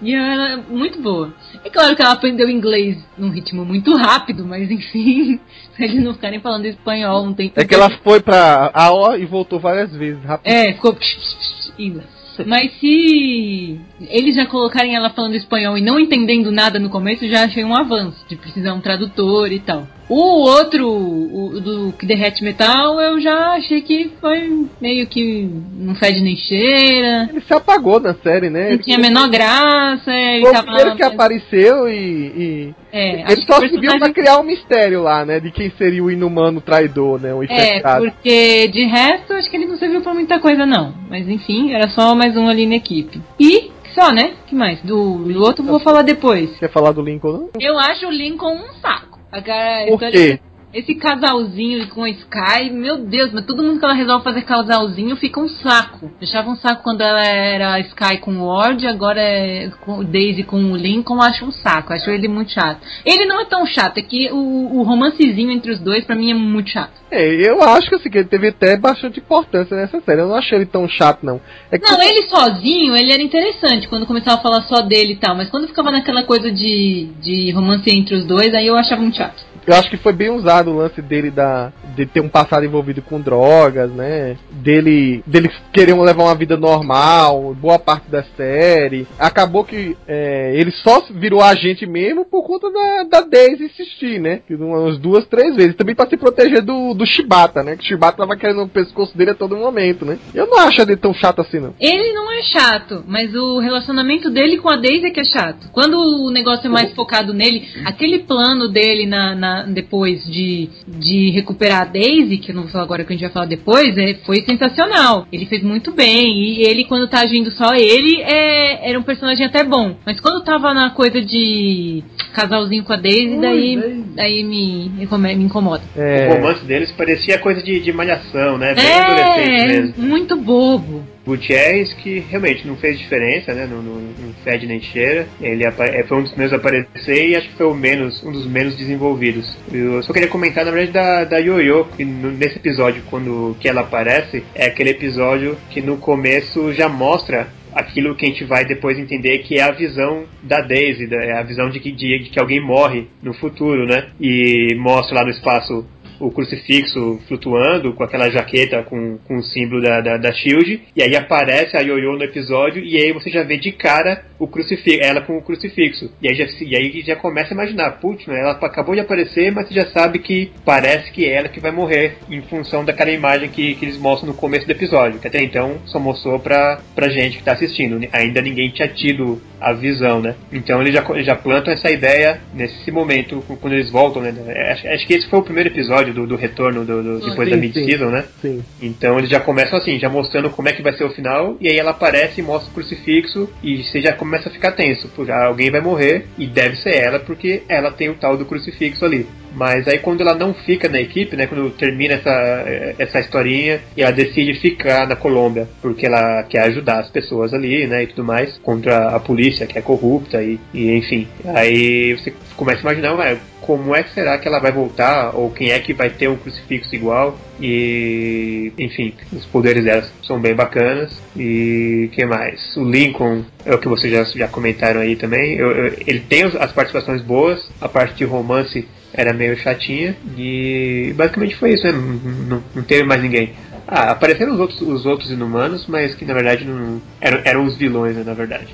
[0.02, 1.34] E ela é muito boa.
[1.64, 5.40] É claro que ela aprendeu inglês num ritmo muito rápido, mas enfim,
[5.74, 9.26] pra eles não ficarem falando espanhol, não tem É que ela foi pra AO e
[9.26, 10.52] voltou várias vezes, rápido.
[10.52, 10.98] É, ficou.
[11.80, 12.17] Inglês.
[12.46, 17.44] Mas se eles já colocarem ela falando espanhol e não entendendo nada no começo, já
[17.44, 19.88] achei um avanço de precisar um tradutor e tal.
[20.10, 20.16] O
[20.48, 26.22] outro, o do que derrete metal, eu já achei que foi meio que não fede
[26.22, 27.28] nem cheira.
[27.30, 28.64] Ele se apagou na série, né?
[28.64, 30.10] Não Ele tinha a menor graça.
[30.12, 31.94] Ele foi o tava primeiro que apareceu e.
[31.94, 35.42] e- É, ele só o serviu personagem- pra criar um mistério lá, né?
[35.42, 37.34] De quem seria o inumano traidor, né?
[37.34, 38.06] O É, infectado.
[38.06, 40.94] porque de resto acho que ele não serviu pra muita coisa não.
[41.10, 43.22] Mas enfim, era só mais um ali na equipe.
[43.38, 44.36] E só, né?
[44.48, 44.80] que mais?
[44.84, 46.56] Do, do outro eu vou falar depois.
[46.60, 47.50] Quer falar do Lincoln, não?
[47.60, 49.07] Eu acho o Lincoln um saco.
[49.32, 50.40] A cara- Por quê?
[50.74, 55.16] Esse casalzinho com a Sky, meu Deus, mas todo mundo que ela resolve fazer casalzinho
[55.16, 56.12] fica um saco.
[56.20, 60.44] Deixava um saco quando ela era Sky com o Ward, agora é com o Daisy
[60.44, 61.94] com o Lincoln, acho um saco.
[61.94, 62.82] Acho ele muito chato.
[63.06, 66.32] Ele não é tão chato, é que o, o romancezinho entre os dois pra mim
[66.32, 66.92] é muito chato.
[67.10, 70.20] É, eu acho que assim, que ele teve até bastante importância nessa série.
[70.20, 71.40] Eu não achei ele tão chato, não.
[71.72, 75.18] É que Não, ele sozinho, ele era interessante quando começava a falar só dele e
[75.18, 79.02] tal, mas quando ficava naquela coisa de, de romance entre os dois, aí eu achava
[79.02, 79.46] muito chato.
[79.66, 83.02] eu acho que foi bem usado o lance dele da de ter um passado envolvido
[83.02, 84.38] com drogas, né?
[84.52, 89.08] Dele dele querer levar uma vida normal, boa parte da série.
[89.20, 94.42] Acabou que é, ele só virou agente mesmo por conta da, da Daisy insistir, né?
[94.48, 95.76] Que Umas duas, três vezes.
[95.76, 97.76] Também pra se proteger do, do Shibata, né?
[97.76, 100.18] Que o Shibata tava querendo o pescoço dele a todo momento, né?
[100.34, 101.74] Eu não acho ele tão chato assim, não.
[101.80, 105.70] Ele não é chato, mas o relacionamento dele com a Daisy é que é chato.
[105.72, 110.47] Quando o negócio é mais focado nele, aquele plano dele na, na- depois de,
[110.88, 113.46] de recuperar a Daisy, que eu não vou falar agora que a gente vai falar
[113.46, 115.28] depois, é, foi sensacional.
[115.32, 116.40] Ele fez muito bem.
[116.44, 119.96] E ele, quando tá agindo só ele, é, era um personagem até bom.
[120.06, 122.04] Mas quando tava na coisa de
[122.34, 124.04] casalzinho com a Daisy, daí, Daisy.
[124.16, 124.90] daí me,
[125.36, 125.84] me incomoda.
[125.96, 128.74] É, O romance deles parecia coisa de, de malhação, né?
[128.76, 129.94] Bem adolescente É, mesmo.
[130.04, 131.04] muito bobo.
[131.28, 133.68] Gutierrez, que realmente não fez diferença, né?
[133.70, 135.28] Não, não, não fede nem cheira.
[135.42, 138.32] Ele é, foi um dos meus a aparecer e acho que foi o menos, um
[138.32, 139.58] dos menos desenvolvidos.
[139.72, 143.68] Eu só queria comentar, na verdade, da, da Yoyo, que no- nesse episódio, quando que
[143.68, 148.66] ela aparece, é aquele episódio que no começo já mostra aquilo que a gente vai
[148.66, 152.24] depois entender que é a visão da Daisy, da- é a visão de que, de,
[152.24, 154.08] de que alguém morre no futuro, né?
[154.20, 155.86] E mostra lá no espaço
[156.20, 161.04] o crucifixo flutuando com aquela jaqueta com, com o símbolo da, da, da Shield, e
[161.04, 165.00] aí aparece a Yoyo no episódio, e aí você já vê de cara o crucifixo,
[165.02, 166.12] ela com o crucifixo.
[166.22, 169.52] E aí já, e aí já começa a imaginar, putz, né, ela acabou de aparecer,
[169.52, 173.12] mas você já sabe que parece que é ela que vai morrer, em função daquela
[173.12, 176.80] imagem que, que eles mostram no começo do episódio, que até então só mostrou pra,
[176.96, 178.00] pra gente que tá assistindo.
[178.12, 180.36] Ainda ninguém tinha tido a visão, né?
[180.52, 184.34] Então eles já, já plantam essa ideia nesse momento, quando eles voltam, né?
[184.72, 187.56] Acho, acho que esse foi o primeiro episódio do, do retorno do, do- depois sim,
[187.56, 188.26] da mid-season, né?
[188.42, 188.64] sim.
[188.82, 191.68] Então eles já começam assim, já mostrando como é que vai ser o final, e
[191.68, 195.32] aí ela aparece e mostra o crucifixo, e você já começa a ficar tenso, porque
[195.32, 199.26] alguém vai morrer, e deve ser ela, porque ela tem o tal do crucifixo ali.
[199.58, 202.64] Mas aí quando ela não fica na equipe, né, quando termina essa,
[203.00, 208.04] essa historinha, ela decide ficar na Colômbia, porque ela quer ajudar as pessoas ali, né,
[208.04, 211.28] e tudo mais, contra a polícia que é corrupta, e, e enfim.
[211.44, 215.50] Aí você começa a imaginar, ué, como é que será que ela vai voltar, ou
[215.50, 220.54] quem é que vai ter um crucifixo igual, e enfim, os poderes dela são bem
[220.54, 222.78] bacanas, e que mais?
[222.78, 226.44] O Lincoln é o que vocês já, já comentaram aí também, Eu- eu- ele tem
[226.44, 231.92] as participações boas, a parte de romance era meio chatinha, e basicamente foi isso, né?
[231.92, 233.54] não, não, teve mais ninguém.
[233.88, 237.78] Ah, apareceram os outros, os outros inumanos, mas que na verdade não eram, eram os
[237.78, 238.68] vilões, né, na verdade.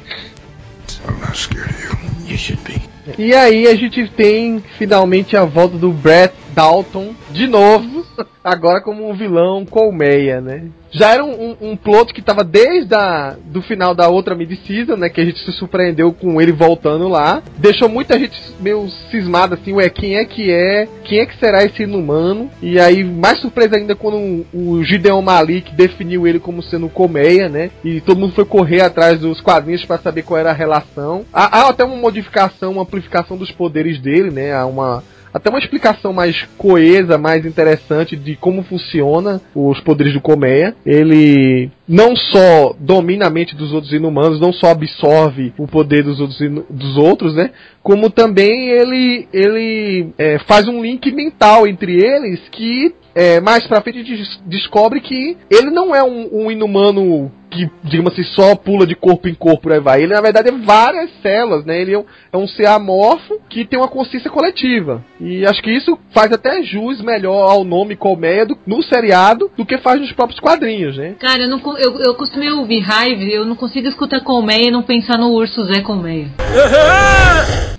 [1.07, 2.31] I'm not scared of you.
[2.31, 2.81] You should be.
[3.18, 8.05] E aí a gente tem finalmente a volta do Brett Dalton de novo,
[8.44, 10.65] agora como um vilão colmeia, né?
[10.91, 14.95] Já era um, um, um plot que tava desde a, do final da outra mid-season,
[14.95, 15.10] né?
[15.10, 17.41] Que a gente se surpreendeu com ele voltando lá.
[17.57, 20.88] Deixou muita gente meio cismada assim, ué, quem é que é?
[21.03, 22.49] Quem é que será esse inumano?
[22.61, 27.49] E aí, mais surpresa ainda quando o, o Gideon Malik definiu ele como sendo colmeia,
[27.49, 27.72] né?
[27.84, 31.26] E todo mundo foi correr atrás dos quadrinhos para saber qual era a relação.
[31.34, 34.53] Há, há até uma modificação, uma amplificação dos poderes dele, né?
[34.53, 35.03] Há uma
[35.34, 40.76] até uma explicação mais coesa, mais interessante de como funciona os poderes do Colmeia.
[40.85, 46.19] Ele não só domina a mente dos outros inumanos, não só absorve o poder dos
[46.19, 46.39] outros,
[46.69, 47.51] dos outros né?
[47.81, 53.81] Como também ele, ele é, faz um link mental entre eles que é, mais pra
[53.81, 58.56] frente a gente descobre que ele não é um, um inumano que, digamos assim, só
[58.56, 60.02] pula de corpo em corpo aí vai.
[60.02, 61.80] Ele, na verdade, é várias células, né?
[61.80, 65.06] Ele é um, é um ser amorfo que tem uma consciência coletiva.
[65.19, 69.65] E acho que isso faz até jus melhor ao nome Colmeia do, no seriado do
[69.65, 71.15] que faz nos próprios quadrinhos, né?
[71.19, 74.81] Cara, eu, não, eu, eu costumei ouvir Hive, eu não consigo escutar Colmeia e não
[74.81, 76.30] pensar no urso Zé Colmeia.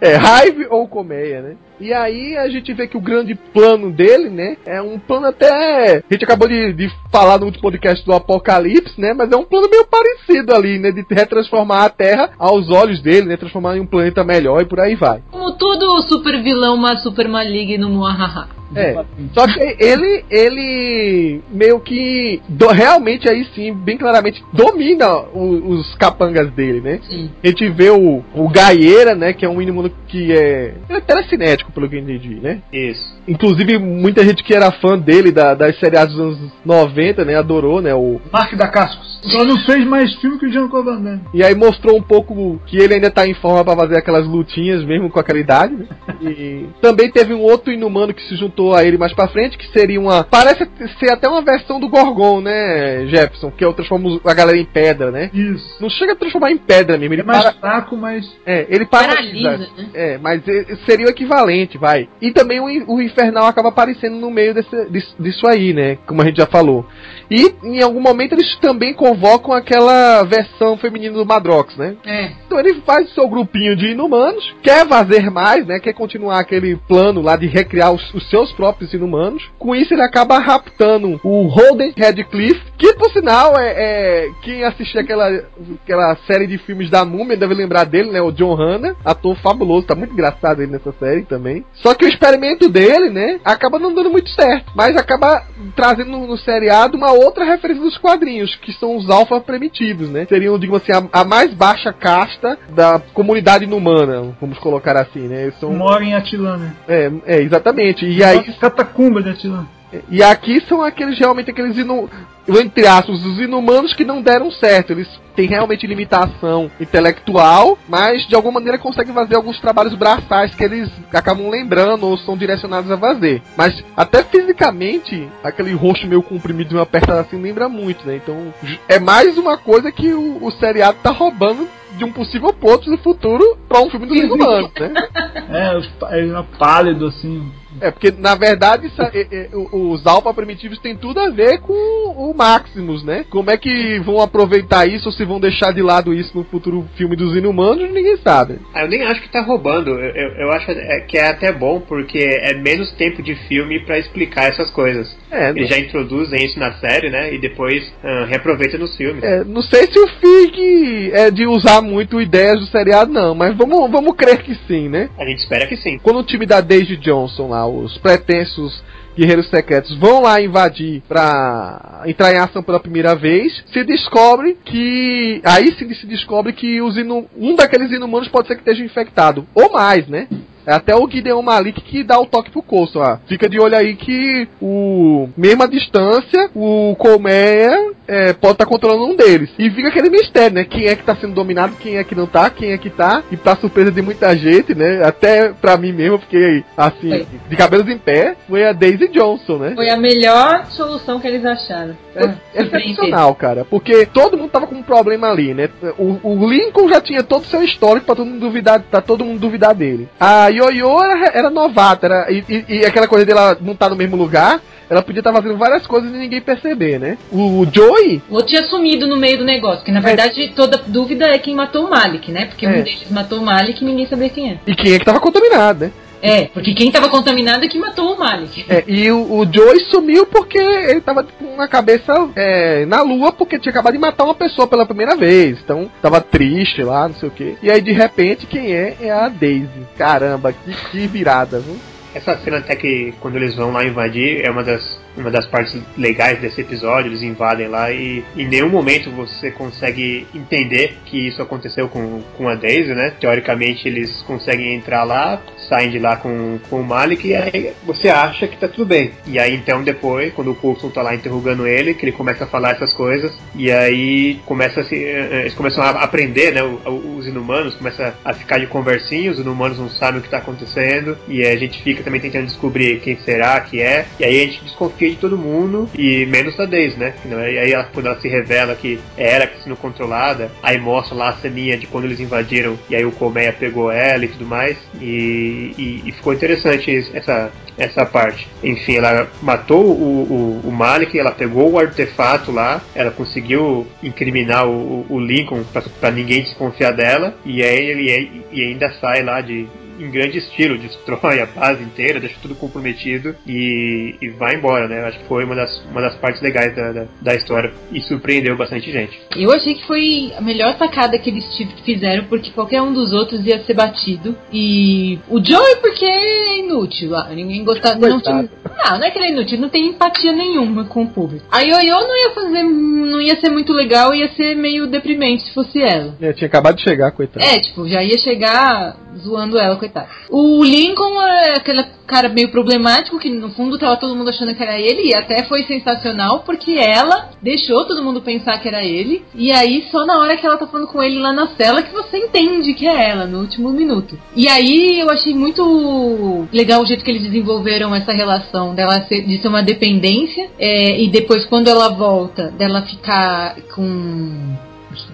[0.00, 1.56] É, Hive ou Colmeia, né?
[1.80, 4.56] E aí a gente vê que o grande plano dele, né?
[4.66, 6.02] É um plano até.
[6.08, 9.14] A gente acabou de, de falar no último podcast do Apocalipse, né?
[9.14, 10.90] Mas é um plano meio parecido ali, né?
[10.90, 13.36] De retransformar a Terra aos olhos dele, né?
[13.36, 15.22] Transformar em um planeta melhor e por aí vai.
[15.30, 18.60] Como todo super vilão, mas super maligno, muahaha.
[18.74, 19.04] É.
[19.34, 25.94] Só que ele, ele meio que do, realmente aí sim, bem claramente, domina o, os
[25.96, 27.00] capangas dele, né?
[27.08, 27.30] Sim.
[27.42, 29.32] A gente vê o, o Gaieira, né?
[29.32, 30.74] Que é um inimigo que é.
[30.88, 32.60] Ele é telecinético, pelo que eu entendi, né?
[32.72, 33.14] Isso.
[33.26, 37.36] Inclusive, muita gente que era fã dele, da, das seriadas dos anos 90, né?
[37.36, 37.94] Adorou, né?
[37.94, 39.10] O Mark da Cascos.
[39.22, 41.20] Só não fez mais filme que o Jean Van Damme.
[41.34, 44.82] E aí mostrou um pouco que ele ainda tá em forma para fazer aquelas lutinhas,
[44.84, 45.86] mesmo com aquela idade, né?
[46.20, 49.66] E também teve um outro inumano que se juntou a ele mais pra frente, que
[49.72, 50.22] seria uma.
[50.22, 50.68] Parece
[50.98, 53.50] ser até uma versão do Gorgon, né, Jefferson?
[53.50, 55.30] Que é o transforma a galera em pedra, né?
[55.32, 55.76] Isso.
[55.80, 57.14] Não chega a transformar em pedra mesmo.
[57.14, 57.52] Ele é mais para...
[57.54, 58.30] fraco, mas.
[58.44, 59.56] É, ele paralisa.
[59.56, 59.68] Né?
[59.94, 60.42] É, mas
[60.86, 62.08] seria o equivalente, vai.
[62.20, 64.86] E também o, o Infernal acaba aparecendo no meio desse,
[65.18, 65.96] disso aí, né?
[66.06, 66.86] Como a gente já falou.
[67.30, 71.96] E em algum momento eles também convocam aquela versão feminina do Madrox, né?
[72.04, 72.32] É.
[72.46, 75.78] Então ele faz o seu grupinho de inumanos, quer fazer mais, né?
[75.78, 79.48] Quer continuar aquele plano lá de recriar os, os seus próprios inumanos.
[79.58, 85.00] Com isso ele acaba raptando o Holden Redcliffe, que por sinal é, é quem assistiu
[85.00, 85.44] aquela,
[85.82, 88.20] aquela série de filmes da Múmia deve lembrar dele, né?
[88.20, 91.64] O John Hanna, ator fabuloso, tá muito engraçado ele nessa série também.
[91.74, 93.38] Só que o experimento dele, né?
[93.44, 95.44] Acaba não dando muito certo, mas acaba
[95.76, 100.26] trazendo no, no seriado uma outra referência dos quadrinhos, que são os alfa primitivos, né?
[100.28, 105.52] Seriam, digamos assim, a, a, mais baixa casta da comunidade inumana, vamos colocar assim, né?
[105.58, 105.72] São...
[105.72, 106.72] Mora em Atilã, né?
[106.88, 108.06] É, é, exatamente.
[108.06, 108.42] E aí...
[108.54, 109.66] Catacumba de Atilã.
[110.08, 112.08] E aqui são aqueles realmente aqueles inu,
[112.48, 114.92] entre aspas, os inumanos que não deram certo.
[114.92, 120.62] Eles têm realmente limitação intelectual, mas de alguma maneira conseguem fazer alguns trabalhos braçais que
[120.62, 123.42] eles acabam lembrando ou são direcionados a fazer.
[123.56, 128.16] Mas até fisicamente, aquele rosto meio comprimido e uma apertada assim lembra muito, né?
[128.16, 128.52] Então
[128.88, 132.98] é mais uma coisa que o, o seriado tá roubando de um possível ponto no
[132.98, 134.92] futuro para um filme dos inumanos, né?
[135.50, 137.50] É, ele é pálido assim,
[137.80, 141.72] é, porque na verdade isso, é, é, os alfa primitivos tem tudo a ver com
[141.72, 143.24] o Maximus, né?
[143.30, 146.88] Como é que vão aproveitar isso ou se vão deixar de lado isso no futuro
[146.96, 148.58] filme dos Inumanos, ninguém sabe.
[148.74, 149.90] Ah, eu nem acho que tá roubando.
[149.90, 153.80] Eu, eu, eu acho é, que é até bom porque é menos tempo de filme
[153.80, 155.16] para explicar essas coisas.
[155.30, 157.32] É, Eles já introduzem isso na série, né?
[157.32, 159.22] E depois uh, reaproveita nos filmes.
[159.22, 163.56] É, não sei se o Fig é de usar muito ideias do seriado, não, mas
[163.56, 165.08] vamos, vamos crer que sim, né?
[165.18, 165.98] A gente espera que sim.
[165.98, 168.82] Quando o time da Daisy Johnson lá os pretensos
[169.16, 175.40] guerreiros secretos vão lá invadir para entrar em ação pela primeira vez, se descobre que
[175.44, 177.28] aí sim se descobre que os inu...
[177.36, 180.26] um daqueles inumanos pode ser que esteja infectado ou mais, né?
[180.70, 183.18] É até o Gideon Malik que dá o toque pro Coulson, ó.
[183.26, 189.04] Fica de olho aí que o mesma distância, o Colmeia é, pode estar tá controlando
[189.04, 189.50] um deles.
[189.58, 190.64] E fica aquele mistério, né?
[190.64, 193.24] Quem é que tá sendo dominado, quem é que não tá, quem é que tá.
[193.32, 195.02] E pra surpresa de muita gente, né?
[195.04, 197.26] Até pra mim mesmo, fiquei assim, foi.
[197.48, 199.72] de cabelos em pé, foi a Daisy Johnson, né?
[199.74, 201.96] Foi a melhor solução que eles acharam.
[202.14, 202.24] É,
[202.54, 203.64] é excepcional, cara.
[203.64, 205.68] Porque todo mundo tava com um problema ali, né?
[205.98, 209.24] O, o Lincoln já tinha todo o seu histórico pra todo mundo duvidar, pra todo
[209.24, 210.08] mundo duvidar dele.
[210.18, 213.90] A Yoyo era, era novata, era, e, e, e aquela coisa dela não estar tá
[213.90, 214.60] no mesmo lugar
[214.90, 217.16] ela podia estar tá fazendo várias coisas e ninguém perceber, né?
[217.30, 218.20] O, o Joey.
[218.28, 220.02] O tinha sumido no meio do negócio, que na é.
[220.02, 220.48] verdade é.
[220.48, 222.46] toda dúvida é quem matou o Malik, né?
[222.46, 222.68] Porque é.
[222.68, 224.58] um deles matou o Malik e ninguém sabia quem é.
[224.66, 225.92] E quem é que tava contaminado, né?
[226.22, 228.64] É, porque quem tava contaminado é que matou o Malik.
[228.68, 233.32] É, e o, o Joey sumiu porque ele tava com a cabeça é, na lua
[233.32, 235.58] porque tinha acabado de matar uma pessoa pela primeira vez.
[235.62, 237.56] Então tava triste lá, não sei o que.
[237.62, 239.68] E aí de repente quem é é a Daisy.
[239.96, 241.76] Caramba, que, que virada, viu?
[242.14, 245.80] essa cena até que quando eles vão lá invadir é uma das, uma das partes
[245.96, 247.10] legais desse episódio.
[247.10, 252.48] Eles invadem lá e em nenhum momento você consegue entender que isso aconteceu com, com
[252.48, 253.12] a Daisy, né?
[253.20, 255.40] Teoricamente eles conseguem entrar lá,
[255.70, 259.12] saem de lá com, com o Malik e aí você acha que tá tudo bem.
[259.26, 262.46] E aí então depois, quando o Coulson tá lá interrogando ele, que ele começa a
[262.46, 266.62] falar essas coisas, e aí começa a se, eh, eh, eles começam a aprender, né?
[266.62, 271.16] Os inumanos começam a ficar de conversinha, os inumanos não sabem o que tá acontecendo,
[271.28, 274.64] e a gente fica também tentando descobrir quem será que é, e aí a gente
[274.64, 277.14] desconfia de todo mundo, e menos da Daisy, né?
[277.24, 281.14] E aí ela, quando ela se revela que é ela que sendo controlada, aí mostra
[281.14, 284.46] lá a ceninha de quando eles invadiram, e aí o Colmeia pegou ela e tudo
[284.46, 288.48] mais, e, e, e ficou interessante essa, essa parte.
[288.62, 294.66] Enfim, ela matou o, o, o Malik, ela pegou o artefato lá, ela conseguiu incriminar
[294.66, 295.64] o, o Lincoln
[296.00, 299.68] para ninguém desconfiar dela, e aí ele e ainda sai lá de,
[300.00, 305.04] em grande estilo, destrói a base inteira, deixa tudo comprometido e, e vai embora, né?
[305.04, 308.56] Acho que foi uma das, uma das partes legais da, da, da, história e surpreendeu
[308.56, 309.20] bastante gente.
[309.36, 311.46] Eu achei que foi a melhor sacada que eles
[311.84, 314.36] fizeram, porque qualquer um dos outros ia ser batido.
[314.52, 317.98] E o Joey, porque é inútil lá, ninguém gostava.
[317.98, 321.08] Não, tinha, não, não é que ele é inútil, não tem empatia nenhuma com o
[321.08, 321.46] público.
[321.50, 325.54] A Yoyo não ia fazer, não ia ser muito legal, ia ser meio deprimente se
[325.54, 326.14] fosse ela.
[326.20, 327.44] Eu tinha acabado de chegar, coitada.
[327.44, 330.08] É, tipo, já ia chegar zoando ela, coitada.
[330.28, 334.62] O Lincoln é aquele cara meio problemático, que no fundo tava todo mundo achando que
[334.62, 339.24] era ele, e até foi sensacional, porque ela deixou todo mundo pensar que era ele,
[339.34, 341.92] e aí só na hora que ela tá falando com ele lá na cela que
[341.92, 344.18] você entende que é ela, no último minuto.
[344.34, 349.22] E aí eu achei muito legal o jeito que eles desenvolveram essa relação dela ser,
[349.22, 354.56] de ser uma dependência, é, e depois quando ela volta, dela ficar com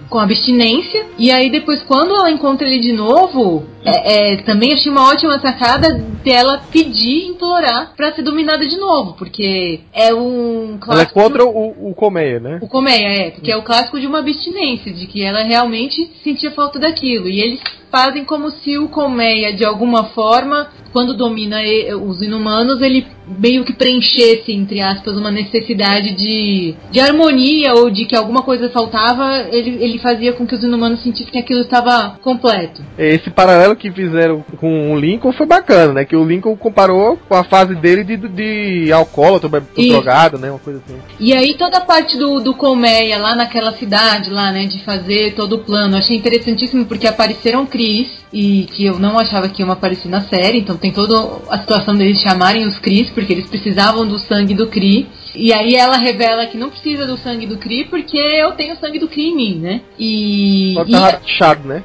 [0.09, 1.05] com abstinência.
[1.17, 5.39] E aí depois, quando ela encontra ele de novo, é, é, também achei uma ótima
[5.39, 5.93] sacada
[6.23, 10.91] dela pedir, implorar para ser dominada de novo, porque é um clássico.
[10.91, 12.59] Ela é contra o, o Colmeia, né?
[12.61, 16.51] O Colmeia, é, porque é o clássico de uma abstinência, de que ela realmente sentia
[16.51, 17.29] falta daquilo.
[17.29, 21.59] E eles fazem como se o Colmeia, de alguma forma, quando domina
[22.01, 28.05] os inumanos, ele meio que preenchesse, entre aspas, uma necessidade de, de harmonia ou de
[28.05, 32.17] que alguma coisa faltava, ele, ele fazia com que os inumanos sentissem que aquilo estava
[32.21, 32.81] completo.
[32.97, 36.05] Esse paralelo que fizeram com o Lincoln foi bacana, né?
[36.05, 40.49] Que o Lincoln comparou com a fase dele de, de alcoólatra, drogado, né?
[40.49, 40.97] Uma coisa assim.
[41.19, 44.65] E aí toda a parte do, do Colmeia lá naquela cidade lá, né?
[44.65, 49.47] De fazer todo o plano, achei interessantíssimo porque apareceram Cris e que eu não achava
[49.47, 51.15] que iam aparecer na série, então tem toda
[51.49, 55.07] a situação deles chamarem os Cris porque eles precisavam do sangue do Cri.
[55.35, 58.77] E aí ela revela que não precisa do sangue do Cri porque eu tenho o
[58.77, 59.81] sangue do Cri em mim, né?
[59.99, 60.73] E.
[60.75, 61.19] Pode tá
[61.63, 61.67] e...
[61.67, 61.83] né?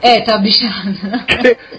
[0.00, 0.94] É, tá bichado.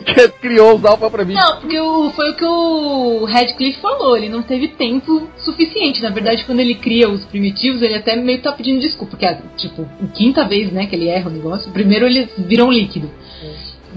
[0.05, 1.33] que, criou os alfa pra mim.
[1.33, 6.01] Não, porque o, foi o que o Radcliffe falou, ele não teve tempo suficiente.
[6.01, 9.87] Na verdade, quando ele cria os primitivos, ele até meio tá pedindo desculpa, porque, tipo,
[10.03, 13.09] a quinta vez, né, que ele erra o negócio, primeiro eles viram líquido.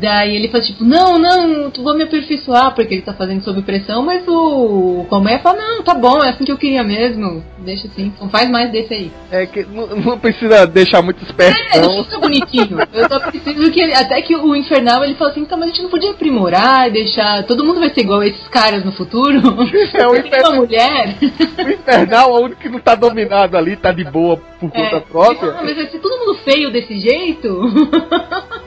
[0.01, 3.60] Daí ele faz tipo, não, não, tu vou me aperfeiçoar porque ele tá fazendo sob
[3.62, 7.86] pressão, mas o Colmeia fala, não, tá bom, é assim que eu queria mesmo, deixa
[7.86, 9.12] assim, não faz mais desse aí.
[9.31, 11.60] É que não, não precisa deixar muito esperto.
[11.74, 12.02] É, não.
[12.05, 12.78] fica bonitinho.
[12.93, 15.72] Eu só preciso que ele, até que o Infernal ele fala assim, tá, mas a
[15.72, 18.93] gente não podia aprimorar e deixar, todo mundo vai ser igual a esses caras no
[18.93, 19.39] futuro.
[19.94, 20.52] É o Infernal.
[20.52, 21.16] uma mulher.
[21.59, 25.01] O Infernal, o único que não tá dominado ali, tá de boa por conta é,
[25.01, 25.52] própria.
[25.52, 27.60] Não, mas vai ser todo mundo feio desse jeito?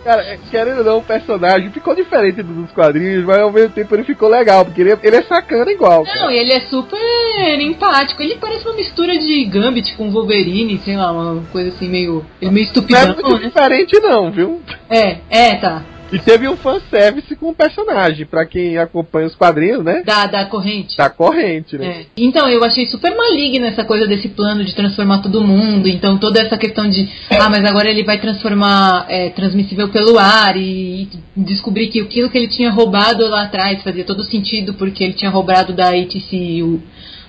[0.03, 4.29] Cara, querendo ou não, personagem ficou diferente dos quadrinhos, mas ao mesmo tempo ele ficou
[4.29, 6.03] legal, porque ele, ele é sacana igual.
[6.05, 8.21] Não, ele é super empático.
[8.21, 12.25] Ele parece uma mistura de Gambit com Wolverine, sei lá, uma coisa assim meio.
[12.41, 13.01] Ele meio estupidão.
[13.01, 13.47] Não é muito né?
[13.47, 14.61] diferente, não, viu?
[14.89, 15.83] É, é, tá.
[16.13, 20.03] E teve um fanservice com o personagem, para quem acompanha os quadrinhos, né?
[20.05, 20.95] Da, da corrente.
[20.95, 21.85] Da corrente, né?
[21.85, 22.05] É.
[22.15, 25.87] Então, eu achei super maligna essa coisa desse plano de transformar todo mundo.
[25.87, 30.55] Então, toda essa questão de, ah, mas agora ele vai transformar é, transmissível pelo ar
[30.55, 35.13] e, descobrir que aquilo que ele tinha roubado lá atrás fazia todo sentido porque ele
[35.13, 36.61] tinha roubado da ATC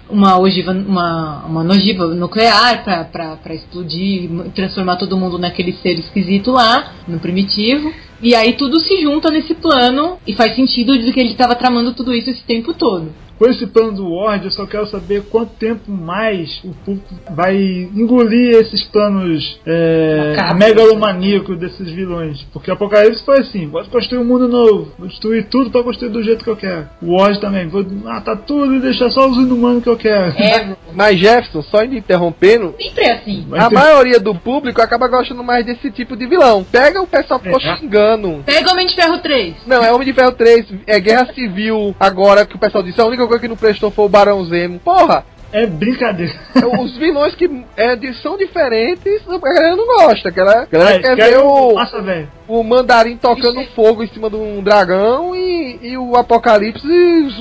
[0.09, 6.93] uma ogiva, uma, uma ogiva nuclear para explodir, transformar todo mundo naquele ser esquisito lá,
[7.09, 7.93] no primitivo.
[8.25, 11.93] E aí tudo se junta nesse plano e faz sentido de que ele estava tramando
[11.93, 13.13] tudo isso esse tempo todo.
[13.39, 17.57] com esse plano do Ward, eu só quero saber quanto tempo mais o público vai
[17.95, 22.43] engolir esses planos é, megalomaníacos desses vilões.
[22.53, 26.11] Porque o Apocalipse foi assim: vou construir um mundo novo, vou destruir tudo para construir
[26.11, 26.89] do jeito que eu quero.
[27.03, 30.33] O Ward também, vou matar tudo e deixar só os inumanos que eu quero.
[30.39, 32.75] É, mas Jefferson, só indo interrompendo.
[32.81, 33.47] Sempre é assim.
[33.53, 36.65] A maioria do público acaba gostando mais desse tipo de vilão.
[36.65, 37.77] Pega o pessoal que ficou é.
[37.77, 38.14] xingando.
[38.45, 39.55] Pega Homem de Ferro 3.
[39.67, 41.95] Não, é Homem de Ferro 3, é Guerra Civil.
[41.99, 44.79] Agora que o pessoal disse, a única coisa que não prestou foi o Barão Zemo.
[44.79, 45.25] Porra,
[45.55, 46.35] é brincadeira.
[46.81, 50.29] Os vilões que é, são diferentes, a galera não gosta.
[50.29, 52.03] A galera, a galera é, quer ver o, Nossa,
[52.49, 53.71] o mandarim tocando Ixi.
[53.73, 56.85] fogo em cima de um dragão e, e o apocalipse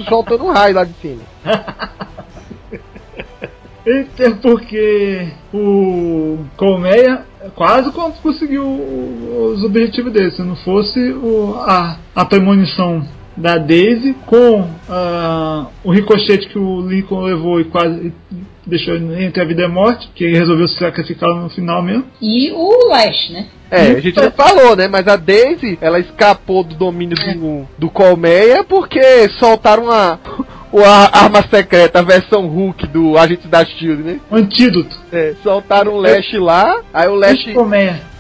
[0.08, 1.24] soltando um raio lá de cima.
[3.86, 10.32] Eita, porque o Colmeia quase conseguiu os objetivos dele.
[10.32, 13.06] Se não fosse o, a, a premonição
[13.36, 18.14] da Daisy com uh, o ricochete que o Lincoln levou e quase
[18.66, 22.06] deixou entre a vida e a morte, que ele resolveu se sacrificar no final mesmo.
[22.22, 23.48] E o Lash, né?
[23.70, 24.88] É, a gente não falou, né?
[24.88, 27.34] Mas a Daisy, ela escapou do domínio é.
[27.34, 30.20] do, do Colmeia porque soltaram uma,
[30.82, 34.20] a arma secreta, a versão Hulk do Agente da Shield, né?
[34.32, 34.96] Antídoto.
[35.12, 37.46] É, soltaram o Lash lá, aí o Lash.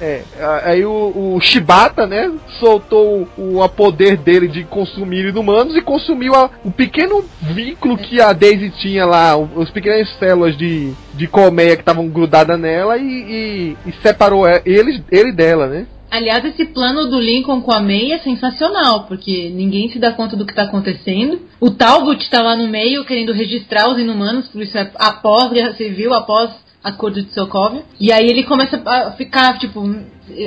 [0.02, 0.22] É,
[0.64, 2.32] aí o, o Shibata, né?
[2.60, 8.22] Soltou o, o poder dele de consumir humanos e consumiu a, o pequeno vínculo que
[8.22, 13.04] a Daisy tinha lá, os pequenas células de, de colmeia que estavam grudadas nela e,
[13.04, 15.86] e, e separou ele, ele dela, né?
[16.14, 20.38] Aliás, esse plano do Lincoln com a May é sensacional, porque ninguém se dá conta
[20.38, 21.41] do que está acontecendo.
[21.60, 25.73] O Talbot está lá no meio querendo registrar os inumanos, por isso é após Guerra
[25.73, 26.52] Civil, após
[26.84, 27.84] Acordo de Sokovia.
[27.99, 29.81] E aí ele começa a ficar, tipo,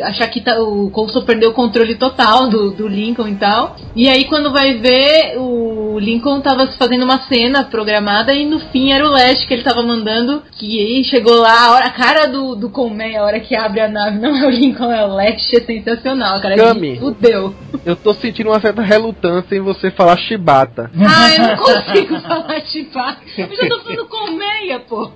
[0.05, 3.77] achar que tá, o Coulson perdeu o controle total do, do Lincoln e tal.
[3.95, 8.93] E aí quando vai ver, o Lincoln tava fazendo uma cena programada e no fim
[8.93, 10.43] era o Lash que ele tava mandando.
[10.53, 13.81] Que aí chegou lá, a, hora, a cara do, do Colmé, a hora que abre
[13.81, 16.57] a nave, não é o Lincoln, é o Lash, é sensacional, cara.
[16.57, 17.55] Gami, fudeu.
[17.85, 20.91] Eu tô sentindo uma certa relutância em você falar Chibata.
[20.99, 23.21] Ah, eu não consigo falar Chibata.
[23.37, 25.11] Eu já tô falando Colmeia, pô.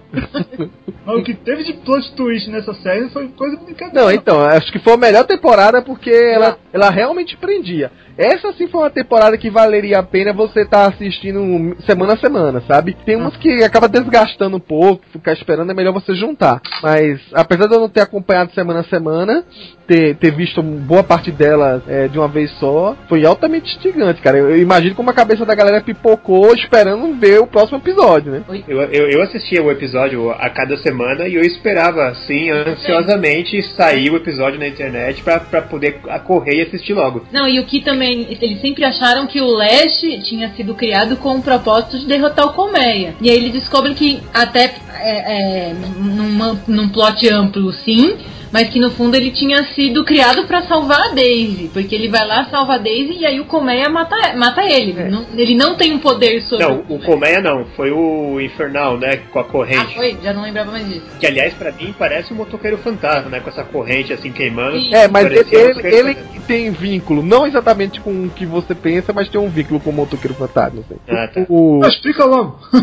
[1.07, 4.03] O que teve de plot twist nessa série foi coisa brincadeira.
[4.03, 7.91] Não, então, acho que foi a melhor temporada porque ela, ela realmente prendia.
[8.21, 12.19] Essa sim foi uma temporada que valeria a pena você estar tá assistindo semana a
[12.19, 12.95] semana, sabe?
[13.07, 16.61] Tem umas que acaba desgastando um pouco, ficar esperando é melhor você juntar.
[16.83, 19.43] Mas apesar de eu não ter acompanhado semana a semana,
[19.91, 24.39] ter, ter visto boa parte dela é, de uma vez só, foi altamente instigante, cara.
[24.39, 28.45] Eu, eu, imagino como a cabeça da galera pipocou esperando ver o próximo episódio, né?
[28.69, 34.11] Eu, eu, eu assistia o episódio a cada semana e eu esperava, assim, ansiosamente sair
[34.11, 37.25] o episódio na internet para poder correr e assistir logo.
[37.33, 41.37] Não, e o que também, eles sempre acharam que o Lash tinha sido criado com
[41.37, 43.15] o propósito de derrotar o Colmeia.
[43.21, 48.17] E aí eles descobrem que até é, é, numa, num plot amplo, sim,
[48.53, 52.27] mas que no fundo ele tinha sido criado para salvar a Daisy, porque ele vai
[52.27, 55.01] lá, salva a Daisy e aí o Colmeia mata, mata ele.
[55.01, 55.09] É.
[55.09, 59.19] Não, ele não tem um poder sobre Não, o Colmeia não, foi o Infernal, né,
[59.33, 59.93] com a corrente.
[59.93, 60.17] Ah, foi?
[60.23, 61.07] Já não lembrava mais disso.
[61.19, 64.77] Que aliás, para mim, parece um motoqueiro fantasma, né, com essa corrente assim queimando.
[64.93, 66.15] É, mas ele, ele, ele
[66.47, 69.93] tem vínculo, não exatamente com o que você pensa, mas tem um vínculo com o
[69.93, 70.81] motoqueiro fantasma.
[70.81, 71.01] Assim.
[71.09, 71.47] Ah, tá.
[71.49, 71.81] o...
[71.87, 72.59] explica logo.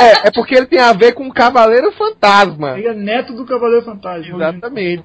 [0.00, 2.78] é, é porque ele tem a ver com o Cavaleiro Fantasma.
[2.78, 4.36] Ele é neto do Cavaleiro Fantasma.
[4.36, 5.04] Exatamente.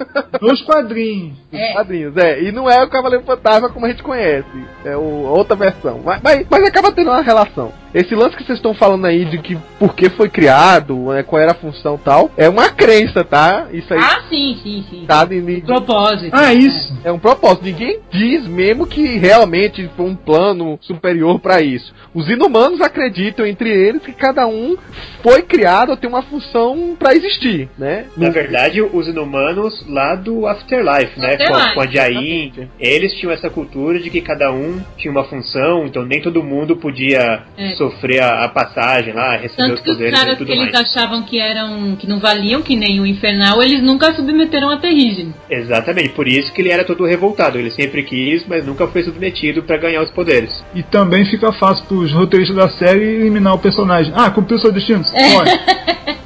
[0.40, 1.36] Nos quadrinhos.
[1.52, 1.72] É.
[1.72, 2.42] quadrinhos, é.
[2.42, 4.48] E não é o Cavaleiro Fantasma como a gente conhece.
[4.84, 6.00] É o, outra versão.
[6.04, 7.72] Mas, mas, mas acaba tendo uma relação.
[7.96, 11.40] Esse lance que vocês estão falando aí de que por que foi criado, né, qual
[11.40, 13.68] era a função tal, é uma crença, tá?
[13.72, 13.98] Isso aí.
[13.98, 15.04] Ah, sim, sim, sim.
[15.06, 16.30] Tá de, de, propósito.
[16.30, 16.92] Ah, isso.
[17.02, 17.08] É.
[17.08, 17.64] é um propósito.
[17.64, 21.94] Ninguém diz mesmo que realmente foi um plano superior para isso.
[22.12, 24.76] Os inumanos acreditam entre eles que cada um
[25.22, 28.06] foi criado ou tem uma função para existir, né?
[28.14, 31.36] Na verdade, os inumanos lá do Afterlife, né?
[31.36, 35.86] Com, com a Jain, eles tinham essa cultura de que cada um tinha uma função,
[35.86, 40.12] então nem todo mundo podia é sofrer a, a passagem lá, receber Tanto os poderes
[40.12, 40.68] os caras e tudo que mais.
[40.68, 44.78] eles achavam que eram que não valiam, que nem o Infernal, eles nunca submeteram a
[44.78, 45.34] Terrigen.
[45.48, 47.58] Exatamente, por isso que ele era todo revoltado.
[47.58, 50.64] Ele sempre quis, mas nunca foi submetido para ganhar os poderes.
[50.74, 54.12] E também fica fácil pros roteiristas da série eliminar o personagem.
[54.16, 55.02] Ah, cumpriu seu destino?
[55.14, 56.25] É.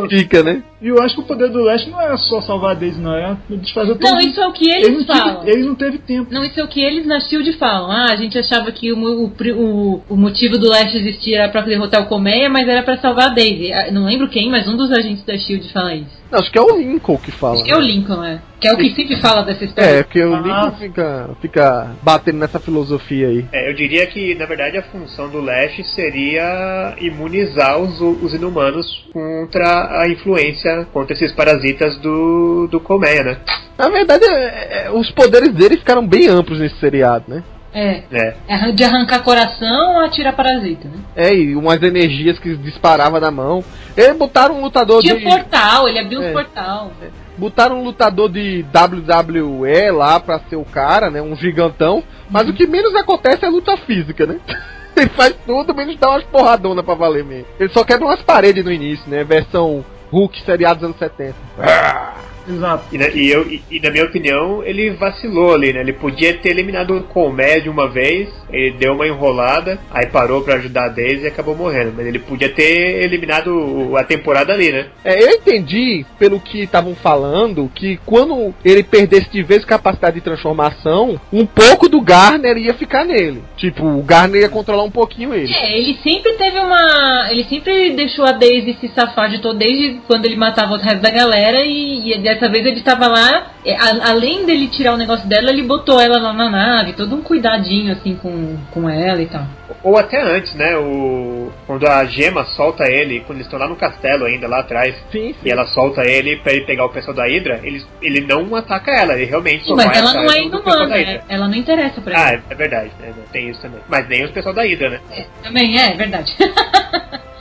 [0.00, 0.62] Justifica, né?
[0.80, 3.14] E eu acho que o poder do Leste não era só salvar a Daisy, não.
[3.14, 5.40] Era desfazer todo Não, isso é o que eles, eles falam.
[5.40, 6.32] Teve, eles não teve tempo.
[6.32, 7.90] Não, isso é o que eles na Shield falam.
[7.90, 12.02] Ah, a gente achava que o, o, o motivo do Leste existir era pra derrotar
[12.02, 13.72] o Colmeia, mas era pra salvar a Daisy.
[13.72, 16.17] Ah, não lembro quem, mas um dos agentes da Shield fala isso.
[16.30, 17.54] Não, acho que é o Lincoln que fala.
[17.54, 18.40] Acho que é o Lincoln, é.
[18.60, 19.88] Que é o que sempre fala dessa história.
[19.88, 20.40] É, porque o Ah.
[20.40, 23.46] Lincoln fica, fica batendo nessa filosofia aí.
[23.52, 29.06] É, eu diria que, na verdade, a função do Lash seria imunizar os, os inumanos
[29.12, 33.36] contra a influência, contra esses parasitas do, do colmeia, né?
[33.78, 37.42] Na verdade, é- é- os poderes dele ficaram bem amplos nesse seriado, né?
[37.72, 38.02] É.
[38.10, 38.34] É.
[38.48, 40.98] É de arrancar coração ou atirar parasita, né?
[41.14, 43.62] É, e umas energias que disparava na mão.
[43.96, 45.24] Eles botaram um lutador Tinha de.
[45.24, 46.26] portal, ele abriu É.
[46.28, 46.92] os portal.
[47.36, 51.20] Botaram um lutador de WWE lá pra ser o cara, né?
[51.22, 52.02] Um gigantão.
[52.30, 54.38] Mas o que menos acontece é luta física, né?
[54.96, 57.46] Ele faz tudo, menos dá umas porradonas pra valer mesmo.
[57.60, 59.22] Ele só quebra umas paredes no início, né?
[59.22, 61.34] Versão Hulk seriado dos anos 70.
[62.48, 62.84] Exato.
[62.92, 65.80] E, na, e eu, e, e na minha opinião, ele vacilou ali, né?
[65.80, 70.42] Ele podia ter eliminado o Colmeia de uma vez, ele deu uma enrolada, aí parou
[70.42, 71.92] pra ajudar a Daisy e acabou morrendo.
[71.96, 74.86] Mas ele podia ter eliminado a temporada ali, né?
[75.04, 80.22] É, eu entendi, pelo que estavam falando, que quando ele perdesse de vez capacidade de
[80.22, 83.42] transformação, um pouco do Garner ia ficar nele.
[83.56, 85.52] Tipo, o Garner ia controlar um pouquinho ele.
[85.52, 87.28] É, ele sempre teve uma.
[87.30, 91.00] Ele sempre deixou a Daisy se safar de todo, desde quando ele matava o resto
[91.00, 94.96] da galera, e, e dessa vez ele tava lá, é, a- além dele tirar o
[94.96, 99.20] negócio dela, ele botou ela lá na nave, todo um cuidadinho assim com, com ela
[99.20, 99.46] e tal.
[99.82, 100.76] Ou até antes, né?
[100.76, 104.94] O, quando a Gema solta ele, quando eles estão lá no castelo ainda, lá atrás,
[105.12, 108.54] Sim, e ela solta ele pra ele pegar o pessoal da Hydra, ele, ele não
[108.56, 111.12] ataca ela, ele realmente Sim, só mas vai ela não é inumana, da Hydra.
[111.12, 112.42] é- ela não interessa pra Ah, ele.
[112.48, 113.12] é, é verdade, né?
[113.32, 113.80] tem isso também.
[113.88, 115.00] Mas nem os pessoal da Hydra, né?
[115.42, 116.34] Também é, é verdade.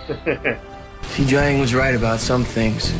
[1.04, 2.94] See, Jiang was right about some things.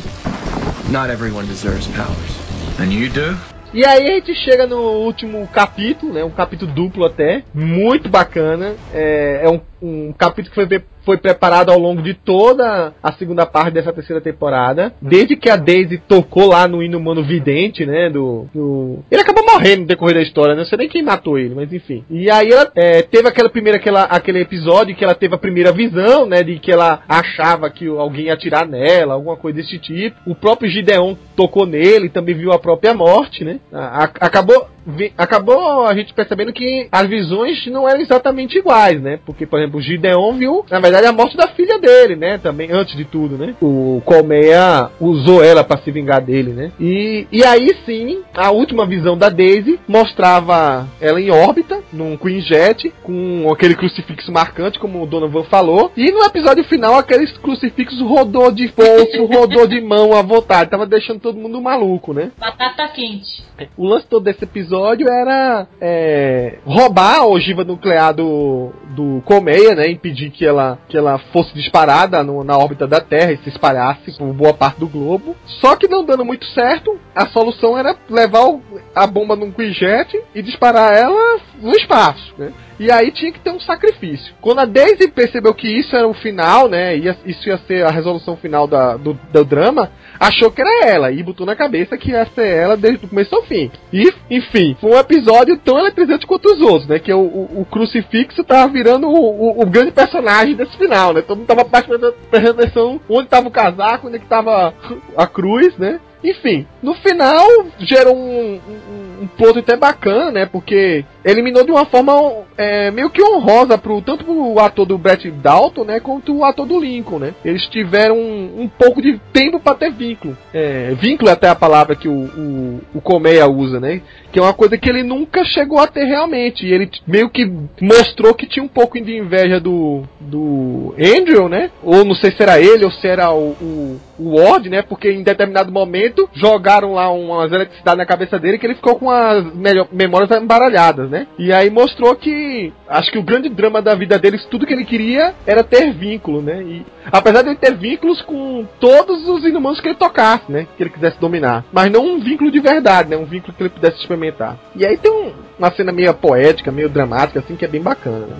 [0.90, 2.32] Not everyone deserves powers.
[2.78, 3.36] And you do?
[3.74, 6.24] E aí a gente chega no último capítulo, né?
[6.24, 8.74] Um capítulo duplo até, muito bacana.
[8.94, 13.46] É, é um, um capítulo que foi, foi preparado ao longo de toda a segunda
[13.46, 14.92] parte dessa terceira temporada.
[15.00, 18.10] Desde que a Daisy tocou lá no Inumano Vidente, né?
[18.10, 20.60] Do, do- Ele acabou morrendo no decorrer da história, né?
[20.60, 22.04] Não sei nem quem matou ele, mas enfim.
[22.10, 25.72] E aí ela é, teve aquela primeira, aquela, aquele episódio que ela teve a primeira
[25.72, 26.42] visão, né?
[26.42, 30.14] De que ela achava que alguém ia atirar nela, alguma coisa desse tipo.
[30.30, 33.60] O próprio Gideon tocou nele, também viu a própria morte, né?
[33.72, 39.00] A- a- acabou, vi- acabou a gente percebendo que as visões não eram exatamente iguais,
[39.00, 39.18] né?
[39.24, 42.38] Porque, por exemplo, o Gideon viu, na verdade, a morte da filha dele, né?
[42.38, 43.54] Também, antes de tudo, né?
[43.60, 46.72] O Colmeia usou ela pra se vingar dele, né?
[46.80, 52.40] E, e aí sim, a última visão da Daisy mostrava ela em órbita, num Queen
[52.40, 55.92] Jet, com aquele crucifixo marcante, como o Donovan falou.
[55.96, 60.70] E no episódio final, aquele crucifixo rodou de bolso, rodou de mão à vontade.
[60.70, 62.30] Tava deixando todo mundo maluco, né?
[62.38, 63.44] Batata quente.
[63.76, 69.88] O lance todo desse episódio era é, roubar a ogiva nuclear do, do Colmeia, né?
[69.90, 74.16] Impedir que ela, que ela fosse disparada no- na órbita da Terra e se espalhasse
[74.16, 75.36] por boa parte do globo.
[75.60, 78.62] Só que não dando muito certo, a solução era levar o-
[78.94, 82.52] a bomba num Quinjet e disparar ela no espaço, né?
[82.80, 84.32] E aí tinha que ter um sacrifício.
[84.40, 86.96] Quando a Daisy percebeu que isso era o final, né?
[86.96, 91.10] Ia, isso ia ser a resolução final da- do, do drama, achou que era ela
[91.12, 93.70] e botou na cabeça que ia ser ela desde o começo ao fim.
[93.92, 96.98] E, enfim, foi um episódio tão eletrizante quanto os outros, né?
[96.98, 101.22] Que o, o, o crucifixo tava virando o, o- grande personagem desse final, né?
[101.22, 104.74] Todo mundo tava prestando atenção onde tava o casaco, onde é que tava
[105.16, 106.00] a cruz, né?
[106.22, 107.46] Enfim, no final
[107.78, 110.46] gerou um, um, um plot até bacana, né?
[110.46, 112.12] Porque eliminou de uma forma
[112.56, 116.00] é, meio que honrosa pro, tanto pro ator do Brett Dalton, né?
[116.00, 117.34] Quanto o ator do Lincoln, né?
[117.44, 120.36] Eles tiveram um, um pouco de tempo para ter vínculo.
[120.52, 124.00] É, vínculo é até a palavra que o, o, o Colmeia usa, né?
[124.32, 126.66] Que é uma coisa que ele nunca chegou a ter realmente.
[126.66, 127.50] E ele meio que
[127.80, 131.70] mostrou que tinha um pouco de inveja do, do Andrew, né?
[131.82, 134.82] Ou não sei se era ele ou se era o, o, o Ward, né?
[134.82, 136.28] Porque em determinado momento
[136.68, 139.42] jogaram lá umas eletricidade na cabeça dele que ele ficou com as
[139.90, 141.26] memórias embaralhadas, né?
[141.38, 144.84] E aí mostrou que acho que o grande drama da vida deles, tudo que ele
[144.84, 146.62] queria era ter vínculo, né?
[146.62, 150.66] E apesar de ele ter vínculos com todos os inumanos que ele tocasse, né?
[150.76, 151.64] Que ele quisesse dominar.
[151.72, 153.16] Mas não um vínculo de verdade, né?
[153.16, 154.58] Um vínculo que ele pudesse experimentar.
[154.76, 158.26] E aí tem um- uma cena meio poética, meio dramática, assim, que é bem bacana,
[158.26, 158.36] né?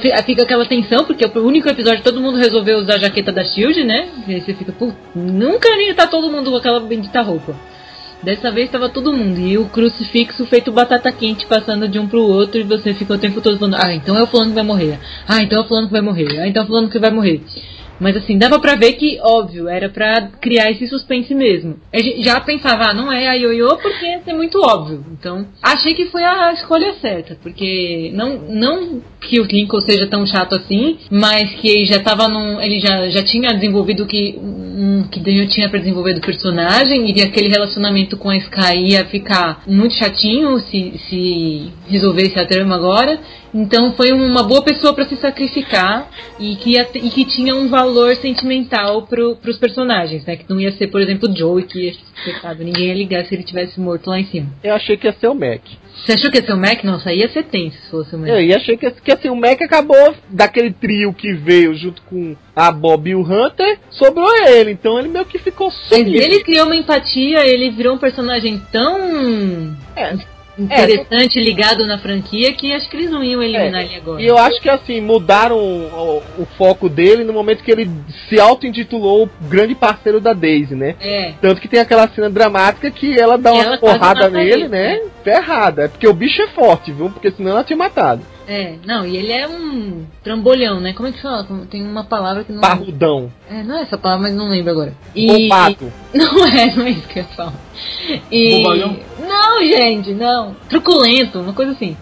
[0.00, 3.44] Fi- fica aquela tensão, porque o único episódio todo mundo resolveu usar a jaqueta da
[3.44, 4.08] Shield, né?
[4.28, 7.54] E você fica, pô, nunca nem tá todo mundo com aquela bendita roupa.
[8.22, 9.38] Dessa vez tava todo mundo.
[9.38, 13.18] E o crucifixo feito batata quente passando de um pro outro e você fica o
[13.18, 14.98] tempo todo falando, ah, então é o fulano que vai morrer.
[15.26, 16.38] Ah, então é o fulano que vai morrer.
[16.38, 17.42] Ah, então é o fulano que vai morrer.
[18.00, 21.76] Mas assim, dava pra ver que, óbvio, era pra criar esse suspense mesmo.
[21.92, 25.04] Gente já pensava, ah, não é a Yoyo porque ia ser muito óbvio.
[25.12, 27.36] Então, achei que foi a escolha certa.
[27.42, 32.28] Porque não, não que o Lincoln seja tão chato assim, mas que ele já tava
[32.28, 32.60] num.
[32.60, 37.22] Ele já, já tinha desenvolvido que um que eu tinha pra desenvolver do personagem, e
[37.22, 43.20] aquele relacionamento com a Sky ia ficar muito chatinho se, se resolvesse a trama agora.
[43.52, 46.08] Então foi uma boa pessoa para se sacrificar
[46.38, 50.36] e que, e que tinha um valor sentimental pro, pros personagens, né?
[50.36, 51.92] Que não ia ser, por exemplo, o Joey, que ia
[52.24, 54.48] pecado, ninguém ia ligar se ele tivesse morto lá em cima.
[54.62, 55.60] Eu achei que ia ser o Mac.
[55.94, 56.84] Você achou que ia ser o Mac?
[56.84, 58.28] Nossa, ia ser tenso se fosse o Mac.
[58.28, 62.70] Eu achei que, que assim, o Mac acabou daquele trio que veio junto com a
[62.70, 64.72] Bob e o Hunter, sobrou ele.
[64.72, 66.10] Então ele meio que ficou sumido.
[66.10, 69.76] Ele criou uma empatia, ele virou um personagem tão.
[69.96, 70.39] É.
[70.64, 74.22] Interessante, ligado na franquia, que acho que eles não iam eliminar É, ele agora.
[74.22, 77.90] E eu acho que assim, mudaram o, o foco dele no momento que ele
[78.28, 80.96] se auto-intitulou o grande parceiro da Daisy, né?
[81.00, 81.32] É.
[81.40, 85.00] Tanto que tem aquela cena dramática que ela dá uma Ela porrada nele, ele, né?
[85.24, 85.84] Ferrada.
[85.84, 87.10] É porque o bicho é forte, viu?
[87.10, 88.22] Porque senão ela tinha matado.
[88.46, 90.92] É, não, e ele é um trambolhão, né?
[90.92, 91.46] Como é que fala?
[91.70, 92.60] Tem uma palavra que não.
[92.60, 93.32] Parrudão.
[93.48, 94.94] É, não é essa palavra, mas não lembro agora.
[95.14, 95.26] E...
[95.48, 95.92] Bopato.
[96.12, 97.52] Não é, não é isso que eu falo.
[98.32, 98.56] E...
[98.56, 98.96] Bobalhão?
[99.20, 100.56] Não, gente, não.
[100.68, 101.96] Truculento, uma coisa assim.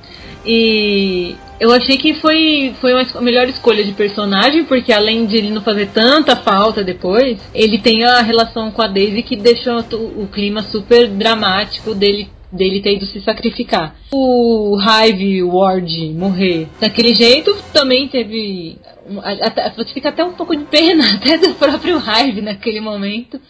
[0.46, 5.50] E eu achei que foi, foi uma melhor escolha de personagem, porque além de ele
[5.50, 10.22] não fazer tanta falta depois, ele tem a relação com a Daisy que deixou o,
[10.22, 13.94] o clima super dramático dele dele ter ido se sacrificar.
[14.12, 18.76] O Hive Ward morrer daquele jeito também teve.
[19.22, 23.40] até- Você fica até um pouco de pena até do próprio Hive naquele momento.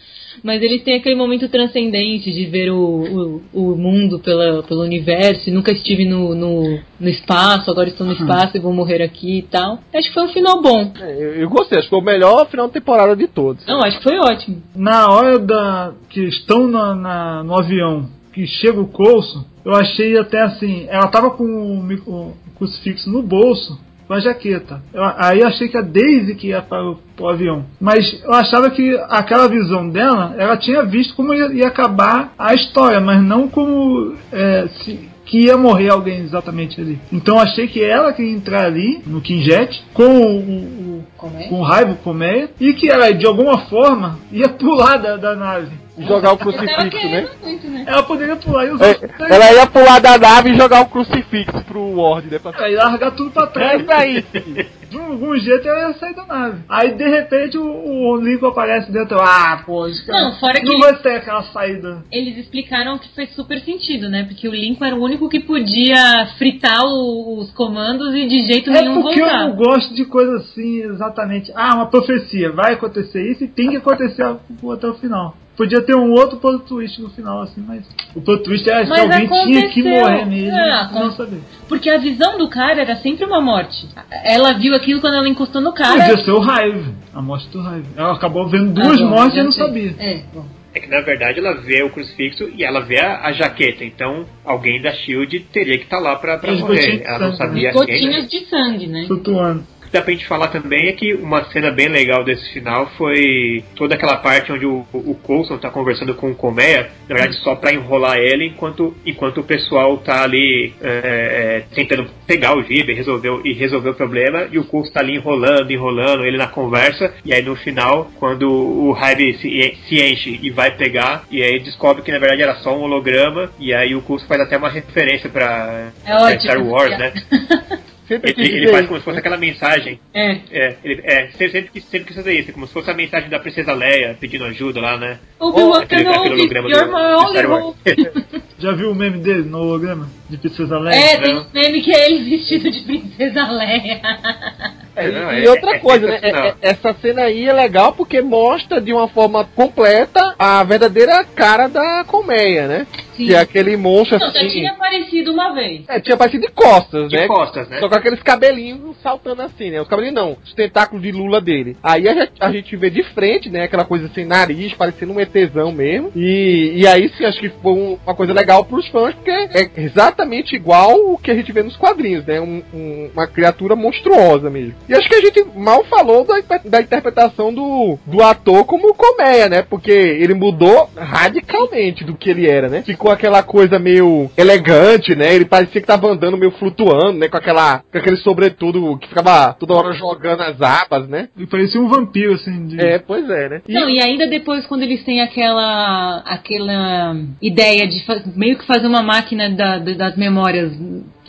[0.41, 5.49] Mas eles têm aquele momento transcendente de ver o, o, o mundo pela, pelo universo.
[5.49, 9.39] E nunca estive no, no, no espaço, agora estou no espaço e vou morrer aqui
[9.39, 9.79] e tal.
[9.93, 10.93] Acho que foi um final bom.
[11.01, 13.65] É, eu, eu gostei, acho que foi o melhor final de temporada de todos.
[13.65, 14.63] Não, acho que foi ótimo.
[14.73, 20.17] Na hora da que estão na, na- no avião, que chega o Coulson, eu achei
[20.17, 24.81] até assim, ela tava com o, o crucifixo no bolso, com a jaqueta.
[24.93, 27.65] Eu- aí eu achei que a Daisy que ia para o, pro avião.
[27.79, 32.53] Mas eu achava que aquela visão dela, ela tinha visto como ia, ia acabar a
[32.55, 36.97] história, mas não como é, se- que ia morrer alguém exatamente ali.
[37.13, 40.88] Então achei que ela que ia entrar ali no Kinjet com o, o,
[41.27, 41.47] É?
[41.49, 45.71] com raiva, colmeia, e que ela de alguma forma ia pular da, da nave.
[45.97, 47.27] Jogar o crucifixo, né?
[47.43, 47.83] muito, né?
[47.85, 48.97] Ela poderia pular e os É,
[49.29, 52.39] ela ia pular da nave e jogar o crucifixo pro Ward, né?
[52.39, 52.69] Pra...
[52.69, 53.81] ia largar tudo pra É trás.
[53.81, 54.25] isso aí.
[54.89, 56.61] De algum jeito ela ia sair da nave.
[56.67, 59.17] Aí de repente o, o Lincoln aparece dentro.
[59.21, 62.03] Ah, pô, isso Não, fora que- não vai ter aquela saída.
[62.11, 64.23] Eles explicaram que fez super sentido, né?
[64.23, 68.69] Porque o Lincoln era o único que podia fritar o- os comandos e de jeito
[68.71, 69.47] É nenhum porque eu voltar.
[69.47, 71.51] não gosto de coisa assim, exatamente.
[71.55, 75.35] Ah, uma profecia, vai acontecer isso e tem que acontecer até o final.
[75.59, 77.83] Podia ter um outro plot twist no final, assim, mas
[78.15, 79.83] o plot twist é que alguém tinha que aconteceu.
[80.09, 80.57] morrer mesmo.
[80.57, 81.41] Ah, não saber.
[81.67, 83.85] Porque a visão do cara era sempre uma morte.
[84.23, 85.99] Ela viu aquilo quando ela encostou no cara.
[85.99, 87.87] Podia ser o Hive, a morte do Hive.
[87.97, 89.65] Ela acabou vendo Ah, duas bom, mortes e não sei.
[89.65, 89.95] sabia.
[89.99, 90.45] É, bom.
[90.73, 94.25] É que na verdade ela vê o crucifixo e ela vê a, a jaqueta, então
[94.45, 97.01] alguém da Shield teria que estar lá pra, pra morrer.
[97.05, 97.79] Ela não sabia E quem.
[97.81, 97.85] né?
[97.85, 99.03] gotinhas de sangue, né?
[99.07, 99.63] Flutuando.
[99.91, 103.95] Dá pra gente falar também é que uma cena bem legal desse final foi toda
[103.95, 107.73] aquela parte onde o, o Coulson tá conversando com o Colmeia, na verdade só pra
[107.73, 112.95] enrolar ele enquanto, enquanto o pessoal tá ali é, é, tentando pegar o Gibe e
[112.95, 117.13] resolver, e resolver o problema, e o Coulson tá ali enrolando, enrolando ele na conversa,
[117.25, 121.59] e aí no final, quando o Hyde se, se enche e vai pegar, e aí
[121.59, 124.69] descobre que na verdade era só um holograma, e aí o Coulson faz até uma
[124.69, 126.39] referência pra, É pra.
[126.39, 127.13] Star Wars, né?
[128.09, 128.87] Sempre Ele, ele faz isso.
[128.87, 130.31] como se fosse aquela mensagem É.
[130.51, 133.29] é, ele, é sempre, sempre, quis, sempre quis fazer isso, como se fosse a mensagem
[133.29, 135.19] da Princesa Leia pedindo ajuda lá, né?
[135.39, 138.39] Obi-Wan Kenobi, holograma you're do- my.
[138.59, 140.09] Já viu o meme dele no holograma?
[140.29, 140.95] De Princesa Leia?
[140.99, 144.01] É, tem um meme que é ele vestido de princesa Leia.
[144.99, 146.13] É, Não, e é- outra é coisa, né?
[146.19, 146.45] sensacional.
[146.45, 151.23] é- é- essa cena aí é legal porque mostra de uma forma completa a verdadeira
[151.23, 152.87] cara da colmeia, né?
[153.15, 153.25] Sim.
[153.25, 154.47] Que é aquele monstro Não, já assim.
[154.47, 155.81] tinha aparecido uma vez.
[155.89, 157.27] É, tinha parecido de costas, De né?
[157.27, 157.79] costas, né?
[157.81, 159.81] Só com aqueles cabelinhos saltando assim, né?
[159.81, 161.75] Os cabelinhos não, os tentáculos de Lula dele.
[161.83, 163.63] Aí a gente, a gente vê de frente, né?
[163.63, 166.11] Aquela coisa sem nariz, parecendo um ETzão mesmo.
[166.15, 169.69] E, e aí sim, acho que foi um- uma coisa legal pros fãs, porque é
[169.75, 172.39] exatamente igual o que a gente vê nos quadrinhos, né?
[172.39, 174.75] Um- um- uma criatura monstruosa mesmo.
[174.89, 179.47] E acho que a gente mal falou da, da interpretação do, do ator como colmeia,
[179.47, 179.61] né?
[179.61, 182.81] Porque ele mudou radicalmente do que ele era, né?
[182.81, 185.33] Ficou aquela coisa meio elegante, né?
[185.35, 187.27] Ele parecia que tava andando meio flutuando, né?
[187.27, 191.29] Com aquela com aquele sobretudo que ficava toda hora jogando as abas, né?
[191.37, 192.65] Ele parecia um vampiro, assim.
[192.67, 192.79] De...
[192.81, 193.61] É, pois é, né?
[193.67, 198.03] E- Não, e ainda depois, quando eles têm aquela aquela ideia de
[198.35, 200.71] meio que fazer uma máquina da- da- das memórias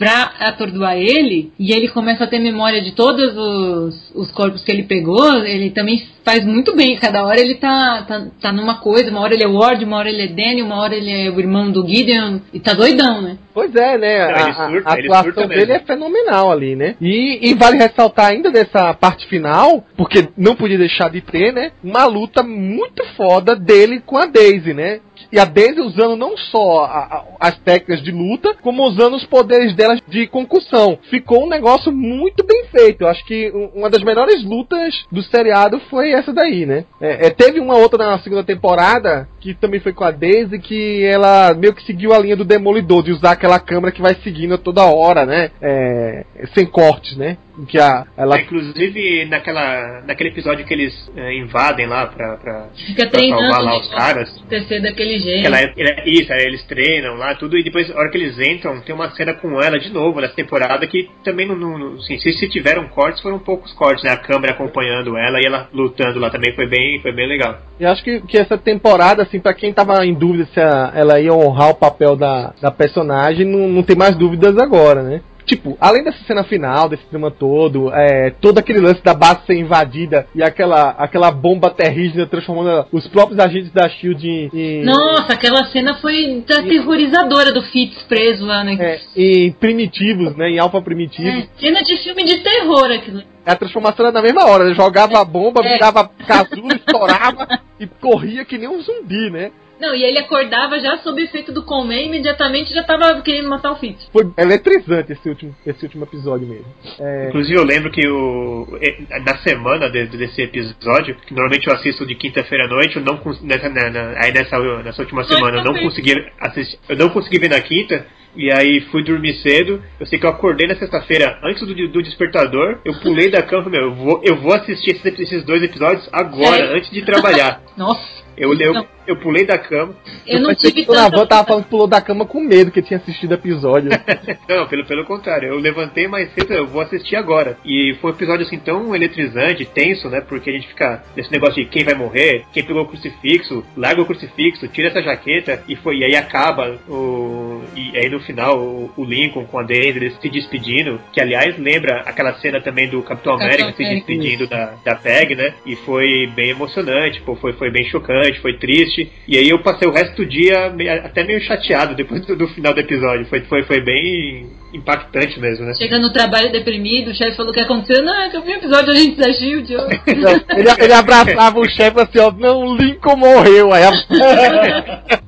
[0.01, 4.71] pra atordoar ele, e ele começa a ter memória de todos os, os corpos que
[4.71, 6.97] ele pegou, ele também faz muito bem.
[6.97, 10.09] Cada hora ele tá, tá, tá numa coisa, uma hora ele é Ward, uma hora
[10.09, 13.37] ele é Danny, uma hora ele é o irmão do Gideon, e tá doidão, né?
[13.53, 14.25] Pois é, né?
[14.25, 16.95] Não, a, surta, a ele atuação dele é fenomenal ali, né?
[16.99, 21.73] E, e vale ressaltar ainda dessa parte final, porque não podia deixar de ter, né?
[21.83, 24.99] Uma luta muito foda dele com a Daisy, né?
[25.31, 29.25] E a Daisy usando não só a- a- as técnicas de luta, como usando os
[29.25, 30.99] poderes dela de concussão.
[31.09, 33.01] Ficou um negócio muito bem feito.
[33.01, 36.85] Eu acho que um- uma das melhores lutas do seriado foi essa daí, né?
[36.99, 41.03] É, é, teve uma outra na segunda temporada, que também foi com a Daisy, que
[41.03, 44.57] ela meio que seguiu a linha do Demolidor, de usar aquela câmera que vai seguindo
[44.57, 45.49] toda hora, né?
[45.61, 46.23] É,
[46.53, 47.37] sem cortes, né?
[47.67, 53.07] Que a, ela Inclusive, naquela, naquele episódio que eles eh, invadem lá pra, pra, Fica
[53.07, 54.29] pra salvar lá os caras.
[54.37, 55.45] acontecer daquele que jeito.
[55.47, 58.39] ela, é- ela- isso, aí eles treinam lá, tudo, e depois, a hora que eles
[58.39, 61.55] entram, tem uma cena com ela de novo nessa temporada que também não.
[61.55, 64.11] não, não- assim, se, se tiveram cortes, foram poucos cortes, né?
[64.11, 67.59] A câmera acompanhando ela e ela lutando lá também foi bem, foi bem legal.
[67.79, 71.33] Eu acho que, que essa temporada, assim, pra quem tava em dúvida se ela ia
[71.33, 75.21] honrar o papel da, da personagem, não, não tem mais dúvidas agora, né?
[75.45, 79.55] Tipo, além dessa cena final, desse drama todo, é, todo aquele lance da base ser
[79.55, 84.49] invadida e aquela, aquela bomba terrígena transformando os próprios agentes da SHIELD em...
[84.53, 88.77] em Nossa, aquela cena foi aterrorizadora do Fitz preso lá, né?
[88.79, 90.49] é, em primitivos, né?
[90.49, 91.31] Em alfa primitivos.
[91.31, 93.23] É, cena de filme de terror aquilo.
[93.45, 94.75] A transformação era na mesma hora, né?
[94.75, 95.73] Jogava a bomba, É.
[95.73, 97.47] virava casulo, estourava
[97.79, 99.51] e corria que nem um zumbi, né?
[99.81, 103.71] Não, e ele acordava já sob efeito do Colmé e imediatamente já tava querendo matar
[103.71, 104.07] o Fitz.
[104.13, 106.65] Foi eletrizante esse último, esse último episódio mesmo.
[106.99, 111.73] É, Inclusive, eu lembro que o, eh, na semana de- desse episódio, que normalmente eu
[111.73, 115.57] assisto de quinta-feira à noite, eu não nessa, na- na- aí nessa, nessa última semana
[115.57, 118.05] eu não consegui assistir, eu não consegui ver na quinta.
[118.33, 119.83] E aí fui dormir cedo.
[119.99, 122.77] Eu sei que eu acordei na sexta-feira antes do, do despertador.
[122.85, 125.61] Eu pulei da cama e falei, meu, eu vou, eu vou assistir esses, esses dois
[125.61, 126.77] episódios agora, É.
[126.77, 127.61] antes de trabalhar.
[127.75, 128.21] Nossa.
[128.37, 128.87] Eu, eu, Não.
[129.07, 129.95] Eu pulei da cama.
[130.27, 132.71] Eu não pensei tive que o Navan tava falando que pulou da cama com medo
[132.71, 133.89] que tinha assistido o episódio.
[134.47, 137.57] Não, pelo, pelo contrário, eu levantei mais cedo, eu vou assistir agora.
[137.65, 140.21] E foi um episódio assim tão eletrizante, tenso, né?
[140.21, 144.01] Porque a gente fica nesse negócio de quem vai morrer, quem pegou o crucifixo, larga
[144.01, 147.61] o crucifixo, tira essa jaqueta, e foi e aí acaba o.
[147.75, 151.57] E aí no final o, o Lincoln com a Daisy eles se despedindo, que aliás
[151.57, 155.53] lembra aquela cena também do Capitão Capitão América se despedindo da, da Peg, né?
[155.65, 158.90] E foi bem emocionante, pô, foi, foi bem chocante, foi triste.
[159.27, 162.47] E aí eu passei o resto do dia meio- até meio chateado depois do, do
[162.49, 163.25] final do episódio.
[163.25, 165.73] Foi, foi, foi bem impactante mesmo, né?
[165.73, 168.03] Chega no trabalho deprimido, o chefe falou o que aconteceu.
[168.03, 169.71] Não, é que eu vi o episódio da gente da Shield.
[169.73, 173.71] eu- ele, ele abraçava o chefe assim, ó, não, o Lincoln morreu.
[173.73, 173.91] Aí, a-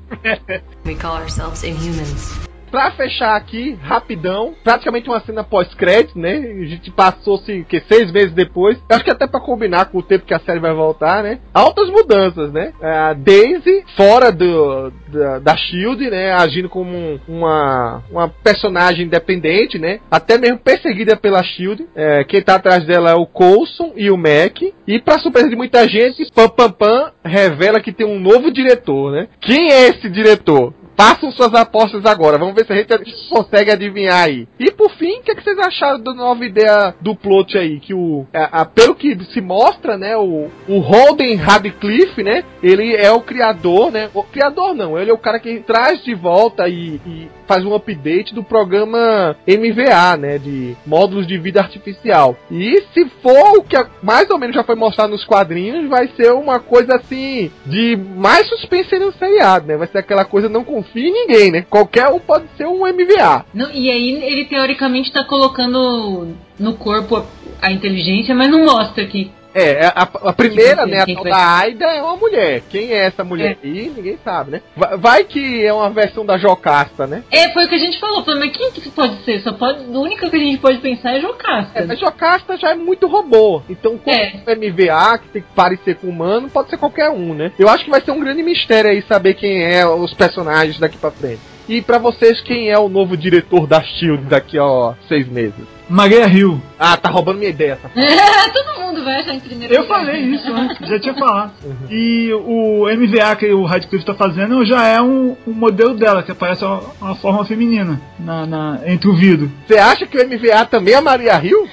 [0.86, 2.53] We call ourselves Inhumans.
[2.74, 6.38] Pra fechar aqui, rapidão, praticamente uma cena pós-crédito, né?
[6.60, 8.80] A gente passou-se, que seis meses depois.
[8.90, 11.38] Eu acho que até pra combinar com o tempo que a série vai voltar, né?
[11.54, 12.74] Altas mudanças, né?
[12.82, 16.34] A Daisy, fora do, da, da SHIELD, né?
[16.34, 20.00] Agindo como um- uma, uma personagem independente, né?
[20.10, 21.86] Até mesmo perseguida pela SHIELD.
[21.96, 24.64] É, quem tá atrás dela é o Coulson e o Mac.
[24.88, 29.12] E pra surpresa de muita gente, Pam Pam Pam revela que tem um novo diretor,
[29.12, 29.28] né?
[29.40, 30.74] Quem é esse diretor?
[30.98, 32.38] Façam suas apostas agora.
[32.38, 34.48] Vamos ver se a gente consegue adivinhar aí.
[34.60, 37.80] E por fim, o que, é que vocês acharam da nova ideia do plot aí?
[37.80, 38.26] Que o.
[38.34, 40.16] a- a- pelo que se mostra, né?
[40.18, 42.44] O, o Holden Radcliffe, né?
[42.62, 44.10] Ele é o criador, né?
[44.14, 47.74] O criador não, ele é o cara que traz de volta e, e faz um
[47.76, 50.38] update do programa MVA, né?
[50.38, 52.36] De módulos de vida artificial.
[52.52, 56.32] E se for o que mais ou menos já foi mostrado nos quadrinhos, vai ser
[56.34, 59.78] uma coisa assim de mais suspense no seriado, né?
[59.78, 61.66] Vai ser aquela coisa não confia em ninguém, né?
[61.70, 63.46] Qualquer um pode ser um MVA.
[63.54, 67.26] Não, e aí ele teoricamente tá colocando no corpo
[67.62, 69.32] a, inteligência, mas não mostra aqui.
[69.54, 72.64] É, a, a primeira, Quem né, a tal da Aida é uma mulher.
[72.70, 74.62] Quem é essa mulher aí, ninguém sabe, né?
[74.76, 77.24] Vai, vai que é uma versão da Jocasta, né?
[77.32, 78.24] É, foi o que a gente falou.
[78.26, 79.42] Mas quem que pode ser?
[79.42, 79.84] Só pode.
[79.84, 81.80] A única que a gente pode pensar é Jocasta.
[81.80, 83.62] É, mas Jocasta já é muito robô.
[83.70, 84.42] Então, como É.
[84.46, 84.56] é.
[84.56, 87.52] MVA, que tem que parecer com humano, pode ser qualquer um, né?
[87.60, 90.98] Eu acho que vai ser um grande mistério aí saber quem é os personagens daqui
[90.98, 91.53] pra frente.
[91.68, 95.64] E pra vocês, quem é o novo diretor da SHIELD daqui a seis meses?
[95.90, 96.60] Maria Hill.
[96.80, 97.90] Ah, tá roubando minha ideia, essa
[98.52, 100.00] Todo mundo vai achar em primeiro Eu lugar.
[100.00, 101.52] falei isso antes, já tinha falado.
[101.90, 106.32] E o MVA que o Radcliffe tá fazendo já é um, um modelo dela, que
[106.32, 109.52] aparece uma, uma forma feminina na, na- entre o vidro.
[109.68, 111.68] Você acha que o MVA também é Maria Hill?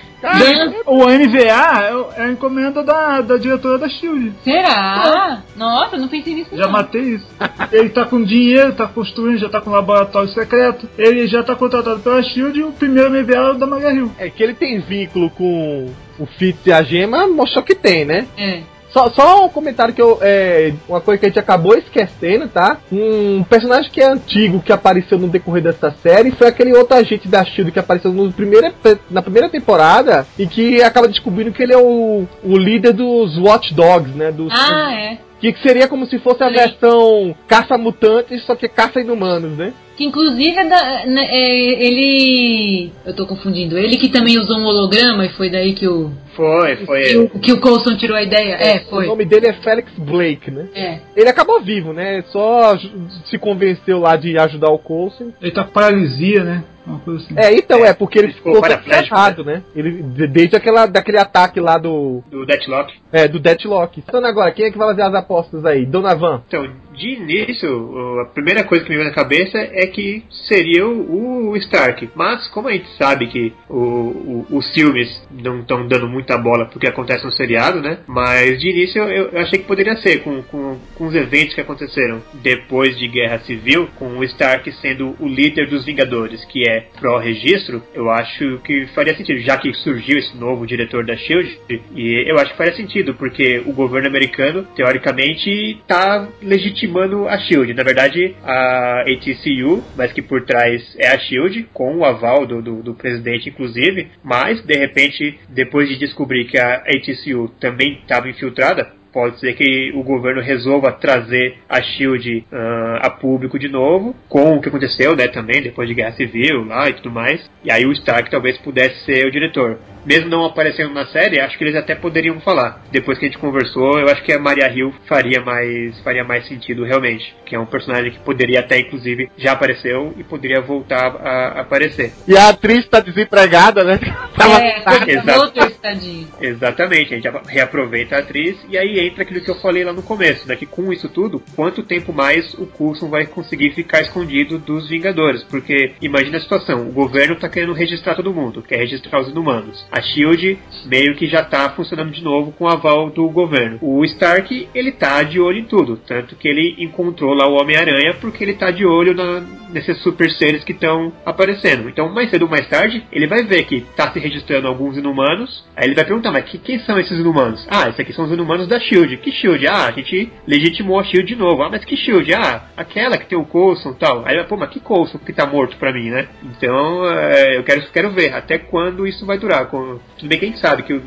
[0.86, 4.32] O NVA é a encomenda da, da diretora da Shield.
[4.44, 5.42] Será?
[5.56, 6.50] Nossa, não pensei nisso.
[6.54, 6.72] Já não.
[6.72, 7.26] matei isso.
[7.72, 10.88] Ele tá com dinheiro, tá construindo, já tá com um laboratório secreto.
[10.98, 14.10] Ele já tá contratado pela Shield e o primeiro NVA é o da Maga Hill.
[14.18, 15.88] É que ele tem vínculo com
[16.18, 18.26] o Fitz e a Gema, mostrou que tem, né?
[18.36, 18.60] É.
[18.92, 20.18] Só, só um comentário que eu.
[20.20, 22.78] É, uma coisa que a gente acabou esquecendo, tá?
[22.90, 27.28] Um personagem que é antigo, que apareceu no decorrer dessa série, foi aquele outro agente
[27.28, 28.72] da Shield que apareceu no primeiro,
[29.10, 33.72] na primeira temporada e que acaba descobrindo que ele é o, o líder dos Watch
[33.74, 34.32] Dogs, né?
[34.32, 35.18] Dos, Ah, é.
[35.40, 36.54] que seria como se fosse a Sim.
[36.54, 39.72] versão caça-mutantes, só que caça-inumanos, né?
[40.00, 42.90] Que inclusive é da, né, é, ele.
[43.04, 43.76] Eu tô confundindo.
[43.76, 46.10] Ele que também usou um holograma e foi daí que o.
[46.34, 47.18] Foi, foi Que ele.
[47.18, 48.54] o, que o Coulson tirou a ideia.
[48.54, 49.06] É, O foi.
[49.06, 50.68] nome dele é Felix Blake, né?
[50.74, 51.00] É.
[51.14, 52.22] Ele acabou vivo, né?
[52.28, 52.78] Só
[53.26, 55.32] se convenceu lá de ajudar o Coulson.
[55.42, 56.64] Ele tá com paralisia, né?
[56.86, 57.34] Uma coisa assim.
[57.36, 59.62] É, então, é, porque ele Ele ficou ficou paraplégico, errado, né?
[59.76, 62.94] Ele, de- desde aquela, daquele ataque lá do, Do Deathlock.
[63.12, 64.02] é, do Deathlock.
[64.02, 65.84] Então agora, quem é que vai fazer as apostas aí?
[65.84, 66.40] Donavan.
[66.48, 71.50] Então, de início, a primeira coisa que me veio na cabeça é que seria o,
[71.50, 72.08] o Stark.
[72.14, 76.66] Mas, como a gente sabe que o, o- os filmes não estão dando muita bola
[76.66, 77.98] porque acontece no seriado, né?
[78.06, 81.60] Mas de início eu, eu achei que poderia ser, com, com, com os eventos que
[81.60, 86.86] aconteceram depois de Guerra Civil, com o Stark sendo o líder dos Vingadores, que é
[86.98, 91.58] pró-registro, eu acho que faria sentido, já que surgiu esse novo diretor da SHIELD,
[91.94, 95.50] e eu acho que faria sentido, porque o governo americano, teoricamente,
[95.80, 96.79] está legitimando
[97.28, 97.74] a SHIELD.
[97.74, 102.62] Na verdade, a ATCU, mas que por trás é a SHIELD, com o aval do,
[102.62, 108.28] do, do presidente, inclusive, mas, de repente, depois de descobrir que a ATCU também estava
[108.28, 114.14] infiltrada, Pode ser que o governo resolva trazer a Shield ah, a público de novo,
[114.28, 117.48] com o que aconteceu, né, também depois de Guerra Civil lá e tudo mais.
[117.64, 119.78] E aí o Stark talvez pudesse ser o diretor.
[120.06, 122.82] Mesmo não aparecendo na série, acho que eles até poderiam falar.
[122.90, 126.46] Depois que a gente conversou, eu acho que a Maria Hill faria mais faria mais
[126.48, 131.16] sentido realmente, que é um personagem que poderia até inclusive já apareceu e poderia voltar
[131.22, 132.12] a aparecer.
[132.26, 133.98] E a atriz tá desempregada, né?
[134.36, 134.80] Tava- É,
[135.20, 136.28] voltou estadinho.
[136.40, 140.02] Exatamente, a gente reaproveita a atriz e aí entra aquilo que eu falei lá no
[140.02, 140.56] começo, né?
[140.56, 145.42] Que com isso tudo, quanto tempo mais o Coulson vai conseguir ficar escondido dos Vingadores?
[145.44, 149.86] Porque imagina a situação, o governo tá querendo registrar todo mundo, quer registrar os inumanos.
[149.90, 153.78] A SHIELD meio que já tá funcionando de novo com o aval do governo.
[153.80, 158.14] O Stark, ele tá de olho em tudo, tanto que ele encontrou lá o Homem-Aranha
[158.20, 159.40] porque ele tá de olho na,
[159.72, 161.88] nesses super seres que estão aparecendo.
[161.88, 165.64] Então, mais cedo ou mais tarde, ele vai ver que tá se registrando alguns inumanos.
[165.76, 167.66] Aí ele vai perguntar, mas que, quem são esses inumanos?
[167.70, 169.16] Ah, esses aqui são os inumanos da Shield.
[169.18, 169.66] Que Shield?
[169.66, 171.62] Ah, a gente legitimou a Shield de novo.
[171.62, 172.34] Ah, mas que Shield?
[172.34, 174.22] Ah, aquela que tem o Coulson e tal.
[174.26, 176.28] Aí pô, mas que Coulson que tá morto pra mim, né?
[176.42, 179.66] Então, é, eu quero, quero ver até quando isso vai durar.
[179.66, 181.02] Com- tudo bem que a gente sabe que o-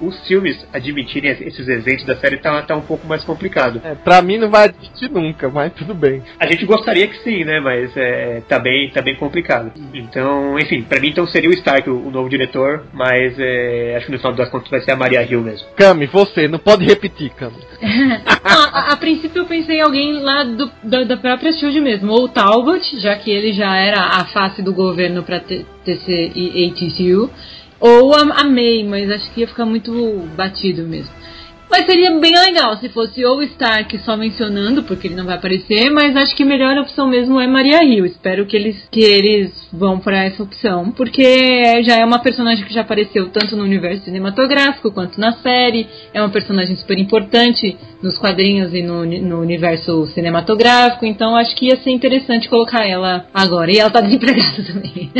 [0.00, 3.80] o- os filmes admitirem esses eventos da série tá, tá um pouco mais complicado.
[3.84, 6.22] É, pra mim não vai admitir nunca, mas tudo bem.
[6.40, 7.60] A gente gostaria que sim, né?
[7.60, 9.72] Mas é, tá, bem, tá bem complicado.
[9.94, 14.06] Então, enfim, pra mim então seria o Stark o, o novo diretor, mas é, acho
[14.06, 15.68] que no final das contas vai ser a Maria Hill mesmo.
[15.76, 17.56] Cami, você, não pode repetir, Cami.
[18.50, 22.10] Ah, a, a princípio eu pensei em alguém lá do- da, da própria Shield mesmo,
[22.12, 26.66] ou Talbot, já que ele já era a face do governo pra T- TC e
[26.66, 27.30] ATCU,
[27.80, 29.92] ou a, a May, mas acho que ia ficar muito
[30.36, 31.12] batido mesmo.
[31.70, 35.90] Mas seria bem legal se fosse ou Stark só mencionando, porque ele não vai aparecer,
[35.90, 38.06] mas acho que a melhor opção mesmo é Maria Hill.
[38.06, 42.72] Espero que eles, que eles vão pra essa opção, porque já é uma personagem que
[42.72, 48.16] já apareceu tanto no universo cinematográfico quanto na série, é uma personagem super importante nos
[48.18, 53.70] quadrinhos e no, no universo cinematográfico, então acho que ia ser interessante colocar ela agora.
[53.72, 55.10] E ela tá desempregada também.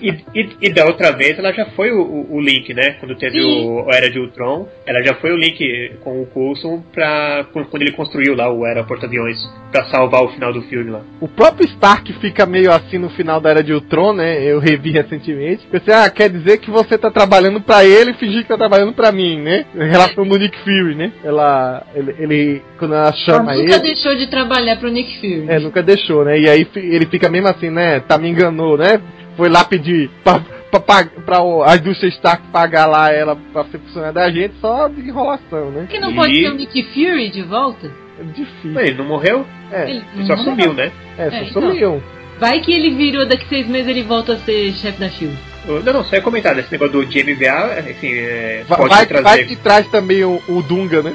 [0.00, 2.96] E, e- e da outra vez ela já foi o, o- link, né?
[2.98, 6.82] Quando teve o, o Era de Ultron, ela já foi o link com o Coulson
[6.92, 9.38] pra, quando ele construiu lá o Era Porta-Aviões
[9.70, 11.02] pra salvar o final do filme lá.
[11.20, 14.42] O próprio Stark fica meio assim no final da Era de Ultron, né?
[14.42, 15.66] Eu revi recentemente.
[15.70, 18.92] Pensei, ah, quer dizer que você tá trabalhando pra ele e fingir que tá trabalhando
[18.92, 19.64] pra mim, né?
[19.74, 21.12] Em relação do Nick Fury, né?
[21.24, 23.82] Ela, ele, ele quando ela chama Ela nunca ele...
[23.82, 25.44] deixou de trabalhar pro Nick Fury.
[25.48, 26.38] É, nunca deixou, né?
[26.38, 28.00] E aí ele fica mesmo assim, né?
[28.00, 29.00] Tá me enganou, né?
[29.36, 30.40] Foi lá pedir pra,
[30.70, 34.54] pra, pra, pra o- a indústria Stark pagar lá ela pra ser funcionária da gente,
[34.60, 35.86] só de enrolação, né?
[35.88, 37.90] Que não pode E- ter o Nick Fury de volta?
[38.20, 38.78] É difícil.
[38.78, 39.46] Ele não morreu?
[39.72, 40.92] É, Ele Ele só não sumiu, né?
[41.16, 42.02] é, só É, então.
[42.42, 45.36] Vai que ele virou, daqui seis meses ele volta a ser chefe da SHIELD.
[45.64, 49.06] Não, não, só ia comentar desse negócio do de MVA, enfim, é, Vai, pode vai,
[49.06, 49.22] trazer.
[49.22, 51.14] vai que traz também o, o Dunga, né?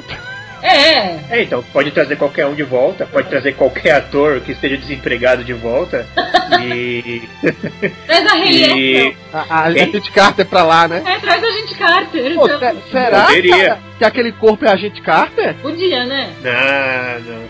[0.62, 1.18] É.
[1.36, 5.44] É, então, pode trazer qualquer um de volta, pode trazer qualquer ator que esteja desempregado
[5.44, 6.06] de volta.
[6.64, 7.22] e.
[8.06, 11.02] Traz a E- Haley A, a, a gente Carter pra lá, né?
[11.04, 12.34] É, traz a gente Carter.
[12.36, 15.54] Pô, Então, se- será cara, que aquele corpo é a gente Carter?
[15.56, 16.32] Podia, né?
[16.42, 17.42] Não, não.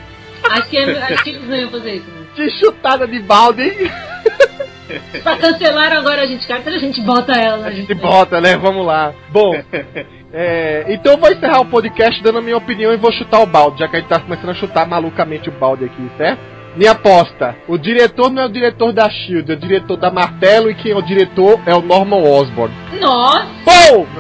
[0.50, 2.17] Acho que, acho que eles não iam fazer isso.
[2.39, 2.44] Né?
[2.44, 3.90] Que chutada de balde, hein?
[5.23, 7.66] Pra cancelar agora a gente Carter, a gente bota ela.
[7.66, 8.56] A gente bota, né?
[8.56, 9.12] Vamos lá.
[9.31, 9.55] Bom,
[10.32, 13.47] é, então eu vou encerrar o podcast dando a minha opinião e vou chutar o
[13.47, 16.40] balde, já que a gente tá começando a chutar malucamente o balde aqui, certo?
[16.77, 20.70] Minha aposta: o diretor não é o diretor da Shield, é o diretor da Martelo
[20.70, 22.74] e quem é o diretor é o Norman Osborn.
[23.01, 23.47] Nossa!
[23.65, 24.06] Bom!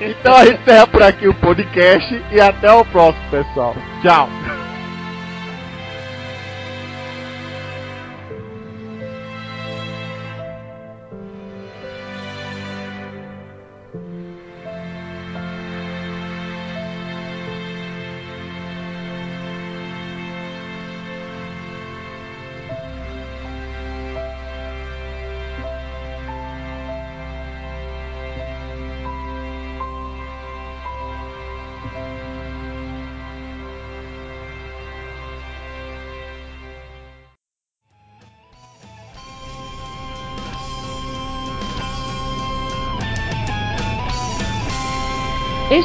[0.00, 3.74] Então a gente encerra por aqui o podcast e até o próximo, pessoal.
[4.02, 4.28] Tchau!